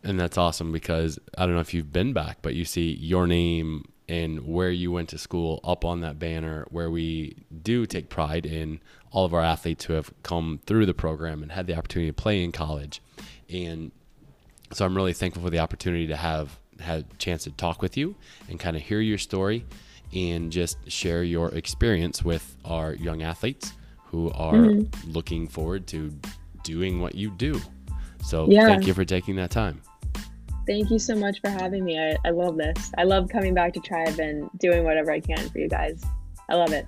And 0.05 0.21
that's 0.21 0.39
awesome 0.39 0.73
because 0.73 1.19
i 1.37 1.45
don't 1.45 1.55
know 1.55 1.61
if 1.61 1.75
you've 1.75 1.93
been 1.93 2.13
back 2.13 2.39
but 2.43 2.55
you 2.55 2.65
see 2.65 2.93
your 2.93 3.27
name 3.27 3.85
and 4.09 4.47
where 4.47 4.71
you 4.71 4.93
went 4.93 5.09
to 5.09 5.19
school 5.19 5.59
up 5.65 5.85
on 5.85 6.01
that 6.01 6.19
banner 6.19 6.65
where 6.71 6.91
we 6.91 7.45
do 7.63 7.87
take 7.87 8.09
pride 8.09 8.47
in 8.47 8.81
all 9.11 9.25
of 9.25 9.35
our 9.35 9.43
athletes 9.43 9.87
who 9.87 9.95
have 9.95 10.13
come 10.23 10.61
through 10.65 10.87
the 10.87 10.95
program 10.95 11.43
and 11.43 11.51
had 11.51 11.67
the 11.67 11.77
opportunity 11.77 12.11
to 12.11 12.15
play 12.15 12.45
in 12.45 12.53
college. 12.53 13.03
And 13.49 13.91
so 14.73 14.85
i'm 14.85 14.97
really 14.97 15.13
thankful 15.13 15.43
for 15.43 15.51
the 15.51 15.59
opportunity 15.59 16.07
to 16.07 16.17
have 16.17 16.59
had 16.81 17.01
a 17.01 17.17
chance 17.17 17.45
to 17.45 17.51
talk 17.53 17.83
with 17.83 17.97
you 17.97 18.15
and 18.49 18.59
kind 18.59 18.77
of 18.77 18.83
hear 18.83 19.01
your 19.01 19.19
story 19.19 19.65
and 20.15 20.53
just 20.53 20.79
share 20.91 21.23
your 21.23 21.49
experience 21.51 22.25
with 22.25 22.57
our 22.65 22.95
young 22.95 23.23
athletes 23.23 23.73
who 24.07 24.31
are 24.33 24.55
mm-hmm. 24.55 25.11
looking 25.11 25.49
forward 25.49 25.87
to 25.89 26.13
doing 26.63 27.01
what 27.01 27.15
you 27.15 27.31
do. 27.31 27.61
So 28.23 28.49
yeah. 28.49 28.67
thank 28.67 28.87
you 28.87 28.95
for 28.95 29.05
taking 29.05 29.37
that 29.37 29.51
time. 29.51 29.81
Thank 30.67 30.91
you 30.91 30.99
so 30.99 31.15
much 31.15 31.41
for 31.41 31.49
having 31.49 31.85
me. 31.85 31.99
I, 31.99 32.17
I 32.25 32.31
love 32.31 32.57
this. 32.57 32.93
I 32.99 33.05
love 33.05 33.29
coming 33.29 33.55
back 33.55 33.73
to 33.75 33.81
Tribe 33.81 34.19
and 34.19 34.51
doing 34.59 34.85
whatever 34.85 35.13
I 35.13 35.21
can 35.21 35.49
for 35.49 35.59
you 35.59 35.69
guys. 35.69 36.03
I 36.49 36.57
love 36.57 36.73
it. 36.73 36.87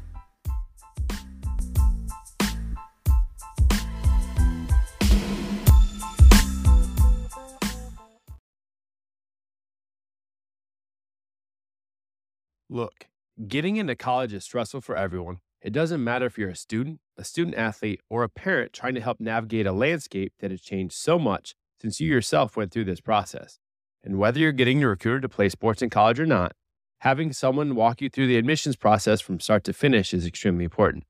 Look, 12.71 13.07
getting 13.47 13.77
into 13.77 13.97
college 13.97 14.35
is 14.35 14.45
stressful 14.45 14.83
for 14.83 14.95
everyone. 14.95 15.39
It 15.63 15.73
doesn't 15.73 16.05
matter 16.05 16.27
if 16.27 16.37
you're 16.37 16.51
a 16.51 16.57
student, 16.57 17.01
a 17.17 17.25
student 17.25 17.57
athlete, 17.57 18.03
or 18.11 18.23
a 18.23 18.29
parent 18.29 18.75
trying 18.75 18.95
to 18.95 19.01
help 19.01 19.21
navigate 19.21 19.67
a 19.67 19.73
landscape 19.73 20.35
that 20.41 20.51
has 20.51 20.61
changed 20.61 20.95
so 20.95 21.19
much 21.19 21.55
since 21.81 21.99
you 21.99 22.11
yourself 22.11 22.59
went 22.59 22.71
through 22.71 22.85
this 22.85 23.01
process. 23.01 23.59
And 24.05 24.19
whether 24.19 24.39
you're 24.39 24.53
getting 24.53 24.81
recruited 24.83 25.23
to 25.23 25.31
play 25.31 25.49
sports 25.49 25.81
in 25.81 25.89
college 25.89 26.21
or 26.21 26.27
not, 26.27 26.53
having 26.99 27.33
someone 27.33 27.75
walk 27.75 28.03
you 28.03 28.11
through 28.11 28.27
the 28.27 28.37
admissions 28.37 28.77
process 28.77 29.23
from 29.23 29.41
start 29.41 29.65
to 29.65 29.73
finish 29.73 30.13
is 30.13 30.27
extremely 30.27 30.65
important. 30.65 31.05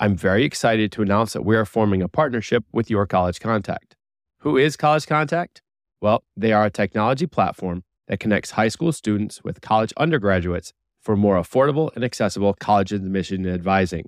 I'm 0.00 0.16
very 0.16 0.44
excited 0.44 0.92
to 0.92 1.02
announce 1.02 1.34
that 1.34 1.44
we 1.44 1.56
are 1.56 1.66
forming 1.66 2.00
a 2.00 2.08
partnership 2.08 2.64
with 2.72 2.88
Your 2.88 3.06
College 3.06 3.38
Contact. 3.38 3.96
Who 4.40 4.56
is 4.56 4.78
College 4.78 5.06
Contact? 5.06 5.60
Well, 6.00 6.24
they 6.34 6.52
are 6.52 6.64
a 6.64 6.70
technology 6.70 7.26
platform 7.26 7.84
that 8.08 8.20
connects 8.20 8.52
high 8.52 8.68
school 8.68 8.92
students 8.92 9.44
with 9.44 9.60
college 9.60 9.92
undergraduates 9.98 10.72
for 11.06 11.16
more 11.16 11.36
affordable 11.36 11.94
and 11.94 12.02
accessible 12.02 12.52
college 12.54 12.92
admission 12.92 13.46
and 13.46 13.54
advising. 13.54 14.06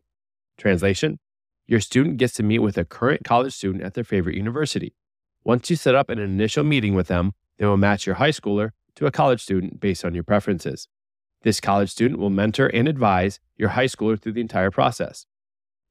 Translation 0.59 1.21
Your 1.69 1.79
student 1.79 2.17
gets 2.17 2.33
to 2.35 2.43
meet 2.43 2.59
with 2.59 2.77
a 2.77 2.85
current 2.85 3.23
college 3.23 3.55
student 3.55 3.85
at 3.85 3.95
their 3.95 4.03
favorite 4.03 4.35
university. 4.35 4.97
Once 5.45 5.71
you 5.71 5.77
set 5.77 5.95
up 5.95 6.11
an 6.11 6.19
initial 6.19 6.65
meeting 6.65 6.95
with 6.95 7.07
them, 7.07 7.35
they 7.57 7.67
will 7.67 7.77
match 7.77 8.05
your 8.05 8.17
high 8.17 8.33
schooler 8.33 8.71
to 8.97 9.07
a 9.07 9.13
college 9.13 9.41
student 9.41 9.79
based 9.79 10.05
on 10.05 10.13
your 10.13 10.25
preferences. 10.25 10.89
This 11.43 11.61
college 11.61 11.89
student 11.89 12.19
will 12.19 12.31
mentor 12.31 12.67
and 12.75 12.89
advise 12.89 13.39
your 13.57 13.69
high 13.71 13.87
schooler 13.87 14.21
through 14.21 14.33
the 14.33 14.41
entire 14.41 14.73
process. 14.73 15.25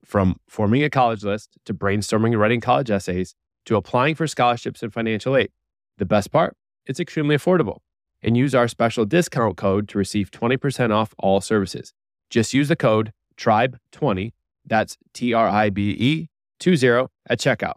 From 0.03 0.35
forming 0.49 0.83
a 0.83 0.89
college 0.89 1.23
list 1.23 1.57
to 1.63 1.73
brainstorming 1.73 2.33
and 2.33 2.39
writing 2.41 2.59
college 2.59 2.91
essays 2.91 3.33
to 3.63 3.77
applying 3.77 4.15
for 4.15 4.27
scholarships 4.27 4.83
and 4.83 4.91
financial 4.91 5.37
aid. 5.37 5.51
The 5.99 6.05
best 6.05 6.33
part, 6.33 6.57
it's 6.85 6.99
extremely 6.99 7.37
affordable 7.37 7.77
and 8.21 8.35
use 8.37 8.55
our 8.55 8.67
special 8.67 9.05
discount 9.05 9.57
code 9.57 9.87
to 9.89 9.97
receive 9.97 10.31
20% 10.31 10.91
off 10.91 11.13
all 11.17 11.41
services. 11.41 11.93
Just 12.29 12.53
use 12.53 12.67
the 12.67 12.75
code 12.75 13.13
TRIBE20, 13.37 14.31
that's 14.65 14.97
T 15.13 15.33
R 15.33 15.47
I 15.47 15.69
B 15.69 15.91
E 15.91 16.29
20 16.59 17.07
at 17.29 17.39
checkout 17.39 17.75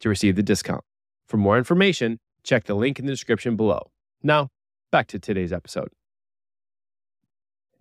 to 0.00 0.08
receive 0.08 0.36
the 0.36 0.42
discount. 0.42 0.82
For 1.26 1.36
more 1.36 1.56
information, 1.56 2.18
check 2.42 2.64
the 2.64 2.74
link 2.74 2.98
in 2.98 3.06
the 3.06 3.12
description 3.12 3.56
below. 3.56 3.90
Now, 4.22 4.48
back 4.90 5.06
to 5.08 5.18
today's 5.18 5.52
episode. 5.52 5.88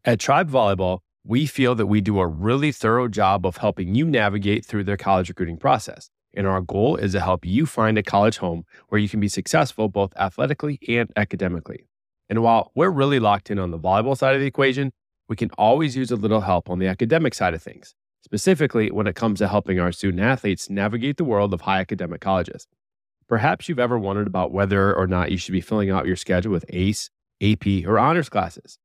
At 0.03 0.19
Tribe 0.19 0.49
Volleyball, 0.49 0.99
we 1.23 1.45
feel 1.45 1.75
that 1.75 1.85
we 1.85 2.01
do 2.01 2.19
a 2.19 2.27
really 2.27 2.71
thorough 2.71 3.07
job 3.07 3.45
of 3.45 3.57
helping 3.57 3.93
you 3.93 4.05
navigate 4.05 4.65
through 4.65 4.83
their 4.83 4.97
college 4.97 5.29
recruiting 5.29 5.57
process. 5.57 6.09
And 6.33 6.47
our 6.47 6.61
goal 6.61 6.95
is 6.95 7.11
to 7.11 7.19
help 7.19 7.45
you 7.45 7.65
find 7.65 7.97
a 7.97 8.03
college 8.03 8.37
home 8.37 8.63
where 8.87 8.99
you 8.99 9.09
can 9.09 9.19
be 9.19 9.27
successful 9.27 9.89
both 9.89 10.13
athletically 10.15 10.79
and 10.87 11.11
academically. 11.15 11.85
And 12.31 12.41
while 12.41 12.71
we're 12.75 12.89
really 12.89 13.19
locked 13.19 13.51
in 13.51 13.59
on 13.59 13.71
the 13.71 13.77
volleyball 13.77 14.17
side 14.17 14.35
of 14.35 14.39
the 14.39 14.47
equation, 14.47 14.93
we 15.27 15.35
can 15.35 15.51
always 15.57 15.97
use 15.97 16.11
a 16.11 16.15
little 16.15 16.39
help 16.39 16.69
on 16.69 16.79
the 16.79 16.87
academic 16.87 17.33
side 17.33 17.53
of 17.53 17.61
things, 17.61 17.93
specifically 18.23 18.89
when 18.89 19.05
it 19.05 19.17
comes 19.17 19.39
to 19.39 19.49
helping 19.49 19.81
our 19.81 19.91
student 19.91 20.23
athletes 20.23 20.69
navigate 20.69 21.17
the 21.17 21.25
world 21.25 21.53
of 21.53 21.61
high 21.61 21.81
academic 21.81 22.21
colleges. 22.21 22.67
Perhaps 23.27 23.67
you've 23.67 23.79
ever 23.79 23.99
wondered 23.99 24.27
about 24.27 24.53
whether 24.53 24.95
or 24.95 25.07
not 25.07 25.29
you 25.29 25.37
should 25.37 25.51
be 25.51 25.59
filling 25.59 25.89
out 25.89 26.07
your 26.07 26.15
schedule 26.15 26.53
with 26.53 26.65
AICE, 26.71 27.09
AP, 27.41 27.85
or 27.85 27.99
honors 27.99 28.29
classes. 28.29 28.79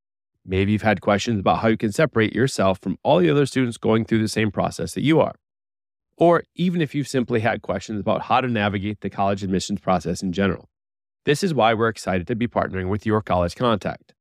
Maybe 0.45 0.73
you've 0.73 0.83
had 0.83 1.01
questions 1.01 1.39
about 1.39 1.61
how 1.61 1.69
you 1.69 1.77
can 1.77 1.93
separate 1.93 2.35
yourself 2.35 2.81
from 2.81 2.99
all 3.05 3.21
the 3.21 3.31
other 3.31 3.47
students 3.47 3.77
going 3.77 4.07
through 4.07 4.23
the 4.23 4.29
same 4.29 4.51
process 4.51 4.95
that 4.95 5.03
you 5.03 5.21
are. 5.21 5.37
Or 6.19 6.43
even 6.57 6.81
if 6.81 6.97
you've 6.97 7.07
simply 7.07 7.41
had 7.41 7.63
questions 7.63 8.01
about 8.01 8.23
how 8.23 8.41
to 8.41 8.49
navigate 8.49 9.03
the 9.03 9.11
college 9.11 9.45
admissions 9.45 9.79
process 9.79 10.21
in 10.21 10.33
general. 10.33 10.69
This 11.27 11.43
is 11.43 11.53
why 11.53 11.75
we're 11.75 11.89
excited 11.89 12.29
to 12.29 12.37
be 12.37 12.47
partnering 12.47 12.89
with 12.89 13.05
your 13.05 13.21
College 13.21 13.57
Contact. 13.57 14.15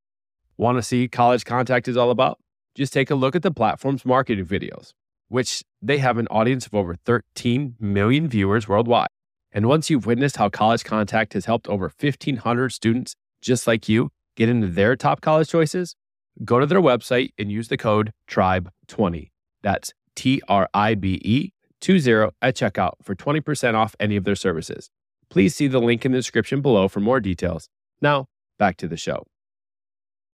Want 0.58 0.80
to 0.80 0.82
see 0.82 1.08
College 1.08 1.46
Contact 1.46 1.88
is 1.88 1.96
all 1.96 2.10
about? 2.10 2.39
Just 2.74 2.94
take 2.94 3.12
a 3.12 3.15
look 3.15 3.36
at 3.36 3.44
the 3.44 3.52
platform's 3.52 4.04
marketing 4.04 4.48
videos, 4.48 4.89
which 5.28 5.63
they 5.84 6.00
have 6.00 6.18
an 6.18 6.28
audience 6.30 6.65
of 6.65 6.74
over 6.74 6.96
13 6.96 7.76
million 7.80 8.28
viewers 8.28 8.68
worldwide. 8.68 9.10
And 9.52 9.68
once 9.68 9.88
you've 9.88 10.08
witnessed 10.08 10.38
how 10.38 10.50
College 10.50 10.84
Contact 10.84 11.34
has 11.34 11.46
helped 11.46 11.68
over 11.68 11.91
1,500 11.96 12.74
students 12.74 13.15
just 13.39 13.68
like 13.68 13.88
you 13.88 14.10
get 14.36 14.50
into 14.50 14.65
their 14.65 14.96
top 14.96 15.22
college 15.22 15.50
choices, 15.50 15.96
go 16.44 16.60
to 16.60 16.65
their 16.65 16.82
website 16.82 17.34
and 17.38 17.52
use 17.52 17.68
the 17.68 17.78
code 17.78 18.13
TRIBE20. 18.28 19.30
That's 19.62 19.93
T 20.16 20.41
R 20.47 20.68
I 20.74 20.95
B 20.95 21.22
E 21.24 21.51
20 21.82 22.32
at 22.41 22.56
checkout 22.56 22.93
for 23.03 23.14
20% 23.14 23.76
off 23.76 23.95
any 23.99 24.16
of 24.16 24.24
their 24.24 24.36
services. 24.36 24.89
Please 25.30 25.55
see 25.55 25.67
the 25.67 25.80
link 25.80 26.05
in 26.05 26.11
the 26.11 26.17
description 26.17 26.61
below 26.61 26.88
for 26.88 26.99
more 26.99 27.19
details. 27.19 27.69
Now, 28.01 28.28
back 28.57 28.78
to 28.78 28.88
the 28.88 28.97
show. 28.97 29.26